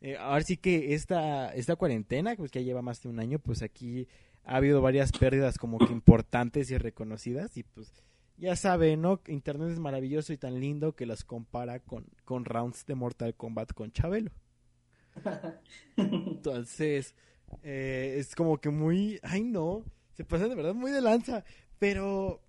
eh, 0.01 0.17
ahora 0.17 0.43
sí 0.43 0.57
que 0.57 0.93
esta, 0.93 1.53
esta 1.53 1.75
cuarentena, 1.75 2.35
pues 2.35 2.51
que 2.51 2.59
ya 2.59 2.67
lleva 2.67 2.81
más 2.81 3.01
de 3.01 3.09
un 3.09 3.19
año, 3.19 3.39
pues 3.39 3.61
aquí 3.61 4.07
ha 4.43 4.57
habido 4.57 4.81
varias 4.81 5.11
pérdidas 5.11 5.57
como 5.57 5.77
que 5.77 5.91
importantes 5.91 6.71
y 6.71 6.77
reconocidas 6.77 7.55
y 7.57 7.63
pues 7.63 7.91
ya 8.37 8.55
saben, 8.55 9.01
¿no? 9.01 9.19
Internet 9.27 9.71
es 9.71 9.79
maravilloso 9.79 10.31
y 10.31 10.37
tan 10.37 10.59
lindo 10.59 10.95
que 10.95 11.05
los 11.05 11.23
compara 11.25 11.79
con, 11.79 12.05
con 12.23 12.45
rounds 12.45 12.85
de 12.85 12.95
Mortal 12.95 13.35
Kombat 13.35 13.73
con 13.73 13.91
Chabelo. 13.91 14.31
Entonces, 15.97 17.15
eh, 17.63 18.15
es 18.17 18.35
como 18.35 18.59
que 18.59 18.69
muy, 18.69 19.19
ay 19.23 19.43
no, 19.43 19.83
se 20.13 20.23
pasan 20.23 20.49
de 20.49 20.55
verdad 20.55 20.73
muy 20.73 20.91
de 20.91 21.01
lanza, 21.01 21.43
pero 21.79 22.41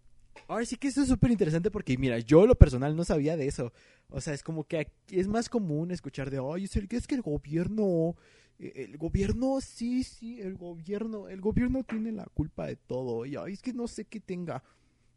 ahora 0.48 0.64
sí 0.64 0.76
que 0.76 0.88
esto 0.88 1.02
es 1.02 1.08
súper 1.08 1.30
interesante 1.30 1.70
porque, 1.70 1.96
mira, 1.96 2.18
yo 2.18 2.46
lo 2.46 2.54
personal 2.54 2.96
no 2.96 3.04
sabía 3.04 3.36
de 3.36 3.46
eso. 3.46 3.72
O 4.08 4.20
sea, 4.20 4.34
es 4.34 4.42
como 4.42 4.64
que 4.64 4.78
aquí 4.78 5.18
es 5.18 5.28
más 5.28 5.48
común 5.48 5.90
escuchar 5.90 6.30
de, 6.30 6.38
ay, 6.38 6.64
es, 6.64 7.06
que 7.06 7.14
el 7.14 7.22
gobierno, 7.22 8.16
eh, 8.58 8.72
el 8.76 8.98
gobierno, 8.98 9.60
sí, 9.60 10.04
sí, 10.04 10.40
el 10.40 10.56
gobierno, 10.56 11.28
el 11.28 11.40
gobierno 11.40 11.84
tiene 11.84 12.12
la 12.12 12.26
culpa 12.26 12.66
de 12.66 12.76
todo. 12.76 13.26
Y, 13.26 13.36
ay, 13.36 13.52
es 13.52 13.62
que 13.62 13.72
no 13.72 13.88
sé 13.88 14.04
qué 14.04 14.20
tenga. 14.20 14.62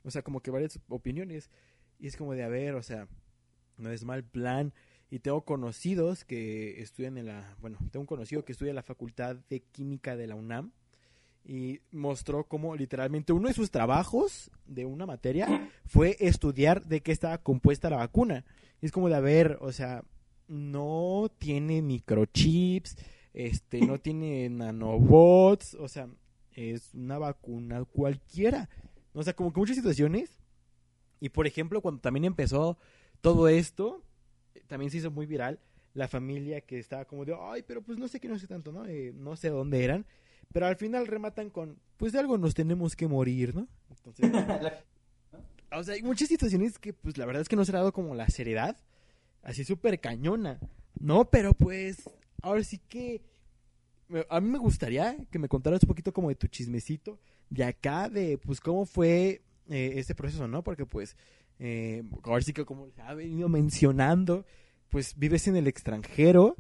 O 0.04 0.12
sea, 0.12 0.22
como 0.22 0.42
que 0.42 0.52
varias 0.52 0.80
opiniones. 0.90 1.50
Y 2.00 2.08
es 2.08 2.18
como 2.18 2.34
de, 2.34 2.44
a 2.44 2.50
ver, 2.50 2.76
o 2.76 2.84
sea, 2.84 3.08
no 3.78 3.92
es 3.92 4.04
mal 4.04 4.24
plan. 4.24 4.74
Y 5.10 5.20
tengo 5.20 5.46
conocidos 5.46 6.26
que 6.26 6.82
estudian 6.82 7.18
en 7.18 7.28
la, 7.28 7.56
bueno, 7.62 7.78
tengo 7.92 8.02
un 8.02 8.08
conocido 8.08 8.44
que 8.46 8.52
estudia 8.52 8.72
en 8.72 8.76
la 8.76 8.84
Facultad 8.84 9.36
de 9.50 9.62
Química 9.62 10.16
de 10.16 10.28
la 10.28 10.36
UNAM 10.36 10.72
y 11.46 11.82
mostró 11.92 12.46
cómo 12.46 12.76
literalmente 12.76 13.34
uno 13.34 13.50
de 13.50 13.54
sus 13.54 13.70
trabajos 13.70 14.50
de 14.66 14.86
una 14.86 15.06
materia 15.06 15.70
fue 15.86 16.16
estudiar 16.20 16.86
de 16.86 17.02
qué 17.02 17.12
estaba 17.12 17.38
compuesta 17.38 17.90
la 17.90 17.98
vacuna. 17.98 18.46
Es 18.82 18.92
como 18.92 19.10
de, 19.10 19.16
a 19.16 19.20
ver, 19.20 19.58
o 19.62 19.72
sea, 19.72 20.04
no 20.48 21.30
tiene 21.38 21.82
microchips, 21.82 22.98
este, 23.34 23.82
no 23.82 24.00
tiene 24.00 24.50
nanobots, 24.50 25.74
o 25.76 25.88
sea, 25.88 26.08
es 26.52 26.94
una 26.94 27.18
vacuna 27.18 27.84
cualquiera. 27.86 28.70
O 29.14 29.24
sea, 29.24 29.34
como 29.34 29.52
que 29.52 29.60
muchas 29.60 29.76
situaciones. 29.76 30.40
Y 31.20 31.30
por 31.30 31.48
ejemplo, 31.48 31.82
cuando 31.82 32.02
también 32.02 32.26
empezó 32.26 32.78
todo 33.22 33.48
esto, 33.48 34.04
también 34.68 34.92
se 34.92 34.98
hizo 34.98 35.12
muy 35.12 35.26
viral 35.26 35.60
la 35.94 36.08
familia 36.08 36.62
que 36.62 36.80
estaba 36.80 37.06
como 37.06 37.24
de, 37.24 37.36
ay, 37.40 37.64
pero 37.68 37.82
pues 37.82 37.98
no 37.98 38.08
sé 38.08 38.20
qué, 38.20 38.28
no 38.28 38.40
sé 38.40 38.48
tanto, 38.48 38.72
¿no? 38.72 38.86
Eh, 38.86 39.14
no 39.16 39.36
sé 39.36 39.50
dónde 39.50 39.84
eran. 39.84 40.06
Pero 40.54 40.68
al 40.68 40.76
final 40.76 41.08
rematan 41.08 41.50
con, 41.50 41.80
pues 41.98 42.14
de 42.14 42.20
algo 42.20 42.38
nos 42.38 42.54
tenemos 42.54 42.96
que 42.96 43.08
morir, 43.08 43.56
¿no? 43.56 43.68
Entonces, 43.90 44.32
o 45.72 45.84
sea, 45.84 45.96
hay 45.96 46.04
muchas 46.04 46.30
situaciones 46.30 46.78
que, 46.78 46.94
pues 46.94 47.18
la 47.18 47.26
verdad 47.26 47.42
es 47.42 47.50
que 47.50 47.56
no 47.56 47.66
se 47.66 47.72
ha 47.72 47.80
dado 47.80 47.92
como 47.92 48.14
la 48.14 48.30
seriedad, 48.30 48.78
así 49.42 49.66
súper 49.66 50.00
cañona, 50.00 50.60
¿no? 51.00 51.26
Pero 51.26 51.54
pues, 51.56 52.08
ahora 52.42 52.64
sí 52.64 52.78
que, 52.78 53.24
a 54.30 54.40
mí 54.40 54.50
me 54.50 54.60
gustaría 54.60 55.18
que 55.32 55.40
me 55.40 55.50
contaras 55.50 55.82
un 55.84 55.88
poquito 55.88 56.14
como 56.14 56.30
de 56.30 56.36
tu 56.36 56.48
chismecito, 56.48 57.20
de 57.50 57.64
acá, 57.64 58.08
de 58.08 58.38
pues 58.38 58.62
cómo 58.62 58.86
fue 58.86 59.42
eh, 59.70 59.94
este 59.96 60.14
proceso, 60.14 60.48
¿no? 60.48 60.64
Porque 60.64 60.86
pues, 60.86 61.18
eh, 61.58 62.04
ahora 62.24 62.44
sí 62.44 62.54
que 62.54 62.66
como 62.66 62.92
se 62.92 63.02
ha 63.02 63.16
venido 63.16 63.50
mencionando, 63.50 64.46
pues 64.90 65.18
vives 65.18 65.48
en 65.48 65.56
el 65.56 65.66
extranjero, 65.66 66.58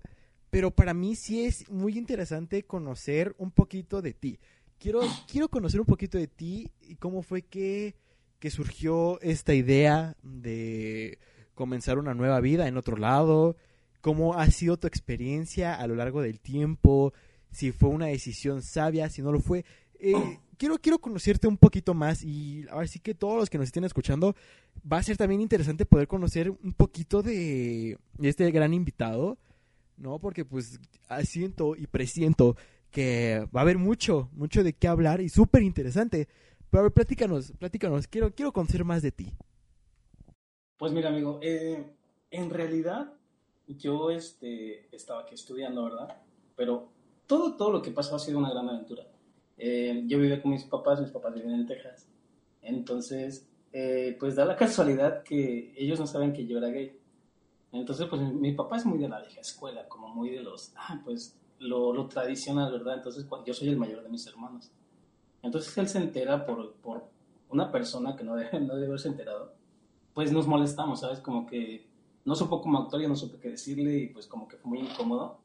pero 0.53 0.69
para 0.69 0.93
mí 0.93 1.15
sí 1.15 1.45
es 1.45 1.67
muy 1.71 1.97
interesante 1.97 2.61
conocer 2.61 3.33
un 3.39 3.49
poquito 3.49 4.03
de 4.03 4.13
ti. 4.13 4.39
Quiero, 4.77 5.01
quiero 5.27 5.49
conocer 5.49 5.79
un 5.79 5.87
poquito 5.87 6.19
de 6.19 6.27
ti 6.27 6.69
y 6.79 6.95
cómo 6.97 7.23
fue 7.23 7.41
que, 7.41 7.95
que 8.37 8.51
surgió 8.51 9.19
esta 9.21 9.55
idea 9.55 10.15
de 10.21 11.17
comenzar 11.55 11.97
una 11.97 12.13
nueva 12.13 12.39
vida 12.39 12.67
en 12.67 12.77
otro 12.77 12.97
lado, 12.97 13.57
cómo 13.99 14.35
ha 14.35 14.45
sido 14.51 14.77
tu 14.77 14.85
experiencia 14.85 15.73
a 15.73 15.87
lo 15.87 15.95
largo 15.95 16.21
del 16.21 16.39
tiempo, 16.39 17.13
si 17.49 17.71
fue 17.71 17.89
una 17.89 18.05
decisión 18.05 18.61
sabia, 18.61 19.09
si 19.09 19.23
no 19.23 19.31
lo 19.31 19.39
fue. 19.39 19.65
Eh, 19.99 20.13
quiero, 20.57 20.77
quiero 20.77 20.99
conocerte 20.99 21.47
un 21.47 21.57
poquito 21.57 21.95
más 21.95 22.21
y 22.21 22.67
ahora 22.69 22.85
sí 22.85 22.99
que 22.99 23.15
todos 23.15 23.37
los 23.37 23.49
que 23.49 23.57
nos 23.57 23.65
estén 23.65 23.85
escuchando, 23.85 24.35
va 24.85 24.97
a 24.97 25.03
ser 25.03 25.17
también 25.17 25.41
interesante 25.41 25.83
poder 25.83 26.07
conocer 26.07 26.51
un 26.51 26.73
poquito 26.73 27.23
de 27.23 27.97
este 28.21 28.51
gran 28.51 28.75
invitado 28.75 29.39
¿no? 30.03 30.19
Porque 30.19 30.45
pues 30.45 30.79
siento 31.23 31.75
y 31.75 31.87
presiento 31.87 32.55
que 32.91 33.47
va 33.55 33.61
a 33.61 33.63
haber 33.63 33.79
mucho, 33.79 34.29
mucho 34.33 34.63
de 34.63 34.73
qué 34.73 34.87
hablar 34.87 35.21
y 35.21 35.29
súper 35.29 35.63
interesante. 35.63 36.27
Pero 36.69 36.81
a 36.81 36.83
ver, 36.83 36.91
platícanos, 36.91 37.51
platícanos, 37.57 38.07
quiero, 38.07 38.33
quiero 38.35 38.53
conocer 38.53 38.83
más 38.83 39.01
de 39.01 39.11
ti. 39.11 39.33
Pues 40.77 40.91
mira, 40.91 41.09
amigo, 41.09 41.39
eh, 41.41 41.83
en 42.29 42.49
realidad 42.49 43.13
yo 43.67 44.11
este, 44.11 44.93
estaba 44.95 45.21
aquí 45.21 45.33
estudiando, 45.35 45.85
¿verdad? 45.85 46.17
Pero 46.55 46.89
todo, 47.25 47.55
todo 47.55 47.71
lo 47.71 47.81
que 47.81 47.91
pasó 47.91 48.15
ha 48.15 48.19
sido 48.19 48.37
una 48.37 48.51
gran 48.51 48.69
aventura. 48.69 49.07
Eh, 49.57 50.03
yo 50.07 50.19
vivía 50.19 50.41
con 50.41 50.51
mis 50.51 50.63
papás, 50.65 50.99
mis 50.99 51.11
papás 51.11 51.33
viven 51.33 51.51
en 51.51 51.65
Texas. 51.65 52.07
Entonces, 52.61 53.47
eh, 53.71 54.17
pues 54.19 54.35
da 54.35 54.45
la 54.45 54.55
casualidad 54.57 55.23
que 55.23 55.73
ellos 55.77 55.99
no 55.99 56.07
saben 56.07 56.33
que 56.33 56.45
yo 56.45 56.57
era 56.57 56.67
gay. 56.67 56.99
Entonces, 57.73 58.07
pues 58.07 58.21
mi, 58.21 58.53
papá 58.53 58.77
es 58.77 58.85
muy 58.85 58.99
de 58.99 59.09
la 59.09 59.19
vieja 59.19 59.41
escuela, 59.41 59.87
como 59.89 60.07
muy 60.07 60.29
de 60.29 60.41
los, 60.41 60.71
ah, 60.75 61.01
pues 61.03 61.35
lo, 61.57 61.91
lo 61.91 62.07
tradicional, 62.07 62.71
¿verdad? 62.71 62.95
Entonces, 62.95 63.25
yo 63.45 63.53
soy 63.53 63.69
el 63.69 63.77
mayor 63.77 64.03
de 64.03 64.09
mis 64.09 64.25
hermanos. 64.27 64.71
Entonces, 65.41 65.75
él 65.77 65.87
se 65.87 65.97
entera 65.97 66.45
por, 66.45 66.73
por 66.75 67.09
una 67.49 67.71
persona 67.71 68.15
que 68.15 68.23
no 68.23 68.35
debe, 68.35 68.59
no 68.61 68.75
debe 68.75 68.87
haberse 68.87 69.07
enterado. 69.07 69.55
Pues 70.13 70.31
nos 70.31 70.45
molestamos, 70.47 70.99
¿sabes? 70.99 71.19
Como 71.19 71.47
que 71.47 71.87
no 72.25 72.35
supo 72.35 72.61
cómo 72.61 72.77
actuar, 72.77 73.01
yo 73.01 73.09
no 73.09 73.15
supe 73.15 73.39
qué 73.39 73.49
decirle 73.49 73.97
y 73.97 74.07
pues 74.07 74.27
como 74.27 74.47
que 74.47 74.57
fue 74.57 74.69
muy 74.69 74.79
incómodo. 74.79 75.39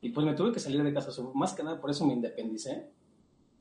Y 0.00 0.10
pues 0.10 0.24
me 0.24 0.34
tuve 0.34 0.52
que 0.52 0.60
salir 0.60 0.82
de 0.82 0.94
casa, 0.94 1.10
más 1.34 1.54
que 1.54 1.64
nada 1.64 1.80
por 1.80 1.90
eso 1.90 2.06
me 2.06 2.12
independicé. 2.12 2.90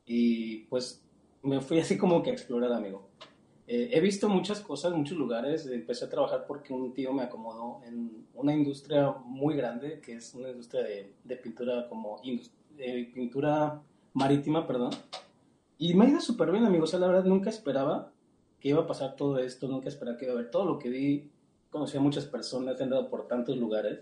Y 0.06 0.66
pues 0.66 1.04
me 1.42 1.62
fui 1.62 1.80
así 1.80 1.98
como 1.98 2.22
que 2.22 2.30
a 2.30 2.34
explorar, 2.34 2.74
amigo. 2.74 3.10
Eh, 3.66 3.92
he 3.94 4.02
visto 4.02 4.28
muchas 4.28 4.60
cosas, 4.60 4.94
muchos 4.94 5.18
lugares. 5.18 5.66
Empecé 5.68 6.06
a 6.06 6.10
trabajar 6.10 6.46
porque 6.48 6.74
un 6.74 6.94
tío 6.94 7.14
me 7.14 7.24
acomodó 7.24 7.82
en 7.86 8.28
una 8.34 8.54
industria 8.54 9.12
muy 9.26 9.56
grande, 9.56 10.00
que 10.02 10.16
es 10.16 10.34
una 10.34 10.50
industria 10.50 10.84
de, 10.84 11.36
pintura 11.38 11.88
como 11.88 12.22
eh, 12.78 13.12
pintura 13.14 13.82
marítima, 14.14 14.68
perdón. 14.68 14.92
Y 15.78 15.94
me 15.94 16.06
ha 16.06 16.10
ido 16.10 16.22
súper 16.22 16.52
bien, 16.52 16.66
amigos. 16.66 16.90
O 16.90 16.92
sea, 16.92 17.00
la 17.00 17.08
verdad 17.08 17.26
nunca 17.26 17.50
esperaba 17.50 18.12
que 18.60 18.70
iba 18.70 18.82
a 18.82 18.88
pasar 18.88 19.16
todo 19.16 19.40
esto, 19.40 19.68
nunca 19.68 19.90
esperaba 19.90 20.18
que 20.18 20.26
iba 20.26 20.34
a 20.34 20.38
haber 20.38 20.52
todo 20.52 20.66
lo 20.66 20.80
que 20.80 20.90
vi. 20.90 21.30
Conocí 21.70 21.98
a 21.98 22.02
muchas 22.02 22.26
personas, 22.26 22.80
he 22.80 22.84
andado 22.84 23.10
por 23.10 23.28
tantos 23.28 23.58
lugares. 23.58 24.00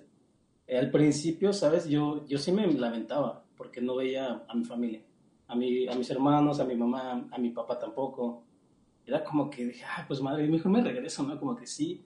Eh, 0.67 0.77
al 0.77 0.91
principio, 0.91 1.53
¿sabes? 1.53 1.87
Yo, 1.87 2.25
yo 2.27 2.37
sí 2.37 2.51
me 2.51 2.67
lamentaba 2.67 3.43
porque 3.55 3.81
no 3.81 3.95
veía 3.95 4.43
a 4.47 4.55
mi 4.55 4.65
familia, 4.65 5.01
a, 5.47 5.55
mi, 5.55 5.87
a 5.87 5.95
mis 5.95 6.09
hermanos, 6.09 6.59
a 6.59 6.65
mi 6.65 6.75
mamá, 6.75 7.27
a 7.31 7.37
mi 7.37 7.51
papá 7.51 7.77
tampoco 7.77 8.43
era 9.05 9.23
como 9.23 9.49
que 9.49 9.65
dije, 9.65 9.83
ah, 9.85 10.05
pues 10.07 10.21
madre, 10.21 10.47
mejor 10.47 10.71
me 10.71 10.81
regreso, 10.81 11.23
¿no? 11.23 11.39
Como 11.39 11.55
que 11.55 11.67
sí, 11.67 12.03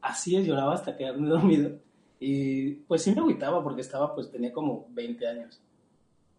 así 0.00 0.36
es, 0.36 0.46
lloraba 0.46 0.74
hasta 0.74 0.96
quedarme 0.96 1.28
dormido. 1.28 1.78
Y 2.20 2.72
pues 2.86 3.02
sí 3.02 3.12
me 3.12 3.20
agüitaba 3.20 3.62
porque 3.62 3.82
estaba, 3.82 4.14
pues 4.14 4.30
tenía 4.30 4.52
como 4.52 4.86
20 4.90 5.26
años. 5.26 5.60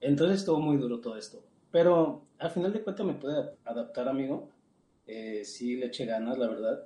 Entonces 0.01 0.39
estuvo 0.39 0.59
muy 0.59 0.77
duro 0.77 0.99
todo 0.99 1.15
esto. 1.17 1.43
Pero 1.71 2.23
al 2.37 2.51
final 2.51 2.73
de 2.73 2.81
cuentas 2.81 3.05
me 3.05 3.13
pude 3.13 3.51
adaptar, 3.63 4.07
amigo. 4.07 4.49
Eh, 5.05 5.43
sí 5.45 5.75
le 5.75 5.87
eché 5.87 6.05
ganas, 6.05 6.37
la 6.37 6.47
verdad. 6.47 6.83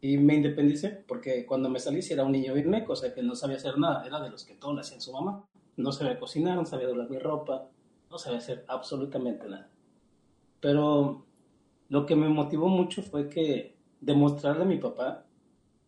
Y 0.00 0.16
me 0.16 0.34
independicé 0.34 1.04
porque 1.06 1.44
cuando 1.44 1.68
me 1.68 1.78
salí 1.78 2.00
si 2.02 2.14
era 2.14 2.24
un 2.24 2.32
niño 2.32 2.54
bien 2.54 2.84
o 2.88 2.96
sea 2.96 3.12
que 3.12 3.22
no 3.22 3.34
sabía 3.34 3.56
hacer 3.56 3.78
nada. 3.78 4.06
Era 4.06 4.20
de 4.20 4.30
los 4.30 4.44
que 4.44 4.54
todo 4.54 4.74
le 4.74 4.80
hacían 4.80 5.00
su 5.00 5.12
mamá. 5.12 5.44
No 5.76 5.92
sabía 5.92 6.18
cocinar, 6.18 6.56
no 6.56 6.66
sabía 6.66 6.88
doblar 6.88 7.10
mi 7.10 7.18
ropa, 7.18 7.68
no 8.10 8.18
sabía 8.18 8.38
hacer 8.38 8.64
absolutamente 8.68 9.48
nada. 9.48 9.70
Pero 10.60 11.26
lo 11.90 12.06
que 12.06 12.16
me 12.16 12.28
motivó 12.28 12.68
mucho 12.68 13.02
fue 13.02 13.28
que 13.28 13.76
demostrarle 14.00 14.62
a 14.62 14.66
mi 14.66 14.78
papá 14.78 15.26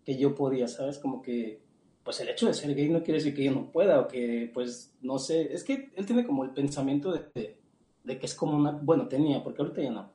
que 0.05 0.19
yo 0.19 0.35
podía, 0.35 0.67
¿sabes? 0.67 0.99
Como 0.99 1.23
que, 1.23 1.63
pues 2.03 2.21
el 2.21 2.29
hecho 2.29 2.47
de 2.49 2.55
ser 2.55 2.75
gay 2.75 2.91
no 2.91 3.05
quiere 3.05 3.19
decir 3.19 3.35
que 3.35 3.45
yo 3.45 3.53
no 3.53 3.71
pueda 3.71 4.01
o 4.01 4.09
que, 4.09 4.51
pues, 4.53 4.93
no 5.01 5.19
sé, 5.21 5.55
es 5.55 5.63
que 5.63 5.93
él 5.95 6.05
tiene 6.05 6.27
como 6.27 6.43
el 6.43 6.51
pensamiento 6.51 7.13
de, 7.13 7.57
de, 8.03 8.19
que 8.19 8.27
es 8.27 8.35
como 8.35 8.57
una, 8.57 8.73
bueno, 8.73 9.07
tenía, 9.07 9.45
porque 9.45 9.63
ahorita 9.63 9.81
ya 9.81 9.93
no, 9.93 10.13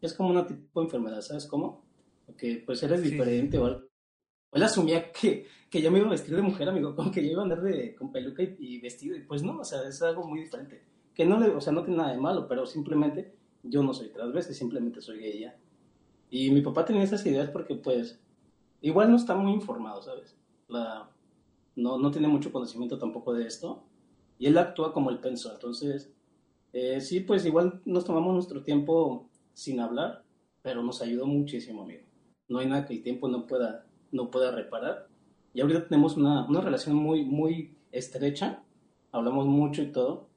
es 0.00 0.14
como 0.14 0.30
una 0.30 0.46
tipo 0.46 0.80
de 0.80 0.86
enfermedad, 0.86 1.20
¿sabes 1.20 1.46
cómo? 1.46 1.84
Que 2.38 2.62
pues 2.64 2.82
eres 2.82 3.02
diferente 3.02 3.58
o 3.58 3.66
algo. 3.66 3.82
Él 4.52 4.62
asumía 4.62 5.12
que, 5.12 5.46
que 5.68 5.82
yo 5.82 5.90
me 5.90 5.98
iba 5.98 6.06
a 6.06 6.12
vestir 6.12 6.34
de 6.34 6.40
mujer, 6.40 6.66
amigo, 6.66 6.96
como 6.96 7.12
que 7.12 7.22
yo 7.22 7.32
iba 7.32 7.40
a 7.40 7.44
andar 7.44 7.60
de, 7.60 7.94
con 7.94 8.10
peluca 8.10 8.42
y, 8.42 8.56
y 8.58 8.80
vestido, 8.80 9.14
y 9.16 9.20
pues 9.20 9.42
no, 9.42 9.58
o 9.58 9.64
sea, 9.64 9.86
es 9.86 10.00
algo 10.00 10.26
muy 10.26 10.40
diferente. 10.40 10.82
Que 11.12 11.26
no 11.26 11.38
le, 11.38 11.48
o 11.48 11.60
sea, 11.60 11.74
no 11.74 11.82
tiene 11.82 11.98
nada 11.98 12.12
de 12.12 12.18
malo, 12.18 12.48
pero 12.48 12.64
simplemente 12.64 13.39
yo 13.62 13.82
no 13.82 13.92
soy 13.92 14.08
transvesti, 14.08 14.54
simplemente 14.54 15.00
soy 15.00 15.18
gay 15.18 15.40
ya. 15.40 15.56
Y 16.30 16.50
mi 16.50 16.62
papá 16.62 16.84
tenía 16.84 17.02
esas 17.02 17.24
ideas 17.26 17.50
porque 17.50 17.74
pues 17.74 18.20
igual 18.80 19.10
no 19.10 19.16
está 19.16 19.34
muy 19.34 19.52
informado, 19.52 20.02
¿sabes? 20.02 20.36
La, 20.68 21.10
no, 21.76 21.98
no 21.98 22.10
tiene 22.10 22.28
mucho 22.28 22.52
conocimiento 22.52 22.98
tampoco 22.98 23.34
de 23.34 23.46
esto 23.46 23.84
y 24.38 24.46
él 24.46 24.56
actúa 24.58 24.92
como 24.92 25.10
él 25.10 25.18
pensó. 25.18 25.52
Entonces, 25.52 26.12
eh, 26.72 27.00
sí, 27.00 27.20
pues 27.20 27.44
igual 27.44 27.80
nos 27.84 28.04
tomamos 28.04 28.32
nuestro 28.32 28.62
tiempo 28.62 29.28
sin 29.52 29.80
hablar, 29.80 30.24
pero 30.62 30.82
nos 30.82 31.02
ayudó 31.02 31.26
muchísimo, 31.26 31.82
amigo. 31.82 32.02
no 32.48 32.58
hay 32.58 32.66
nada 32.66 32.86
que 32.86 32.94
el 32.94 33.02
tiempo 33.02 33.28
no 33.28 33.46
pueda, 33.46 33.86
no 34.12 34.30
pueda 34.30 34.50
reparar. 34.52 35.08
Y 35.52 35.60
ahorita 35.60 35.88
tenemos 35.88 36.16
una, 36.16 36.46
una 36.48 36.60
relación 36.60 36.96
muy, 36.96 37.24
muy 37.24 37.76
estrecha, 37.90 38.62
hablamos 39.10 39.46
mucho 39.46 39.82
y 39.82 39.90
todo. 39.90 40.28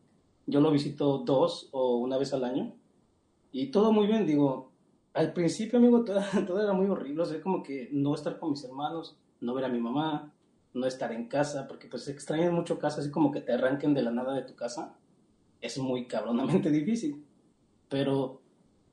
Yo 0.48 0.60
lo 0.60 0.72
visito 0.72 1.20
dos 1.20 1.70
o 1.72 1.98
una 1.98 2.18
vez 2.18 2.34
al 2.34 2.44
año 2.44 2.76
y 3.54 3.68
todo 3.68 3.94
muy 3.94 4.08
bien, 4.08 4.26
digo, 4.26 4.72
al 5.14 5.32
principio, 5.32 5.78
amigo, 5.78 6.04
todo, 6.06 6.22
todo 6.46 6.62
era 6.62 6.74
muy 6.74 6.88
horrible, 6.88 7.22
o 7.22 7.26
sea, 7.26 7.40
como 7.40 7.64
que 7.64 7.88
no 7.94 8.16
estar 8.16 8.40
con 8.40 8.52
mis 8.52 8.64
hermanos, 8.66 9.16
no 9.40 9.54
ver 9.54 9.66
a 9.66 9.70
mi 9.70 9.80
mamá, 9.80 10.34
no 10.74 10.88
estar 10.88 11.14
en 11.14 11.28
casa, 11.28 11.68
porque 11.68 11.88
pues 11.88 12.08
extrañas 12.08 12.52
mucho 12.52 12.80
casa, 12.80 13.00
así 13.00 13.12
como 13.12 13.32
que 13.32 13.42
te 13.42 13.54
arranquen 13.54 13.94
de 13.94 14.02
la 14.02 14.12
nada 14.12 14.34
de 14.34 14.42
tu 14.42 14.56
casa, 14.56 14.98
es 15.62 15.78
muy 15.78 16.08
cabronamente 16.08 16.72
difícil. 16.72 17.24
Pero 17.90 18.42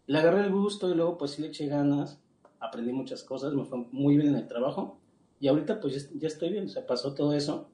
le 0.07 0.19
agarré 0.19 0.43
el 0.43 0.53
gusto 0.53 0.91
y 0.91 0.95
luego 0.95 1.17
pues 1.17 1.33
sí 1.33 1.43
le 1.43 1.49
eché 1.49 1.67
ganas, 1.67 2.21
aprendí 2.59 2.93
muchas 2.93 3.25
cosas, 3.25 3.55
me 3.55 3.65
fue 3.65 3.87
muy 3.91 4.17
bien 4.17 4.29
en 4.29 4.37
el 4.37 4.47
trabajo 4.47 5.01
y 5.41 5.49
ahorita 5.49 5.81
pues 5.81 6.11
ya 6.13 6.29
estoy 6.29 6.51
bien, 6.51 6.67
o 6.67 6.69
sea, 6.69 6.87
pasó 6.87 7.15
todo 7.15 7.33
eso 7.33 7.71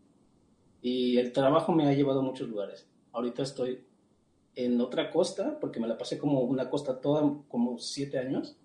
y 0.82 1.16
el 1.16 1.32
trabajo 1.32 1.72
me 1.72 1.89
ha 1.89 1.95
llevado 1.95 2.20
a 2.20 2.22
muchos 2.22 2.49
lugares. 2.49 2.89
Ahorita 3.12 3.43
estoy 3.43 3.86
en 4.57 4.80
otra 4.80 5.11
costa, 5.11 5.59
porque 5.61 5.78
me 5.78 5.86
la 5.86 5.98
pasé 5.98 6.18
como 6.18 6.40
una 6.40 6.68
costa 6.68 7.00
toda, 7.00 7.22
como 7.48 7.78
siete 7.78 8.18
años, 8.18 8.57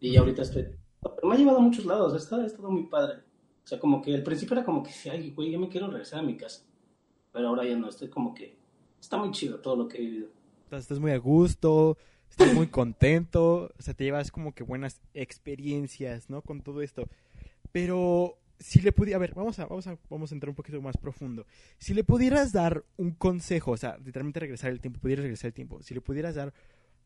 y 0.00 0.16
ahorita 0.16 0.42
estoy... 0.42 0.68
Pero 1.02 1.28
me 1.28 1.34
ha 1.34 1.38
llevado 1.38 1.58
a 1.58 1.62
muchos 1.62 1.84
lados, 1.84 2.14
ha 2.14 2.16
estado, 2.16 2.42
ha 2.42 2.46
estado 2.46 2.70
muy 2.70 2.84
padre. 2.84 3.18
O 3.64 3.66
sea, 3.66 3.78
como 3.78 4.00
que 4.00 4.14
al 4.14 4.22
principio 4.22 4.54
era 4.54 4.64
como 4.64 4.82
que, 4.82 4.90
ay, 5.10 5.32
güey, 5.32 5.50
yo 5.50 5.58
me 5.58 5.68
quiero 5.68 5.88
regresar 5.88 6.20
a 6.20 6.22
mi 6.22 6.36
casa. 6.36 6.64
Pero 7.32 7.48
ahora 7.48 7.64
ya 7.64 7.76
no, 7.76 7.88
estoy 7.88 8.08
como 8.08 8.32
que, 8.32 8.56
está 9.00 9.16
muy 9.16 9.32
chido 9.32 9.60
todo 9.60 9.76
lo 9.76 9.88
que 9.88 9.98
he 9.98 10.00
vivido. 10.00 10.28
Estás 10.70 10.98
muy 10.98 11.10
a 11.10 11.18
gusto, 11.18 11.98
estás 12.30 12.54
muy 12.54 12.68
contento, 12.68 13.72
o 13.76 13.82
sea, 13.82 13.94
te 13.94 14.04
llevas 14.04 14.30
como 14.30 14.54
que 14.54 14.62
buenas 14.62 15.00
experiencias, 15.14 16.30
¿no? 16.30 16.42
Con 16.42 16.60
todo 16.60 16.82
esto. 16.82 17.08
Pero 17.72 18.38
si 18.58 18.80
le 18.80 18.92
pudiera, 18.92 19.16
a 19.16 19.20
ver, 19.20 19.34
vamos 19.34 19.58
a, 19.58 19.66
vamos 19.66 19.86
a, 19.86 19.98
vamos 20.08 20.32
a 20.32 20.34
entrar 20.34 20.50
un 20.50 20.56
poquito 20.56 20.80
más 20.80 20.96
profundo. 20.96 21.46
Si 21.78 21.94
le 21.94 22.04
pudieras 22.04 22.52
dar 22.52 22.84
un 22.96 23.12
consejo, 23.12 23.72
o 23.72 23.76
sea, 23.76 23.98
literalmente 23.98 24.40
regresar 24.40 24.70
el 24.70 24.80
tiempo, 24.80 25.00
pudieras 25.00 25.22
regresar 25.22 25.48
el 25.48 25.54
tiempo, 25.54 25.82
si 25.82 25.94
le 25.94 26.00
pudieras 26.00 26.34
dar 26.34 26.52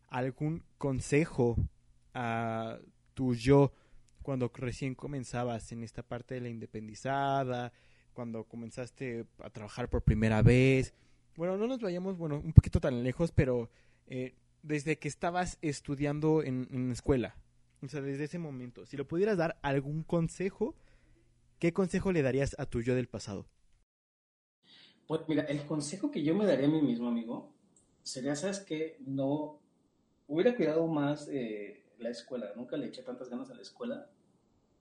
algún 0.08 0.62
consejo 0.78 1.56
a 2.14 2.78
tu 3.14 3.34
yo 3.34 3.72
cuando 4.22 4.50
recién 4.54 4.94
comenzabas 4.94 5.72
en 5.72 5.82
esta 5.82 6.02
parte 6.02 6.34
de 6.34 6.40
la 6.40 6.48
independizada, 6.48 7.72
cuando 8.12 8.44
comenzaste 8.44 9.26
a 9.38 9.50
trabajar 9.50 9.88
por 9.88 10.02
primera 10.02 10.42
vez, 10.42 10.94
bueno, 11.36 11.56
no 11.56 11.66
nos 11.66 11.80
vayamos, 11.80 12.16
bueno, 12.18 12.40
un 12.44 12.52
poquito 12.52 12.80
tan 12.80 13.02
lejos, 13.02 13.32
pero 13.32 13.70
eh, 14.06 14.34
desde 14.62 14.98
que 14.98 15.08
estabas 15.08 15.58
estudiando 15.62 16.42
en, 16.42 16.68
en 16.70 16.90
escuela, 16.90 17.36
o 17.82 17.88
sea, 17.88 18.02
desde 18.02 18.24
ese 18.24 18.38
momento, 18.38 18.84
si 18.84 18.96
le 18.96 19.04
pudieras 19.04 19.38
dar 19.38 19.58
algún 19.62 20.02
consejo, 20.02 20.74
¿qué 21.60 21.72
consejo 21.72 22.10
le 22.10 22.22
darías 22.22 22.56
a 22.58 22.66
tu 22.66 22.80
yo 22.80 22.96
del 22.96 23.06
pasado? 23.06 23.46
Pues 25.06 25.20
mira, 25.28 25.44
el 25.44 25.64
consejo 25.66 26.10
que 26.10 26.22
yo 26.22 26.34
me 26.34 26.46
daría 26.46 26.66
a 26.66 26.70
mí 26.70 26.82
mismo, 26.82 27.08
amigo, 27.08 27.52
sería, 28.02 28.34
¿sabes 28.34 28.60
qué? 28.60 28.96
No 29.00 29.60
hubiera 30.26 30.56
cuidado 30.56 30.86
más 30.86 31.28
eh, 31.28 31.84
la 31.98 32.10
escuela, 32.10 32.52
nunca 32.56 32.76
le 32.76 32.86
eché 32.86 33.02
tantas 33.02 33.28
ganas 33.28 33.50
a 33.50 33.54
la 33.54 33.62
escuela 33.62 34.08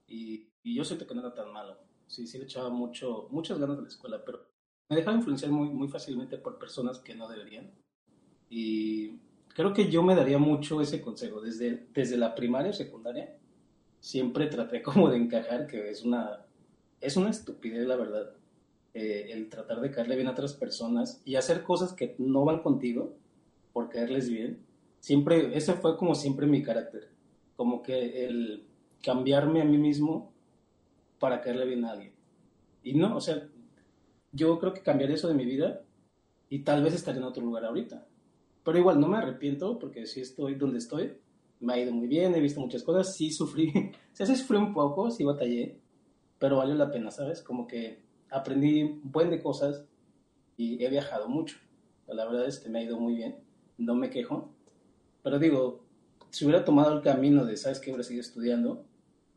y, 0.08 0.48
y, 0.62 0.74
yo 0.74 0.84
siento 0.84 1.06
que 1.06 1.14
no 1.14 1.20
era 1.20 1.34
tan 1.34 1.52
malo. 1.52 1.78
Sí, 2.06 2.26
sí 2.26 2.38
le 2.38 2.44
echaba 2.44 2.70
mucho, 2.70 3.28
muchas 3.30 3.58
ganas 3.58 3.78
a 3.78 3.82
la 3.82 3.88
escuela, 3.88 4.24
pero 4.24 4.46
me 4.88 4.96
dejaba 4.96 5.16
influenciar 5.16 5.52
muy, 5.52 5.68
muy 5.68 5.88
fácilmente 5.88 6.38
por 6.38 6.58
personas 6.58 6.98
que 6.98 7.14
no 7.14 7.28
deberían. 7.28 7.70
Y 8.48 9.18
creo 9.54 9.72
que 9.72 9.90
yo 9.90 10.02
me 10.02 10.16
daría 10.16 10.38
mucho 10.38 10.80
ese 10.80 11.00
consejo. 11.00 11.40
Desde, 11.40 11.86
desde 11.92 12.16
la 12.16 12.34
primaria 12.34 12.70
o 12.70 12.74
secundaria, 12.74 13.36
siempre 14.00 14.46
traté 14.46 14.82
como 14.82 15.08
de 15.10 15.18
encajar, 15.18 15.66
que 15.66 15.90
es 15.90 16.02
una 16.02 16.44
es 17.00 17.16
una 17.16 17.30
estupidez, 17.30 17.86
la 17.86 17.96
verdad, 17.96 18.32
eh, 18.92 19.30
el 19.32 19.48
tratar 19.48 19.80
de 19.80 19.90
caerle 19.90 20.16
bien 20.16 20.28
a 20.28 20.32
otras 20.32 20.54
personas 20.54 21.22
y 21.24 21.36
hacer 21.36 21.62
cosas 21.62 21.92
que 21.92 22.14
no 22.18 22.44
van 22.44 22.62
contigo 22.62 23.14
por 23.72 23.88
caerles 23.88 24.28
bien. 24.28 24.58
Siempre, 25.00 25.56
ese 25.56 25.74
fue 25.74 25.96
como 25.96 26.14
siempre 26.14 26.46
mi 26.46 26.62
carácter, 26.62 27.08
como 27.56 27.82
que 27.82 28.26
el 28.26 28.64
cambiarme 29.02 29.62
a 29.62 29.64
mí 29.64 29.78
mismo 29.78 30.32
para 31.18 31.40
caerle 31.40 31.66
bien 31.66 31.84
a 31.84 31.92
alguien. 31.92 32.12
Y 32.82 32.94
no, 32.94 33.16
o 33.16 33.20
sea, 33.20 33.48
yo 34.32 34.58
creo 34.58 34.74
que 34.74 34.82
cambiar 34.82 35.10
eso 35.10 35.28
de 35.28 35.34
mi 35.34 35.44
vida 35.44 35.82
y 36.48 36.60
tal 36.60 36.82
vez 36.82 36.94
estar 36.94 37.16
en 37.16 37.22
otro 37.22 37.44
lugar 37.44 37.64
ahorita. 37.64 38.06
Pero 38.64 38.78
igual 38.78 39.00
no 39.00 39.08
me 39.08 39.18
arrepiento 39.18 39.78
porque 39.78 40.06
si 40.06 40.20
estoy 40.20 40.56
donde 40.56 40.78
estoy, 40.78 41.14
me 41.60 41.74
ha 41.74 41.78
ido 41.78 41.92
muy 41.92 42.08
bien, 42.08 42.34
he 42.34 42.40
visto 42.40 42.60
muchas 42.60 42.82
cosas, 42.82 43.14
sí 43.14 43.30
sufrí, 43.30 43.68
o 44.12 44.16
sea, 44.16 44.26
sí 44.26 44.36
sufrí 44.36 44.58
un 44.58 44.72
poco, 44.72 45.10
sí 45.10 45.24
batallé, 45.24 45.78
pero 46.40 46.56
valió 46.56 46.74
la 46.74 46.90
pena, 46.90 47.12
¿sabes? 47.12 47.42
Como 47.42 47.68
que 47.68 48.02
aprendí 48.30 48.82
un 48.82 49.12
buen 49.12 49.30
de 49.30 49.42
cosas 49.42 49.84
y 50.56 50.82
he 50.82 50.88
viajado 50.88 51.28
mucho. 51.28 51.58
La 52.08 52.24
verdad 52.24 52.48
es 52.48 52.58
que 52.58 52.68
me 52.68 52.80
ha 52.80 52.82
ido 52.82 52.98
muy 52.98 53.14
bien, 53.14 53.36
no 53.78 53.94
me 53.94 54.10
quejo, 54.10 54.52
pero 55.22 55.38
digo, 55.38 55.84
si 56.30 56.44
hubiera 56.44 56.64
tomado 56.64 56.96
el 56.96 57.02
camino 57.02 57.44
de, 57.44 57.56
¿sabes 57.56 57.78
qué? 57.78 57.90
Hubiera 57.90 58.02
seguido 58.02 58.22
estudiando, 58.22 58.84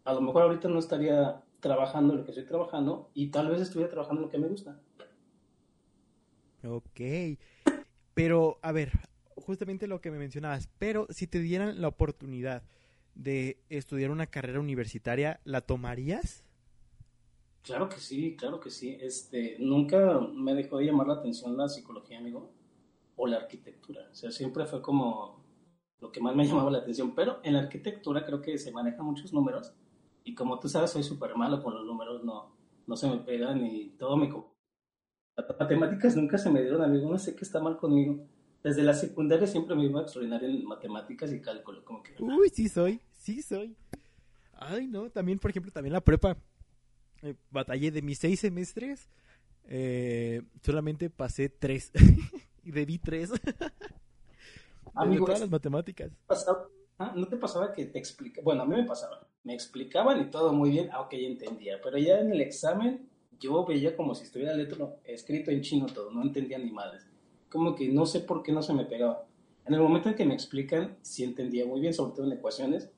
a 0.06 0.14
lo 0.14 0.22
mejor 0.22 0.43
ahorita 0.43 0.70
no 0.70 0.80
estaría 0.80 1.43
trabajando 1.60 2.16
lo 2.16 2.24
que 2.24 2.32
estoy 2.32 2.45
trabajando 2.45 3.12
y 3.14 3.28
tal 3.28 3.49
vez 3.49 3.62
estuviera 3.62 3.91
trabajando 3.91 4.24
lo 4.24 4.30
que 4.30 4.38
me 4.38 4.47
gusta. 4.47 4.80
Ok, 6.66 7.01
pero 8.14 8.60
a 8.62 8.72
ver, 8.72 8.91
justamente 9.36 9.88
lo 9.88 9.99
que 9.99 10.10
me 10.10 10.18
mencionabas, 10.20 10.70
pero 10.80 11.08
si 11.10 11.28
te 11.28 11.39
dieran 11.39 11.82
la 11.82 11.89
oportunidad 11.89 12.64
de 13.14 13.62
estudiar 13.70 14.10
una 14.10 14.28
carrera 14.28 14.62
universitaria, 14.62 15.41
¿la 15.43 15.62
tomarías? 15.62 16.43
Claro 17.64 17.88
que 17.88 17.97
sí, 17.97 18.36
claro 18.36 18.59
que 18.59 18.70
sí. 18.70 18.97
Este, 18.99 19.55
nunca 19.59 20.20
me 20.20 20.53
dejó 20.53 20.78
de 20.78 20.86
llamar 20.86 21.07
la 21.07 21.14
atención 21.16 21.55
la 21.55 21.70
psicología, 21.70 22.20
amigo, 22.20 22.51
o 23.16 23.26
la 23.26 23.38
arquitectura. 23.38 24.09
O 24.11 24.16
sea, 24.16 24.32
siempre 24.32 24.66
fue 24.66 24.82
como 24.82 25.41
lo 26.01 26.11
que 26.11 26.20
más 26.20 26.36
me 26.36 26.45
llamaba 26.47 26.70
la 26.70 26.80
atención. 26.80 27.16
Pero 27.16 27.39
en 27.43 27.53
la 27.53 27.59
arquitectura 27.59 28.26
creo 28.26 28.41
que 28.41 28.57
se 28.57 28.72
manejan 28.72 29.05
muchos 29.05 29.32
números. 29.32 29.74
Y 30.26 30.36
como 30.36 30.59
tú 30.59 30.68
sabes, 30.68 30.91
soy 30.91 31.03
súper 31.03 31.36
malo 31.36 31.64
con 31.64 31.74
los 31.74 31.86
números, 31.86 32.24
no, 32.24 32.55
no 32.86 32.95
se 32.95 33.07
me 33.07 33.18
pegan 33.18 33.66
y 33.66 33.89
todo 33.97 34.18
me... 34.18 34.30
Las 35.36 35.59
matemáticas 35.59 36.16
nunca 36.16 36.38
se 36.38 36.49
me 36.49 36.61
dieron, 36.61 36.82
amigo, 36.82 37.09
no 37.09 37.18
sé 37.18 37.36
qué 37.36 37.43
está 37.43 37.59
mal 37.59 37.78
conmigo. 37.78 38.26
Desde 38.64 38.84
la 38.84 38.93
secundaria 38.93 39.47
siempre 39.47 39.76
me 39.76 39.86
iba 39.86 40.01
extraordinario 40.01 40.47
en 40.47 40.64
matemáticas 40.66 41.34
y 41.34 41.41
cálculo, 41.41 41.84
como 41.84 42.03
que... 42.03 42.16
Uy, 42.20 42.49
sí 42.49 42.70
soy, 42.70 43.01
sí 43.11 43.41
soy. 43.41 43.76
Ay, 44.53 44.88
no, 44.88 45.09
también, 45.09 45.39
por 45.39 45.49
ejemplo, 45.49 45.72
también 45.72 45.93
la 45.93 46.01
prepa 46.01 46.38
eh, 47.24 47.36
batallé 47.49 47.91
de 47.91 48.01
mis 48.01 48.19
seis 48.19 48.39
semestres, 48.39 49.09
eh, 49.65 50.41
solamente 50.61 51.09
pasé 51.09 51.49
tres. 51.49 51.91
y 52.63 52.71
debí 52.71 52.97
tres. 52.97 53.32
Amigo, 54.93 55.26
todas 55.26 55.41
las 55.41 55.49
matemáticas. 55.49 56.11
¿ah? 56.99 57.13
¿No 57.15 57.28
te 57.28 57.38
pasaba 57.38 57.74
que 57.74 57.86
te 57.86 57.97
explicaban? 57.97 58.43
Bueno, 58.43 58.63
a 58.63 58.65
mí 58.65 58.76
me 58.76 58.84
pasaba. 58.84 59.28
Me 59.43 59.53
explicaban 59.53 60.21
y 60.21 60.30
todo 60.30 60.53
muy 60.53 60.69
bien, 60.69 60.89
aunque 60.91 61.21
ya 61.21 61.28
entendía. 61.28 61.80
Pero 61.82 61.97
ya 61.97 62.19
en 62.19 62.32
el 62.32 62.41
examen 62.41 63.09
yo 63.39 63.65
veía 63.65 63.95
como 63.95 64.15
si 64.15 64.24
estuviera 64.24 64.53
letra, 64.53 64.95
escrito 65.03 65.51
en 65.51 65.61
chino 65.61 65.88
todo, 65.88 66.11
no 66.11 66.21
entendía 66.21 66.57
ni 66.57 66.71
madres. 66.71 67.07
Como 67.49 67.76
que 67.76 67.89
no 67.89 68.05
sé 68.05 68.21
por 68.21 68.43
qué 68.43 68.51
no 68.51 68.61
se 68.61 68.74
me 68.74 68.86
pegaba. 68.86 69.26
En 69.65 69.74
el 69.74 69.82
momento 69.82 70.09
en 70.09 70.15
que 70.15 70.26
me 70.26 70.34
explican, 70.34 70.97
sí 71.01 71.24
entendía 71.24 71.65
muy 71.65 71.80
bien, 71.82 71.93
sobre 71.93 72.15
todo 72.15 72.26
en 72.26 72.34
ecuaciones, 72.34 72.89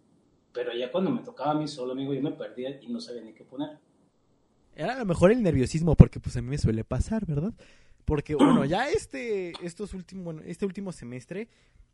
pero 0.51 0.73
ya 0.73 0.91
cuando 0.91 1.11
me 1.11 1.21
tocaba 1.21 1.51
a 1.51 1.55
mí 1.55 1.67
solo, 1.67 1.93
amigo, 1.93 2.13
yo 2.13 2.21
me 2.21 2.31
perdía 2.31 2.79
y 2.81 2.87
no 2.87 2.99
sabía 2.99 3.21
ni 3.21 3.33
qué 3.33 3.43
poner. 3.43 3.77
Era 4.75 4.93
a 4.93 4.99
lo 4.99 5.05
mejor 5.05 5.31
el 5.31 5.41
nerviosismo, 5.41 5.95
porque 5.95 6.19
pues 6.19 6.35
a 6.37 6.41
mí 6.41 6.49
me 6.49 6.57
suele 6.57 6.83
pasar, 6.83 7.25
¿verdad? 7.25 7.53
Porque, 8.03 8.35
bueno, 8.35 8.65
ya 8.65 8.89
este, 8.89 9.53
estos 9.65 9.93
últimos, 9.93 10.25
bueno, 10.25 10.41
este 10.45 10.65
último 10.65 10.91
semestre, 10.91 11.47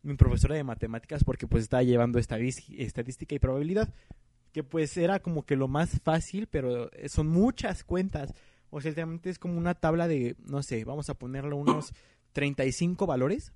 mi 0.04 0.16
profesora 0.16 0.56
de 0.56 0.64
matemáticas, 0.64 1.24
porque 1.24 1.48
pues 1.48 1.64
estaba 1.64 1.84
llevando 1.84 2.20
estadística 2.20 3.36
y 3.36 3.40
probabilidad, 3.40 3.94
que 4.52 4.64
pues 4.64 4.98
era 4.98 5.20
como 5.20 5.46
que 5.46 5.56
lo 5.56 5.68
más 5.68 6.02
fácil, 6.02 6.48
pero 6.48 6.90
son 7.08 7.28
muchas 7.28 7.84
cuentas. 7.84 8.34
O 8.70 8.82
sea, 8.82 8.92
realmente 8.94 9.30
es 9.30 9.38
como 9.38 9.58
una 9.58 9.76
tabla 9.76 10.08
de, 10.08 10.36
no 10.44 10.64
sé, 10.64 10.84
vamos 10.84 11.10
a 11.10 11.14
ponerle 11.14 11.54
unos 11.54 11.94
35 12.34 13.06
valores 13.06 13.54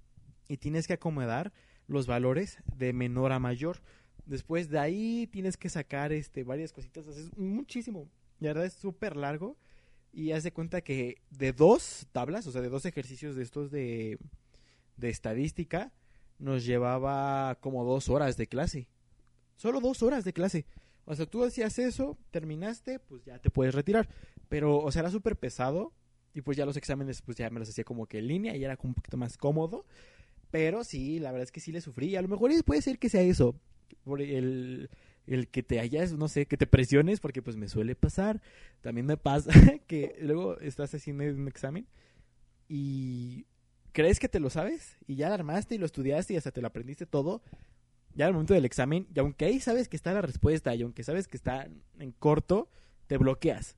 y 0.47 0.57
tienes 0.57 0.87
que 0.87 0.93
acomodar 0.93 1.51
los 1.87 2.07
valores 2.07 2.59
de 2.75 2.93
menor 2.93 3.31
a 3.31 3.39
mayor. 3.39 3.81
Después 4.25 4.69
de 4.69 4.79
ahí 4.79 5.27
tienes 5.27 5.57
que 5.57 5.69
sacar 5.69 6.11
este 6.11 6.43
varias 6.43 6.73
cositas, 6.73 7.07
es 7.07 7.35
muchísimo. 7.37 8.07
La 8.45 8.53
verdad 8.53 8.65
es 8.65 8.73
súper 8.73 9.15
largo. 9.15 9.57
Y 10.13 10.31
hace 10.31 10.53
cuenta 10.53 10.81
que 10.81 11.17
de 11.31 11.51
dos 11.51 12.07
tablas, 12.11 12.47
o 12.47 12.51
sea, 12.51 12.61
de 12.61 12.69
dos 12.69 12.85
ejercicios 12.85 13.35
de 13.35 13.43
estos 13.43 13.69
de, 13.71 14.17
de 14.95 15.09
estadística, 15.09 15.91
nos 16.39 16.63
llevaba 16.63 17.55
como 17.59 17.83
dos 17.83 18.07
horas 18.07 18.37
de 18.37 18.47
clase. 18.47 18.87
Solo 19.57 19.81
dos 19.81 20.03
horas 20.03 20.23
de 20.23 20.31
clase. 20.31 20.65
O 21.05 21.15
sea, 21.15 21.25
tú 21.25 21.43
hacías 21.43 21.77
eso, 21.79 22.17
terminaste, 22.31 22.99
pues 22.99 23.25
ya 23.25 23.39
te 23.39 23.49
puedes 23.49 23.73
retirar. 23.73 24.07
Pero, 24.47 24.77
o 24.77 24.91
sea, 24.91 25.01
era 25.01 25.11
súper 25.11 25.35
pesado. 25.35 25.91
Y 26.33 26.41
pues 26.41 26.55
ya 26.55 26.65
los 26.65 26.77
exámenes, 26.77 27.21
pues 27.21 27.37
ya 27.37 27.49
me 27.49 27.59
los 27.59 27.69
hacía 27.69 27.83
como 27.83 28.05
que 28.05 28.19
en 28.19 28.27
línea 28.27 28.55
y 28.55 28.63
era 28.63 28.77
como 28.77 28.91
un 28.91 28.95
poquito 28.95 29.17
más 29.17 29.37
cómodo. 29.37 29.85
Pero 30.51 30.83
sí, 30.83 31.19
la 31.19 31.31
verdad 31.31 31.43
es 31.45 31.51
que 31.51 31.61
sí 31.61 31.71
le 31.71 31.81
sufrí. 31.81 32.15
A 32.15 32.21
lo 32.21 32.27
mejor 32.27 32.51
puede 32.63 32.81
ser 32.81 32.99
que 32.99 33.09
sea 33.09 33.21
eso. 33.21 33.55
Por 34.03 34.21
el, 34.21 34.89
el 35.27 35.47
que 35.47 35.63
te 35.63 35.79
hayas, 35.79 36.13
no 36.13 36.27
sé, 36.27 36.45
que 36.45 36.57
te 36.57 36.67
presiones, 36.67 37.19
porque 37.19 37.41
pues 37.41 37.55
me 37.55 37.67
suele 37.67 37.95
pasar. 37.95 38.41
También 38.81 39.05
me 39.05 39.17
pasa 39.17 39.51
que 39.87 40.15
luego 40.21 40.59
estás 40.59 40.93
haciendo 40.93 41.23
un 41.23 41.47
examen 41.47 41.87
y 42.67 43.45
crees 43.91 44.19
que 44.19 44.27
te 44.27 44.39
lo 44.39 44.49
sabes 44.49 44.97
y 45.07 45.15
ya 45.15 45.29
lo 45.29 45.35
armaste 45.35 45.75
y 45.75 45.77
lo 45.77 45.85
estudiaste 45.85 46.33
y 46.33 46.37
hasta 46.37 46.51
te 46.51 46.61
lo 46.61 46.67
aprendiste 46.67 47.05
todo. 47.05 47.41
Ya 48.13 48.27
al 48.27 48.33
momento 48.33 48.53
del 48.53 48.65
examen, 48.65 49.07
y 49.13 49.19
aunque 49.19 49.45
ahí 49.45 49.59
sabes 49.59 49.89
que 49.89 49.97
está 49.97 50.13
la 50.13 50.21
respuesta 50.21 50.73
y 50.73 50.83
aunque 50.83 51.03
sabes 51.03 51.27
que 51.27 51.35
está 51.35 51.67
en 51.99 52.11
corto, 52.13 52.69
te 53.07 53.17
bloqueas. 53.17 53.75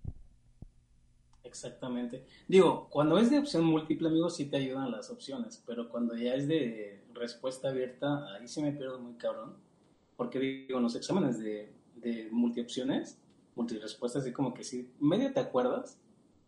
Exactamente. 1.43 2.25
Digo, 2.47 2.87
cuando 2.89 3.17
es 3.17 3.31
de 3.31 3.39
opción 3.39 3.63
múltiple, 3.63 4.09
amigos, 4.09 4.35
sí 4.35 4.45
te 4.45 4.57
ayudan 4.57 4.91
las 4.91 5.09
opciones, 5.09 5.63
pero 5.65 5.89
cuando 5.89 6.15
ya 6.15 6.35
es 6.35 6.47
de 6.47 7.03
respuesta 7.13 7.69
abierta, 7.69 8.31
ahí 8.33 8.47
sí 8.47 8.61
me 8.61 8.73
pierdo 8.73 8.99
muy 8.99 9.15
cabrón. 9.15 9.55
Porque 10.17 10.39
digo, 10.39 10.77
en 10.77 10.83
los 10.83 10.95
exámenes 10.95 11.39
de, 11.39 11.73
de 11.95 12.27
multiopciones, 12.31 13.17
multirespuestas, 13.55 14.23
así 14.23 14.33
como 14.33 14.53
que 14.53 14.65
sí, 14.65 14.91
medio 14.99 15.31
te 15.31 15.39
acuerdas, 15.39 15.97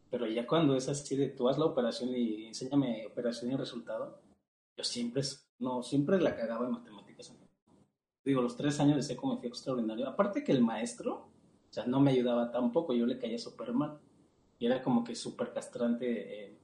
pero 0.09 0.27
ya 0.27 0.45
cuando 0.45 0.75
es 0.75 0.89
así 0.89 1.15
de 1.15 1.29
tú 1.29 1.47
haz 1.47 1.57
la 1.57 1.65
operación 1.65 2.09
y 2.15 2.47
enséñame 2.47 3.05
operación 3.05 3.51
y 3.51 3.55
resultado, 3.55 4.19
yo 4.75 4.83
siempre, 4.83 5.21
no, 5.59 5.83
siempre 5.83 6.19
la 6.19 6.35
cagaba 6.35 6.65
en 6.65 6.71
matemáticas. 6.71 7.33
Digo, 8.23 8.41
los 8.41 8.55
tres 8.55 8.79
años 8.79 8.95
de 8.97 9.03
seco 9.03 9.27
me 9.27 9.37
fui 9.37 9.47
extraordinario. 9.47 10.07
Aparte 10.07 10.43
que 10.43 10.51
el 10.51 10.61
maestro, 10.61 11.29
o 11.69 11.73
sea, 11.73 11.85
no 11.85 11.99
me 11.99 12.11
ayudaba 12.11 12.51
tampoco, 12.51 12.93
yo 12.93 13.05
le 13.05 13.17
caía 13.17 13.37
súper 13.37 13.73
mal. 13.73 13.99
Y 14.57 14.65
era 14.65 14.81
como 14.81 15.03
que 15.03 15.15
súper 15.15 15.53
castrante 15.53 16.45
eh, 16.45 16.57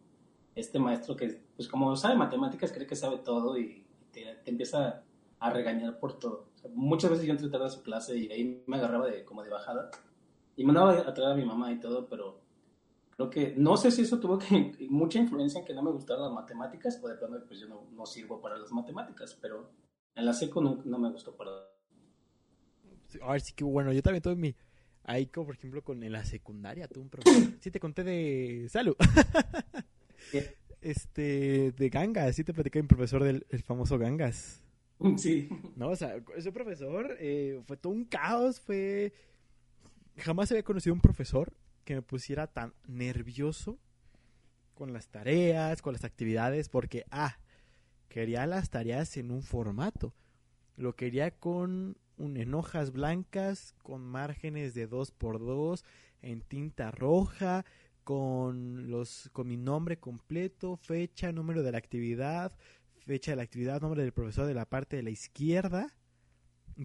este 0.55 0.79
maestro 0.79 1.15
que, 1.15 1.41
pues 1.55 1.67
como 1.67 1.95
sabe 1.95 2.15
matemáticas, 2.15 2.71
cree 2.71 2.87
que 2.87 2.95
sabe 2.95 3.17
todo 3.19 3.57
y 3.57 3.85
te, 4.11 4.39
empieza 4.45 5.03
a 5.39 5.49
regañar 5.49 5.99
por 5.99 6.19
todo. 6.19 6.47
Muchas 6.73 7.11
veces 7.11 7.25
yo 7.25 7.31
entré 7.31 7.49
tarde 7.49 7.65
a 7.65 7.69
su 7.69 7.83
clase 7.83 8.17
y 8.17 8.31
ahí 8.31 8.63
me 8.67 8.77
agarraba 8.77 9.07
de, 9.07 9.23
como 9.23 9.43
de 9.43 9.49
bajada. 9.49 9.91
Y 10.55 10.63
mandaba 10.63 10.93
a 10.93 11.13
traer 11.13 11.31
a 11.31 11.35
mi 11.35 11.45
mamá 11.45 11.71
y 11.71 11.79
todo, 11.79 12.07
pero 12.07 12.39
creo 13.11 13.29
que, 13.29 13.53
no 13.57 13.77
sé 13.77 13.91
si 13.91 14.01
eso 14.01 14.19
tuvo 14.19 14.37
que, 14.37 14.75
mucha 14.89 15.19
influencia 15.19 15.59
en 15.59 15.65
que 15.65 15.73
no 15.73 15.83
me 15.83 15.91
gustaran 15.91 16.23
las 16.23 16.33
matemáticas, 16.33 16.99
o 17.03 17.07
de 17.07 17.15
pronto 17.15 17.45
pues 17.47 17.59
yo 17.59 17.67
no, 17.67 17.87
no, 17.91 18.05
sirvo 18.05 18.41
para 18.41 18.57
las 18.57 18.71
matemáticas, 18.71 19.37
pero 19.41 19.69
en 20.15 20.25
la 20.25 20.33
seco 20.33 20.61
no, 20.61 20.81
no 20.85 20.97
me 20.97 21.11
gustó 21.11 21.35
para... 21.35 21.51
A 23.21 23.31
ver, 23.31 23.41
sí 23.41 23.53
que 23.53 23.63
bueno, 23.63 23.93
yo 23.93 24.01
también 24.01 24.21
tuve 24.21 24.35
mi... 24.35 24.55
Ahí 25.07 25.27
como 25.27 25.47
por 25.47 25.55
ejemplo 25.55 25.83
con 25.83 26.01
en 26.01 26.11
la 26.11 26.25
secundaria 26.25 26.87
tuve 26.87 27.03
un 27.03 27.09
profesor. 27.09 27.53
Sí 27.61 27.69
te 27.69 27.79
conté 27.79 28.03
de 28.03 28.67
salud. 28.69 28.95
este 30.81 31.71
de 31.71 31.89
Gangas, 31.89 32.35
sí 32.35 32.43
te 32.43 32.53
platicé 32.53 32.81
mi 32.81 32.87
profesor 32.87 33.23
del 33.23 33.45
el 33.49 33.61
famoso 33.61 33.99
Gangas. 33.99 34.64
Sí. 35.17 35.49
No, 35.75 35.89
o 35.89 35.95
sea, 35.95 36.15
ese 36.37 36.51
profesor 36.51 37.17
eh, 37.19 37.61
fue 37.67 37.75
todo 37.77 37.91
un 37.91 38.05
caos, 38.05 38.61
fue 38.61 39.13
jamás 40.17 40.51
había 40.51 40.63
conocido 40.63 40.93
un 40.93 41.01
profesor 41.01 41.53
que 41.83 41.95
me 41.95 42.01
pusiera 42.01 42.47
tan 42.47 42.73
nervioso 42.87 43.77
con 44.73 44.93
las 44.93 45.07
tareas, 45.07 45.81
con 45.81 45.93
las 45.93 46.03
actividades, 46.03 46.69
porque, 46.69 47.05
ah, 47.11 47.37
quería 48.09 48.45
las 48.45 48.69
tareas 48.69 49.15
en 49.17 49.31
un 49.31 49.41
formato. 49.41 50.13
Lo 50.75 50.95
quería 50.95 51.31
con 51.31 51.97
un, 52.17 52.53
hojas 52.53 52.91
blancas, 52.91 53.73
con 53.83 54.01
márgenes 54.05 54.73
de 54.73 54.87
2 54.87 55.11
por 55.11 55.39
2 55.39 55.83
en 56.21 56.41
tinta 56.41 56.91
roja, 56.91 57.65
con, 58.03 58.89
los, 58.89 59.29
con 59.31 59.47
mi 59.47 59.57
nombre 59.57 59.97
completo, 59.97 60.75
fecha, 60.77 61.31
número 61.31 61.63
de 61.63 61.71
la 61.71 61.77
actividad, 61.77 62.51
fecha 63.05 63.31
de 63.31 63.37
la 63.37 63.43
actividad, 63.43 63.81
nombre 63.81 64.01
del 64.01 64.13
profesor 64.13 64.47
de 64.47 64.53
la 64.53 64.65
parte 64.65 64.95
de 64.95 65.03
la 65.03 65.11
izquierda. 65.11 65.93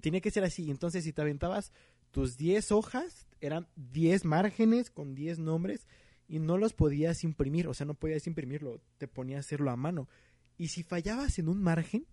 Tenía 0.03 0.21
que 0.21 0.31
ser 0.31 0.45
así. 0.45 0.71
Entonces, 0.71 1.05
si 1.05 1.12
te 1.12 1.23
aventabas 1.23 1.73
tus 2.11 2.37
10 2.37 2.73
hojas, 2.73 3.27
eran 3.41 3.66
10 3.77 4.25
márgenes 4.25 4.91
con 4.91 5.14
10 5.14 5.39
nombres 5.39 5.87
y 6.29 6.39
no 6.39 6.59
los 6.59 6.73
podías 6.73 7.25
imprimir, 7.25 7.66
o 7.66 7.75
sea, 7.75 7.87
no 7.87 7.95
podías 7.95 8.27
imprimirlo, 8.29 8.81
te 8.99 9.09
ponías 9.09 9.39
a 9.39 9.41
hacerlo 9.41 9.71
a 9.71 9.77
mano. 9.77 10.09
Y 10.57 10.68
si 10.68 10.85
fallabas 10.85 11.39
en 11.41 11.49
un 11.49 11.61
margen, 11.61 12.07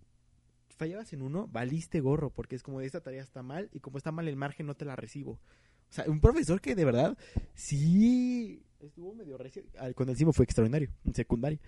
fallabas 0.69 1.13
en 1.13 1.21
uno, 1.21 1.47
valiste 1.47 1.99
gorro, 1.99 2.31
porque 2.31 2.55
es 2.55 2.63
como 2.63 2.81
esta 2.81 3.01
tarea 3.01 3.21
está 3.21 3.43
mal 3.43 3.69
y 3.73 3.79
como 3.79 3.97
está 3.97 4.11
mal 4.11 4.27
el 4.27 4.35
margen 4.35 4.65
no 4.65 4.75
te 4.75 4.85
la 4.85 4.95
recibo. 4.95 5.33
O 5.33 5.93
sea, 5.93 6.05
un 6.07 6.19
profesor 6.19 6.59
que 6.61 6.75
de 6.75 6.85
verdad 6.85 7.17
sí 7.53 8.63
estuvo 8.79 9.13
medio 9.13 9.37
recio. 9.37 9.63
Con 9.95 10.09
el 10.09 10.15
fue 10.33 10.45
extraordinario, 10.45 10.89
en 11.05 11.13
secundario. 11.13 11.59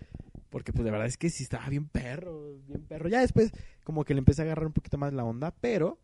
Porque 0.50 0.74
pues 0.74 0.84
de 0.84 0.92
verdad 0.92 1.08
es 1.08 1.18
que 1.18 1.30
sí 1.30 1.44
estaba 1.44 1.70
bien 1.70 1.88
perro, 1.88 2.58
bien 2.68 2.82
perro. 2.82 3.08
Ya 3.10 3.22
después 3.22 3.52
como 3.84 4.04
que 4.04 4.14
le 4.14 4.20
empecé 4.20 4.42
a 4.42 4.46
agarrar 4.46 4.66
un 4.66 4.74
poquito 4.74 4.98
más 4.98 5.14
la 5.14 5.24
onda, 5.24 5.54
pero 5.62 6.00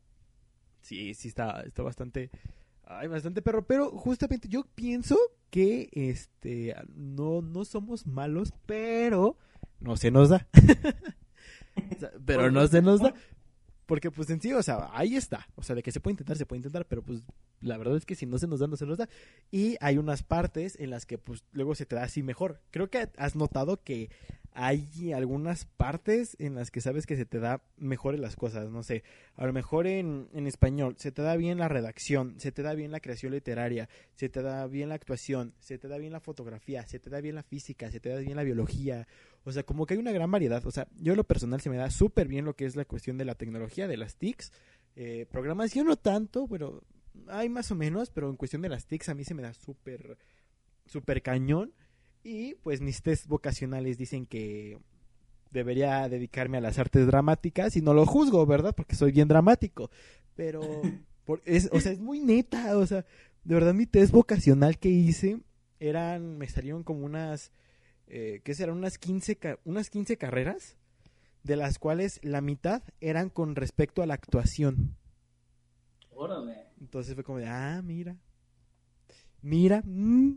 sí, 0.81 1.13
sí 1.13 1.27
está, 1.27 1.61
está 1.61 1.81
bastante 1.81 2.29
Ay, 2.87 3.07
bastante 3.07 3.41
perro, 3.41 3.65
pero 3.65 3.89
justamente 3.91 4.47
yo 4.47 4.63
pienso 4.75 5.17
que 5.49 5.89
este 5.91 6.75
no, 6.93 7.41
no 7.41 7.65
somos 7.65 8.05
malos, 8.05 8.53
pero 8.67 9.37
no 9.79 9.97
se 9.97 10.11
nos 10.11 10.29
da. 10.29 10.47
pero 12.25 12.51
no 12.51 12.67
se 12.67 12.83
nos 12.83 13.01
da. 13.01 13.13
Porque 13.87 14.11
pues 14.11 14.29
en 14.29 14.39
sí, 14.39 14.53
o 14.53 14.61
sea, 14.61 14.89
ahí 14.93 15.15
está. 15.15 15.47
O 15.55 15.63
sea, 15.63 15.75
de 15.75 15.81
que 15.81 15.91
se 15.91 15.99
puede 15.99 16.13
intentar, 16.13 16.37
se 16.37 16.45
puede 16.45 16.59
intentar, 16.59 16.85
pero 16.85 17.01
pues 17.01 17.23
la 17.65 17.77
verdad 17.77 17.97
es 17.97 18.05
que 18.05 18.15
si 18.15 18.25
no 18.25 18.37
se 18.37 18.47
nos 18.47 18.59
da, 18.59 18.67
no 18.67 18.77
se 18.77 18.85
nos 18.85 18.97
da. 18.97 19.09
Y 19.51 19.75
hay 19.81 19.97
unas 19.97 20.23
partes 20.23 20.77
en 20.79 20.89
las 20.89 21.05
que 21.05 21.17
pues 21.17 21.43
luego 21.51 21.75
se 21.75 21.85
te 21.85 21.95
da 21.95 22.03
así 22.03 22.23
mejor. 22.23 22.61
Creo 22.71 22.89
que 22.89 23.09
has 23.17 23.35
notado 23.35 23.83
que 23.83 24.09
hay 24.57 25.11
algunas 25.11 25.65
partes 25.65 26.37
en 26.39 26.55
las 26.55 26.71
que 26.71 26.79
sabes 26.79 27.05
que 27.05 27.17
se 27.17 27.25
te 27.25 27.39
da 27.39 27.61
mejor 27.75 28.17
las 28.17 28.37
cosas, 28.37 28.69
no 28.69 28.83
sé, 28.83 29.03
a 29.35 29.45
lo 29.45 29.51
mejor 29.51 29.85
en, 29.85 30.29
en, 30.31 30.47
español 30.47 30.95
se 30.97 31.11
te 31.11 31.21
da 31.21 31.35
bien 31.35 31.57
la 31.57 31.67
redacción, 31.67 32.39
se 32.39 32.53
te 32.53 32.61
da 32.61 32.73
bien 32.73 32.93
la 32.93 33.01
creación 33.01 33.33
literaria, 33.33 33.89
se 34.13 34.29
te 34.29 34.41
da 34.41 34.65
bien 34.67 34.87
la 34.87 34.95
actuación, 34.95 35.53
se 35.59 35.77
te 35.77 35.89
da 35.89 35.97
bien 35.97 36.13
la 36.13 36.21
fotografía, 36.21 36.87
se 36.87 36.99
te 36.99 37.09
da 37.09 37.19
bien 37.19 37.35
la 37.35 37.43
física, 37.43 37.91
se 37.91 37.99
te 37.99 38.07
da 38.07 38.19
bien 38.19 38.37
la 38.37 38.43
biología, 38.43 39.09
o 39.43 39.51
sea, 39.51 39.63
como 39.63 39.85
que 39.85 39.95
hay 39.95 39.99
una 39.99 40.13
gran 40.13 40.31
variedad, 40.31 40.65
o 40.65 40.71
sea, 40.71 40.87
yo 41.01 41.11
en 41.11 41.17
lo 41.17 41.25
personal 41.25 41.59
se 41.59 41.69
me 41.69 41.75
da 41.75 41.89
súper 41.89 42.29
bien 42.29 42.45
lo 42.45 42.55
que 42.55 42.63
es 42.63 42.77
la 42.77 42.85
cuestión 42.85 43.17
de 43.17 43.25
la 43.25 43.35
tecnología, 43.35 43.89
de 43.89 43.97
las 43.97 44.15
TICs, 44.15 44.53
eh, 44.95 45.25
programación 45.29 45.87
no 45.87 45.97
tanto, 45.97 46.47
pero 46.47 46.81
hay 47.27 47.49
más 47.49 47.71
o 47.71 47.75
menos, 47.75 48.09
pero 48.09 48.29
en 48.29 48.35
cuestión 48.35 48.61
de 48.61 48.69
las 48.69 48.85
TICs 48.85 49.09
a 49.09 49.13
mí 49.13 49.23
se 49.23 49.33
me 49.33 49.41
da 49.41 49.53
súper, 49.53 50.17
súper 50.85 51.21
cañón. 51.21 51.73
Y 52.23 52.55
pues 52.55 52.81
mis 52.81 53.01
test 53.01 53.27
vocacionales 53.27 53.97
dicen 53.97 54.25
que 54.25 54.79
debería 55.51 56.09
dedicarme 56.09 56.57
a 56.57 56.61
las 56.61 56.79
artes 56.79 57.07
dramáticas 57.07 57.75
y 57.77 57.81
no 57.81 57.93
lo 57.93 58.05
juzgo, 58.05 58.45
¿verdad? 58.45 58.73
Porque 58.75 58.95
soy 58.95 59.11
bien 59.11 59.27
dramático. 59.27 59.89
Pero, 60.35 60.61
es, 61.45 61.69
o 61.71 61.79
sea, 61.79 61.91
es 61.91 61.99
muy 61.99 62.19
neta, 62.19 62.77
o 62.77 62.85
sea, 62.85 63.05
de 63.43 63.53
verdad 63.53 63.73
mi 63.73 63.85
test 63.85 64.11
vocacional 64.11 64.77
que 64.77 64.89
hice 64.89 65.39
eran, 65.79 66.37
me 66.37 66.47
salieron 66.47 66.83
como 66.83 67.05
unas, 67.05 67.51
eh, 68.07 68.41
¿qué 68.43 68.53
serán? 68.53 68.77
Unas 68.77 68.97
15, 68.97 69.37
unas 69.65 69.89
15 69.89 70.17
carreras, 70.17 70.77
de 71.43 71.55
las 71.55 71.77
cuales 71.77 72.19
la 72.23 72.41
mitad 72.41 72.81
eran 73.01 73.29
con 73.29 73.55
respecto 73.55 74.01
a 74.01 74.07
la 74.07 74.15
actuación. 74.15 74.97
Órale. 76.25 76.65
Entonces 76.79 77.15
fue 77.15 77.23
como 77.23 77.39
de, 77.39 77.47
ah, 77.47 77.81
mira, 77.83 78.17
mira, 79.41 79.81
mmm, 79.85 80.33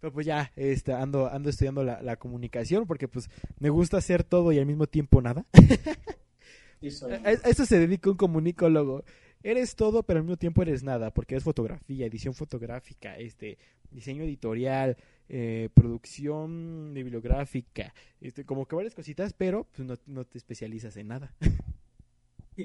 pero 0.00 0.12
pues 0.12 0.26
ya 0.26 0.50
este, 0.56 0.92
ando, 0.92 1.28
ando 1.30 1.50
estudiando 1.50 1.84
la, 1.84 2.16
comunicación 2.16 2.86
porque 2.86 3.06
pues 3.06 3.28
me 3.58 3.68
gusta 3.68 3.98
hacer 3.98 4.24
todo 4.24 4.50
y 4.50 4.58
al 4.58 4.66
mismo 4.66 4.86
tiempo 4.86 5.20
nada. 5.20 5.46
a, 7.24 7.30
eso 7.48 7.66
se 7.66 7.78
dedica 7.78 8.10
un 8.10 8.16
comunicólogo. 8.16 9.04
Eres 9.42 9.74
todo, 9.74 10.02
pero 10.02 10.18
al 10.18 10.24
mismo 10.24 10.36
tiempo 10.36 10.60
eres 10.62 10.82
nada, 10.82 11.12
porque 11.12 11.34
es 11.34 11.42
fotografía, 11.42 12.04
edición 12.04 12.34
fotográfica, 12.34 13.16
este, 13.16 13.56
diseño 13.90 14.22
editorial, 14.22 14.98
eh, 15.30 15.70
producción 15.72 16.92
bibliográfica, 16.92 17.94
este, 18.20 18.44
como 18.44 18.66
que 18.66 18.76
varias 18.76 18.94
cositas, 18.94 19.32
pero 19.32 19.66
pues 19.74 19.86
no, 19.86 19.94
no 20.06 20.24
te 20.26 20.36
especializas 20.36 20.96
en 20.96 21.08
nada. 21.08 21.34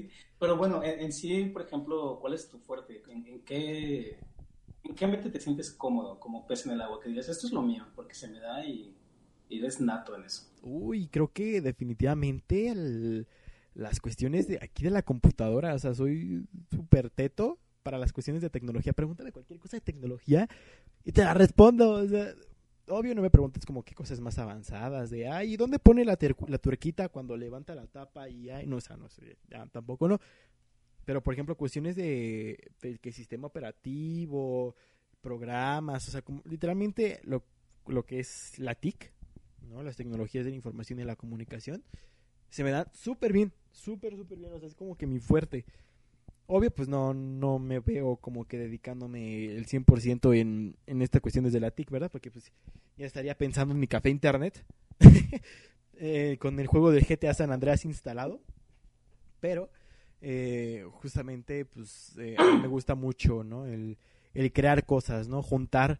Pero 0.38 0.56
bueno, 0.56 0.82
en, 0.82 1.12
sí, 1.12 1.44
por 1.46 1.62
ejemplo, 1.62 2.18
¿cuál 2.20 2.34
es 2.34 2.48
tu 2.48 2.58
fuerte? 2.58 3.02
en 3.08 3.40
qué 3.42 4.18
¿En 4.88 4.94
qué 4.94 5.04
ambiente 5.04 5.30
te 5.30 5.40
sientes 5.40 5.70
cómodo, 5.70 6.20
como 6.20 6.46
pez 6.46 6.66
en 6.66 6.72
el 6.72 6.80
agua? 6.80 7.00
Que 7.00 7.08
digas, 7.08 7.28
esto 7.28 7.46
es 7.46 7.52
lo 7.52 7.62
mío, 7.62 7.84
porque 7.94 8.14
se 8.14 8.28
me 8.28 8.38
da 8.38 8.64
y, 8.64 8.94
eres 9.50 9.80
nato 9.80 10.14
en 10.14 10.24
eso. 10.24 10.48
Uy, 10.62 11.08
creo 11.08 11.32
que 11.32 11.60
definitivamente 11.60 12.72
las 13.74 14.00
cuestiones 14.00 14.46
de 14.46 14.58
aquí 14.62 14.84
de 14.84 14.90
la 14.90 15.02
computadora, 15.02 15.74
o 15.74 15.78
sea, 15.78 15.94
soy 15.94 16.46
súper 16.70 17.10
teto 17.10 17.58
para 17.82 17.98
las 17.98 18.12
cuestiones 18.12 18.42
de 18.42 18.50
tecnología. 18.50 18.92
Pregúntame 18.92 19.32
cualquier 19.32 19.58
cosa 19.58 19.76
de 19.76 19.80
tecnología 19.80 20.48
y 21.04 21.12
te 21.12 21.24
la 21.24 21.34
respondo. 21.34 21.90
O 21.90 22.06
sea, 22.06 22.32
obvio 22.88 23.14
no 23.14 23.22
me 23.22 23.30
preguntes 23.30 23.64
como 23.66 23.84
qué 23.84 23.94
cosas 23.94 24.20
más 24.20 24.38
avanzadas 24.38 25.10
de, 25.10 25.28
ay, 25.28 25.56
¿dónde 25.56 25.78
pone 25.78 26.04
la, 26.04 26.18
la 26.48 27.08
cuando 27.08 27.36
levanta 27.36 27.74
la 27.74 27.86
tapa? 27.86 28.28
Y, 28.28 28.50
ay, 28.50 28.66
no, 28.66 28.76
o 28.76 28.80
sea, 28.80 28.96
no 28.96 29.08
sé, 29.08 29.38
ya, 29.48 29.66
tampoco 29.66 30.08
no. 30.08 30.20
Pero, 31.04 31.22
por 31.22 31.34
ejemplo, 31.34 31.56
cuestiones 31.56 31.96
de, 31.96 32.72
que 33.00 33.12
sistema 33.12 33.46
operativo, 33.46 34.74
programas, 35.20 36.08
o 36.08 36.10
sea, 36.10 36.22
literalmente 36.44 37.20
lo, 37.24 37.44
lo 37.86 38.04
que 38.04 38.18
es 38.20 38.58
la 38.58 38.74
TIC, 38.74 39.12
¿no? 39.68 39.82
Las 39.82 39.96
tecnologías 39.96 40.44
de 40.44 40.50
la 40.50 40.56
información 40.56 40.98
y 40.98 41.04
la 41.04 41.16
comunicación, 41.16 41.84
se 42.50 42.64
me 42.64 42.70
da 42.70 42.90
súper 42.92 43.32
bien, 43.32 43.52
súper, 43.70 44.16
súper 44.16 44.38
bien, 44.38 44.52
o 44.52 44.58
sea, 44.58 44.68
es 44.68 44.74
como 44.74 44.96
que 44.96 45.06
mi 45.06 45.20
fuerte. 45.20 45.64
Obvio, 46.48 46.70
pues 46.70 46.88
no, 46.88 47.12
no 47.12 47.58
me 47.58 47.80
veo 47.80 48.16
como 48.16 48.44
que 48.44 48.58
dedicándome 48.58 49.46
el 49.46 49.66
100% 49.66 50.38
en, 50.38 50.76
en 50.86 51.02
esta 51.02 51.18
cuestión 51.20 51.44
desde 51.44 51.58
la 51.58 51.72
TIC, 51.72 51.90
¿verdad? 51.90 52.10
Porque 52.10 52.30
pues 52.30 52.52
ya 52.96 53.06
estaría 53.06 53.36
pensando 53.36 53.74
en 53.74 53.80
mi 53.80 53.88
café 53.88 54.10
internet 54.10 54.64
eh, 55.94 56.36
con 56.38 56.60
el 56.60 56.68
juego 56.68 56.92
del 56.92 57.04
GTA 57.04 57.34
San 57.34 57.50
Andreas 57.50 57.84
instalado. 57.84 58.40
Pero 59.40 59.70
eh, 60.20 60.86
justamente 60.92 61.64
pues 61.64 62.14
eh, 62.18 62.36
me 62.60 62.68
gusta 62.68 62.94
mucho, 62.94 63.42
¿no? 63.42 63.66
El, 63.66 63.98
el 64.34 64.52
crear 64.52 64.86
cosas, 64.86 65.26
¿no? 65.26 65.42
Juntar 65.42 65.98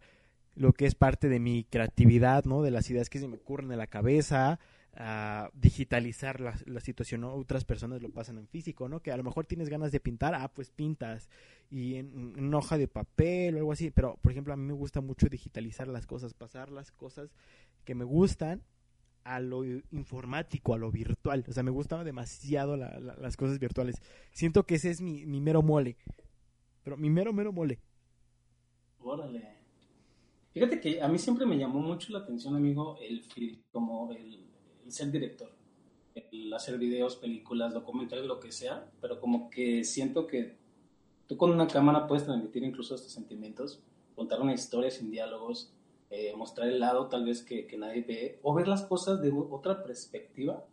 lo 0.55 0.73
que 0.73 0.85
es 0.85 0.95
parte 0.95 1.27
de 1.27 1.39
mi 1.39 1.65
creatividad, 1.65 2.45
¿no? 2.45 2.61
De 2.61 2.71
las 2.71 2.89
ideas 2.89 3.09
que 3.09 3.19
se 3.19 3.27
me 3.27 3.35
ocurren 3.35 3.71
en 3.71 3.77
la 3.77 3.87
cabeza, 3.87 4.59
a 4.99 5.51
digitalizar 5.53 6.41
la, 6.41 6.55
la 6.65 6.79
situación. 6.79 7.23
Otras 7.23 7.65
personas 7.65 8.01
lo 8.01 8.09
pasan 8.09 8.39
en 8.39 8.47
físico, 8.47 8.89
¿no? 8.89 9.01
Que 9.01 9.11
a 9.11 9.17
lo 9.17 9.23
mejor 9.23 9.45
tienes 9.45 9.69
ganas 9.69 9.91
de 9.91 9.99
pintar, 9.99 10.33
ah, 10.33 10.51
pues 10.53 10.71
pintas, 10.71 11.29
y 11.69 11.95
en, 11.95 12.53
hoja 12.53 12.77
de 12.77 12.87
papel 12.87 13.55
o 13.55 13.57
algo 13.59 13.71
así, 13.71 13.91
pero 13.91 14.17
por 14.21 14.31
ejemplo 14.31 14.53
a 14.53 14.57
mí 14.57 14.65
me 14.65 14.73
gusta 14.73 15.01
mucho 15.01 15.27
digitalizar 15.27 15.87
las 15.87 16.07
cosas, 16.07 16.33
pasar 16.33 16.71
las 16.71 16.91
cosas 16.91 17.29
que 17.85 17.93
me 17.93 18.05
gustan 18.05 18.63
a 19.23 19.39
lo 19.39 19.65
informático, 19.65 20.73
a 20.73 20.77
lo 20.77 20.89
virtual, 20.89 21.43
o 21.47 21.51
sea, 21.51 21.61
me 21.61 21.71
gustan 21.71 22.03
demasiado 22.05 22.77
la, 22.77 22.97
la, 22.99 23.15
las 23.17 23.35
cosas 23.35 23.59
virtuales, 23.59 24.01
siento 24.31 24.63
que 24.63 24.75
ese 24.75 24.89
es 24.89 25.01
mi, 25.01 25.25
mi 25.25 25.41
mero 25.41 25.61
mole, 25.61 25.97
pero 26.83 26.97
mi 26.97 27.09
mero, 27.09 27.33
mero 27.33 27.51
mole. 27.51 27.79
Órale. 28.99 29.57
Fíjate 30.53 30.79
que 30.79 31.01
a 31.01 31.07
mí 31.07 31.19
siempre 31.19 31.45
me 31.45 31.57
llamó 31.57 31.81
mucho 31.81 32.11
la 32.13 32.19
atención, 32.19 32.55
amigo, 32.55 32.97
el 33.01 33.27
como 33.71 34.11
el, 34.13 34.46
ser 34.91 35.11
director, 35.11 35.49
el 36.31 36.53
hacer 36.53 36.77
videos, 36.77 37.15
películas, 37.15 37.73
documentales, 37.73 38.25
lo 38.25 38.39
que 38.39 38.51
sea, 38.51 38.89
pero 39.01 39.19
como 39.19 39.49
que 39.49 39.83
siento 39.83 40.27
que 40.27 40.55
tú 41.27 41.37
con 41.37 41.51
una 41.51 41.67
cámara 41.67 42.07
puedes 42.07 42.25
transmitir 42.25 42.63
incluso 42.63 42.95
estos 42.95 43.11
sentimientos, 43.11 43.81
contar 44.15 44.41
una 44.41 44.53
historia 44.53 44.89
sin 44.89 45.11
diálogos, 45.11 45.71
eh, 46.09 46.33
mostrar 46.35 46.69
el 46.69 46.79
lado 46.79 47.07
tal 47.07 47.25
vez 47.25 47.43
que, 47.43 47.67
que, 47.67 47.77
nadie 47.77 48.01
ve, 48.01 48.39
o 48.41 48.53
ver 48.53 48.67
las 48.67 48.83
cosas 48.83 49.21
de 49.21 49.31
otra 49.31 49.83
perspectiva 49.83 50.65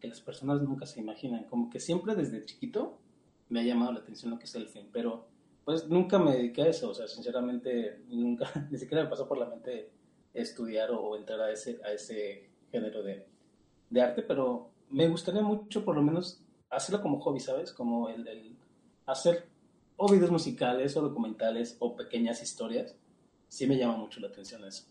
que 0.00 0.08
las 0.08 0.20
personas 0.20 0.60
nunca 0.60 0.86
se 0.86 1.00
imaginan. 1.00 1.44
Como 1.44 1.70
que 1.70 1.80
siempre 1.80 2.14
desde 2.14 2.44
chiquito 2.44 2.98
me 3.48 3.60
ha 3.60 3.64
llamado 3.64 3.92
la 3.92 4.00
atención 4.00 4.30
lo 4.30 4.38
que 4.38 4.44
es 4.44 4.54
el 4.54 4.68
film, 4.68 4.88
pero 4.92 5.26
pues 5.64 5.88
nunca 5.88 6.18
me 6.18 6.32
dediqué 6.32 6.62
a 6.62 6.68
eso, 6.68 6.90
o 6.90 6.94
sea, 6.94 7.06
sinceramente 7.08 8.02
nunca, 8.08 8.50
ni 8.70 8.78
siquiera 8.78 9.04
me 9.04 9.10
pasó 9.10 9.26
por 9.26 9.38
la 9.38 9.46
mente 9.46 9.90
estudiar 10.34 10.90
o, 10.90 11.00
o 11.00 11.16
entrar 11.16 11.40
a 11.40 11.52
ese, 11.52 11.80
a 11.84 11.92
ese 11.92 12.50
género 12.70 13.02
de, 13.02 13.26
de, 13.92 14.02
arte, 14.02 14.22
pero 14.22 14.70
me 14.90 15.08
gustaría 15.08 15.42
mucho 15.42 15.84
por 15.84 15.94
lo 15.94 16.02
menos 16.02 16.40
hacerlo 16.70 17.02
como 17.02 17.20
hobby, 17.20 17.40
¿sabes? 17.40 17.72
Como 17.72 18.08
el, 18.08 18.56
hacer 19.06 19.46
o 19.96 20.10
videos 20.10 20.30
musicales 20.30 20.96
o 20.96 21.02
documentales 21.02 21.76
o 21.78 21.94
pequeñas 21.94 22.42
historias, 22.42 22.96
sí 23.48 23.66
me 23.66 23.76
llama 23.76 23.96
mucho 23.96 24.20
la 24.20 24.28
atención 24.28 24.64
eso. 24.64 24.84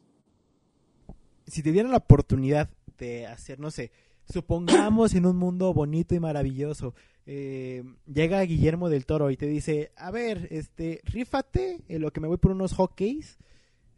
Si 1.47 1.63
te 1.63 1.71
dieran 1.71 1.91
la 1.91 1.97
oportunidad 1.97 2.69
de 2.97 3.27
hacer, 3.27 3.59
no 3.59 3.71
sé, 3.71 3.91
supongamos 4.29 5.15
en 5.15 5.25
un 5.25 5.37
mundo 5.37 5.73
bonito 5.73 6.15
y 6.15 6.19
maravilloso, 6.19 6.93
eh, 7.25 7.83
llega 8.11 8.41
Guillermo 8.41 8.89
del 8.89 9.05
Toro 9.05 9.31
y 9.31 9.37
te 9.37 9.47
dice, 9.47 9.91
a 9.95 10.11
ver, 10.11 10.47
este, 10.51 11.01
rífate 11.03 11.81
en 11.87 12.01
lo 12.01 12.11
que 12.11 12.19
me 12.19 12.27
voy 12.27 12.37
por 12.37 12.51
unos 12.51 12.73
hockeys, 12.73 13.37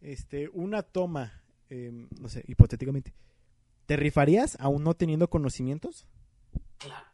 este, 0.02 0.50
una 0.50 0.84
toma, 0.84 1.44
eh, 1.70 1.92
no 2.20 2.30
sé, 2.30 2.44
hipotéticamente, 2.48 3.14
¿te 3.86 3.96
rifarías 3.96 4.58
aún 4.60 4.84
no 4.84 4.94
teniendo 4.94 5.30
conocimientos? 5.30 6.08
Claro, 6.78 7.08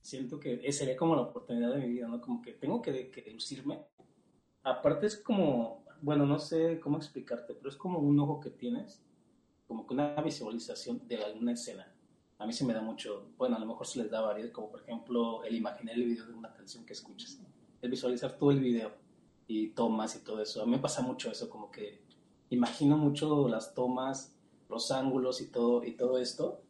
siento 0.00 0.38
que 0.38 0.70
sería 0.72 0.96
como 0.96 1.14
la 1.16 1.22
oportunidad 1.22 1.74
de 1.74 1.80
mi 1.80 1.88
vida, 1.88 2.08
¿no? 2.08 2.20
Como 2.20 2.42
que 2.42 2.52
tengo 2.52 2.82
que, 2.82 3.10
que 3.10 3.30
lucirme. 3.32 3.80
Aparte 4.62 5.06
es 5.06 5.16
como, 5.16 5.84
bueno, 6.02 6.26
no 6.26 6.38
sé 6.38 6.80
cómo 6.80 6.96
explicarte, 6.98 7.54
pero 7.54 7.68
es 7.68 7.76
como 7.76 7.98
un 7.98 8.18
ojo 8.20 8.40
que 8.40 8.50
tienes, 8.50 9.02
como 9.66 9.86
que 9.86 9.94
una 9.94 10.20
visualización 10.20 11.06
de 11.06 11.22
alguna 11.22 11.52
escena 11.52 11.94
a 12.38 12.46
mí 12.46 12.52
se 12.52 12.64
me 12.64 12.72
da 12.72 12.80
mucho, 12.80 13.32
bueno, 13.36 13.56
a 13.56 13.58
lo 13.58 13.66
mejor 13.66 13.86
se 13.86 13.98
les 14.00 14.10
da 14.10 14.20
varios, 14.20 14.50
como 14.52 14.70
por 14.70 14.82
ejemplo 14.82 15.42
el 15.42 15.56
imaginar 15.56 15.96
el 15.96 16.04
video 16.04 16.26
de 16.26 16.34
una 16.34 16.52
canción 16.52 16.86
que 16.86 16.92
escuchas, 16.92 17.40
el 17.82 17.90
visualizar 17.90 18.38
todo 18.38 18.52
el 18.52 18.60
video 18.60 18.92
y 19.48 19.68
tomas 19.70 20.14
y 20.14 20.20
todo 20.20 20.40
eso. 20.40 20.62
A 20.62 20.64
mí 20.64 20.72
me 20.72 20.78
pasa 20.78 21.02
mucho 21.02 21.30
eso, 21.30 21.50
como 21.50 21.70
que 21.70 22.00
imagino 22.50 22.96
mucho 22.96 23.48
las 23.48 23.74
tomas, 23.74 24.37
los 24.68 24.90
ángulos 24.90 25.40
y 25.40 25.46
todo, 25.46 25.84
y 25.84 25.92
todo 25.92 26.18
esto, 26.18 26.60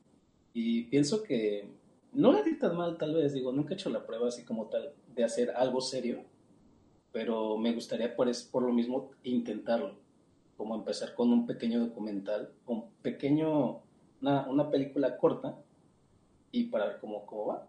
y 0.52 0.84
pienso 0.84 1.22
que 1.22 1.68
no 2.12 2.32
le 2.32 2.42
di 2.42 2.58
tan 2.58 2.76
mal 2.76 2.96
tal 2.96 3.14
vez, 3.14 3.32
digo, 3.32 3.52
nunca 3.52 3.74
he 3.74 3.76
hecho 3.76 3.90
la 3.90 4.06
prueba 4.06 4.28
así 4.28 4.44
como 4.44 4.66
tal 4.66 4.92
de 5.14 5.24
hacer 5.24 5.50
algo 5.50 5.80
serio, 5.80 6.24
pero 7.12 7.56
me 7.56 7.72
gustaría 7.72 8.14
por, 8.14 8.28
es, 8.28 8.42
por 8.42 8.62
lo 8.62 8.72
mismo 8.72 9.10
intentarlo, 9.24 9.96
como 10.56 10.74
empezar 10.74 11.14
con 11.14 11.32
un 11.32 11.46
pequeño 11.46 11.80
documental, 11.80 12.50
un 12.66 12.84
pequeño 13.02 13.82
una, 14.20 14.48
una 14.48 14.70
película 14.70 15.16
corta 15.16 15.56
y 16.50 16.64
para 16.64 16.86
ver 16.86 16.98
cómo, 17.00 17.24
cómo 17.26 17.46
va. 17.46 17.66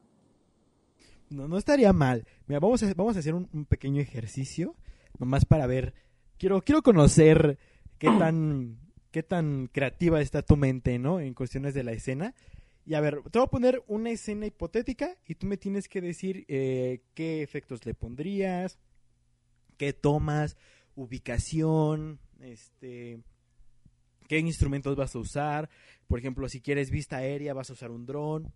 No, 1.30 1.48
no 1.48 1.58
estaría 1.58 1.94
mal. 1.94 2.26
Mira, 2.48 2.60
vamos 2.60 2.82
a, 2.82 2.94
vamos 2.96 3.16
a 3.16 3.20
hacer 3.20 3.36
un, 3.36 3.48
un, 3.54 3.66
pequeño 3.66 4.02
ejercicio, 4.02 4.76
nomás 5.20 5.46
para 5.46 5.68
ver. 5.68 5.94
Quiero, 6.38 6.62
quiero 6.62 6.82
conocer 6.82 7.60
qué 8.00 8.08
tan, 8.20 8.80
qué 9.12 9.24
tan 9.24 9.68
creativa 9.68 10.22
está 10.22 10.42
tu 10.42 10.56
mente, 10.58 11.00
¿no? 11.00 11.20
En 11.20 11.34
cuestiones 11.34 11.74
de 11.74 11.84
la 11.84 11.92
escena. 11.92 12.36
Y 12.86 12.96
a 12.96 13.02
ver, 13.02 13.22
te 13.32 13.40
voy 13.40 13.46
a 13.46 13.52
poner 13.52 13.84
una 13.88 14.10
escena 14.10 14.46
hipotética 14.46 15.16
y 15.26 15.36
tú 15.36 15.46
me 15.46 15.58
tienes 15.58 15.88
que 15.88 16.02
decir 16.02 16.46
eh, 16.48 17.02
qué 17.14 17.44
efectos 17.44 17.86
le 17.86 17.94
pondrías, 17.94 18.80
qué 19.78 19.94
tomas, 19.94 20.58
ubicación, 20.96 22.20
este, 22.40 23.22
qué 24.28 24.40
instrumentos 24.40 24.96
vas 24.96 25.16
a 25.16 25.20
usar. 25.20 25.70
Por 26.08 26.20
ejemplo, 26.20 26.50
si 26.50 26.62
quieres 26.62 26.90
vista 26.90 27.18
aérea, 27.18 27.54
vas 27.54 27.70
a 27.70 27.74
usar 27.74 27.92
un 27.92 28.06
dron 28.06 28.52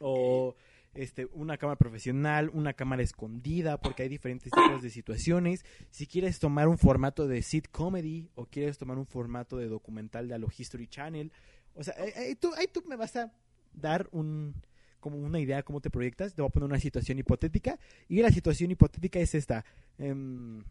o 0.00 0.54
este, 0.94 1.26
una 1.32 1.58
cámara 1.58 1.76
profesional, 1.76 2.50
una 2.52 2.74
cámara 2.74 3.02
escondida, 3.02 3.80
porque 3.80 4.02
hay 4.02 4.08
diferentes 4.08 4.52
tipos 4.52 4.82
de 4.82 4.90
situaciones. 4.90 5.64
Si 5.90 6.06
quieres 6.06 6.38
tomar 6.38 6.68
un 6.68 6.78
formato 6.78 7.28
de 7.28 7.42
sit 7.42 7.68
comedy 7.70 8.30
o 8.34 8.46
quieres 8.46 8.78
tomar 8.78 8.98
un 8.98 9.06
formato 9.06 9.56
de 9.56 9.68
documental 9.68 10.28
de 10.28 10.34
Allo 10.34 10.48
History 10.56 10.88
Channel, 10.88 11.32
o 11.74 11.84
sea, 11.84 11.94
ahí 12.16 12.34
tú, 12.34 12.52
ahí 12.56 12.66
tú 12.66 12.82
me 12.88 12.96
vas 12.96 13.14
a 13.16 13.32
dar 13.72 14.08
un 14.12 14.54
como 15.00 15.16
una 15.18 15.38
idea 15.38 15.62
cómo 15.62 15.80
te 15.80 15.90
proyectas. 15.90 16.34
Te 16.34 16.42
voy 16.42 16.48
a 16.48 16.52
poner 16.52 16.68
una 16.68 16.80
situación 16.80 17.18
hipotética 17.18 17.78
y 18.08 18.20
la 18.20 18.32
situación 18.32 18.70
hipotética 18.72 19.20
es 19.20 19.34
esta. 19.34 19.64
Um, 19.98 20.64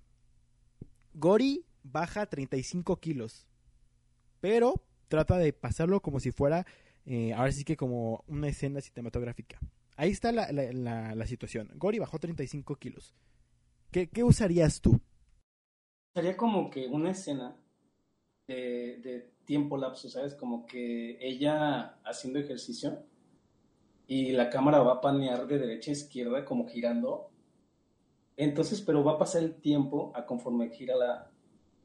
Gori 1.13 1.63
baja 1.84 2.26
35 2.26 2.99
kilos 2.99 3.47
pero 4.39 4.82
trata 5.07 5.38
de 5.38 5.53
pasarlo 5.53 6.01
como 6.01 6.20
si 6.20 6.32
fuera, 6.32 6.65
eh, 7.05 7.34
ahora 7.34 7.51
sí 7.51 7.63
que 7.63 7.78
como 7.78 8.24
una 8.28 8.47
escena 8.47 8.82
cinematográfica. 8.82 9.59
Ahí 9.98 10.12
está 10.12 10.32
la, 10.32 10.52
la, 10.52 11.28
situación. 11.28 11.70
Gori 11.76 12.00
bajó 12.00 12.20
35 12.20 12.76
kilos. 12.76 13.14
¿Qué, 13.91 14.08
¿Qué, 14.08 14.24
usarías 14.24 14.80
tú? 14.80 15.02
Sería 16.14 16.38
como 16.38 16.70
que 16.70 16.88
una 16.88 17.12
escena 17.12 17.58
de, 18.48 19.34
tiempo 19.43 19.78
lapso, 19.78 20.10
¿sabes? 20.10 20.36
Como 20.36 20.66
que 20.66 21.18
ella 21.20 22.00
haciendo 22.06 22.39
ejercicio 22.39 23.04
y 24.08 24.32
la 24.32 24.50
cámara 24.50 24.80
va 24.80 24.93
a 24.93 25.02
panear 25.02 25.48
de 25.48 25.58
derecha 25.58 25.91
a 25.91 25.93
izquierda 25.93 26.45
como 26.45 26.68
girando. 26.68 27.30
Entonces, 28.38 28.82
pero 28.82 29.04
va 29.04 29.14
a 29.14 29.18
pasar 29.18 29.43
el 29.43 29.56
tiempo 29.56 30.14
a 30.16 30.26
conforme 30.26 30.70
gira 30.70 30.95
la, 30.95 31.32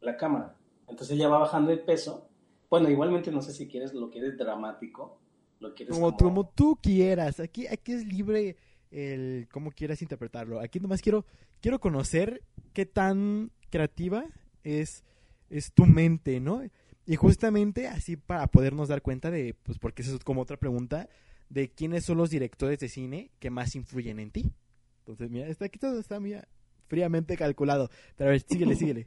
la 0.00 0.16
cámara. 0.16 0.56
Entonces 0.86 1.16
ella 1.16 1.28
va 1.28 1.38
bajando 1.38 1.72
el 1.72 1.80
peso 1.80 2.28
bueno, 2.72 2.88
igualmente 2.88 3.30
no 3.30 3.42
sé 3.42 3.52
si 3.52 3.68
quieres 3.68 3.92
lo 3.92 4.08
quieres 4.08 4.38
dramático, 4.38 5.18
lo 5.62 5.74
quieres 5.74 5.94
como, 5.94 6.16
como... 6.16 6.30
como 6.30 6.48
tú 6.48 6.78
quieras. 6.82 7.40
Aquí, 7.40 7.66
aquí 7.66 7.92
es 7.92 8.06
libre 8.06 8.56
el 8.90 9.48
cómo 9.50 9.70
quieras 9.70 10.02
interpretarlo. 10.02 10.60
Aquí 10.60 10.80
nomás 10.80 11.00
quiero, 11.00 11.24
quiero 11.60 11.80
conocer 11.80 12.42
qué 12.72 12.84
tan 12.86 13.50
creativa 13.70 14.24
es, 14.64 15.04
es 15.48 15.72
tu 15.72 15.86
mente, 15.86 16.40
¿no? 16.40 16.62
Y 17.06 17.16
justamente 17.16 17.88
así 17.88 18.16
para 18.16 18.46
podernos 18.46 18.88
dar 18.88 19.02
cuenta 19.02 19.30
de, 19.30 19.54
pues 19.62 19.78
porque 19.78 20.02
eso 20.02 20.14
es 20.14 20.24
como 20.24 20.42
otra 20.42 20.56
pregunta, 20.56 21.08
de 21.48 21.70
quiénes 21.70 22.04
son 22.04 22.18
los 22.18 22.30
directores 22.30 22.78
de 22.78 22.88
cine 22.88 23.30
que 23.38 23.50
más 23.50 23.74
influyen 23.74 24.18
en 24.20 24.30
ti. 24.30 24.52
Entonces, 24.98 25.30
mira, 25.30 25.48
está 25.48 25.64
aquí 25.64 25.78
todo 25.78 25.98
está 25.98 26.20
mira, 26.20 26.46
fríamente 26.86 27.36
calculado. 27.36 27.90
Pero 28.16 28.30
a 28.30 28.32
ver, 28.32 28.40
síguele, 28.40 28.74
síguele. 28.76 29.06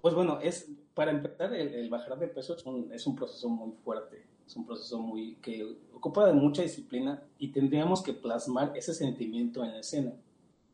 Pues 0.00 0.14
bueno, 0.14 0.40
es 0.40 0.70
para 0.94 1.10
empezar, 1.10 1.52
el, 1.52 1.74
el 1.74 1.90
bajar 1.90 2.18
de 2.18 2.28
peso 2.28 2.54
es 2.54 2.64
un, 2.64 2.92
es 2.92 3.06
un, 3.06 3.16
proceso 3.16 3.48
muy 3.48 3.72
fuerte, 3.82 4.24
es 4.46 4.56
un 4.56 4.64
proceso 4.64 4.98
muy 4.98 5.36
que 5.36 5.64
ocupa 5.92 6.26
de 6.26 6.32
mucha 6.32 6.62
disciplina 6.62 7.22
y 7.38 7.48
tendríamos 7.48 8.02
que 8.02 8.12
plasmar 8.12 8.76
ese 8.76 8.94
sentimiento 8.94 9.64
en 9.64 9.72
la 9.72 9.80
escena, 9.80 10.12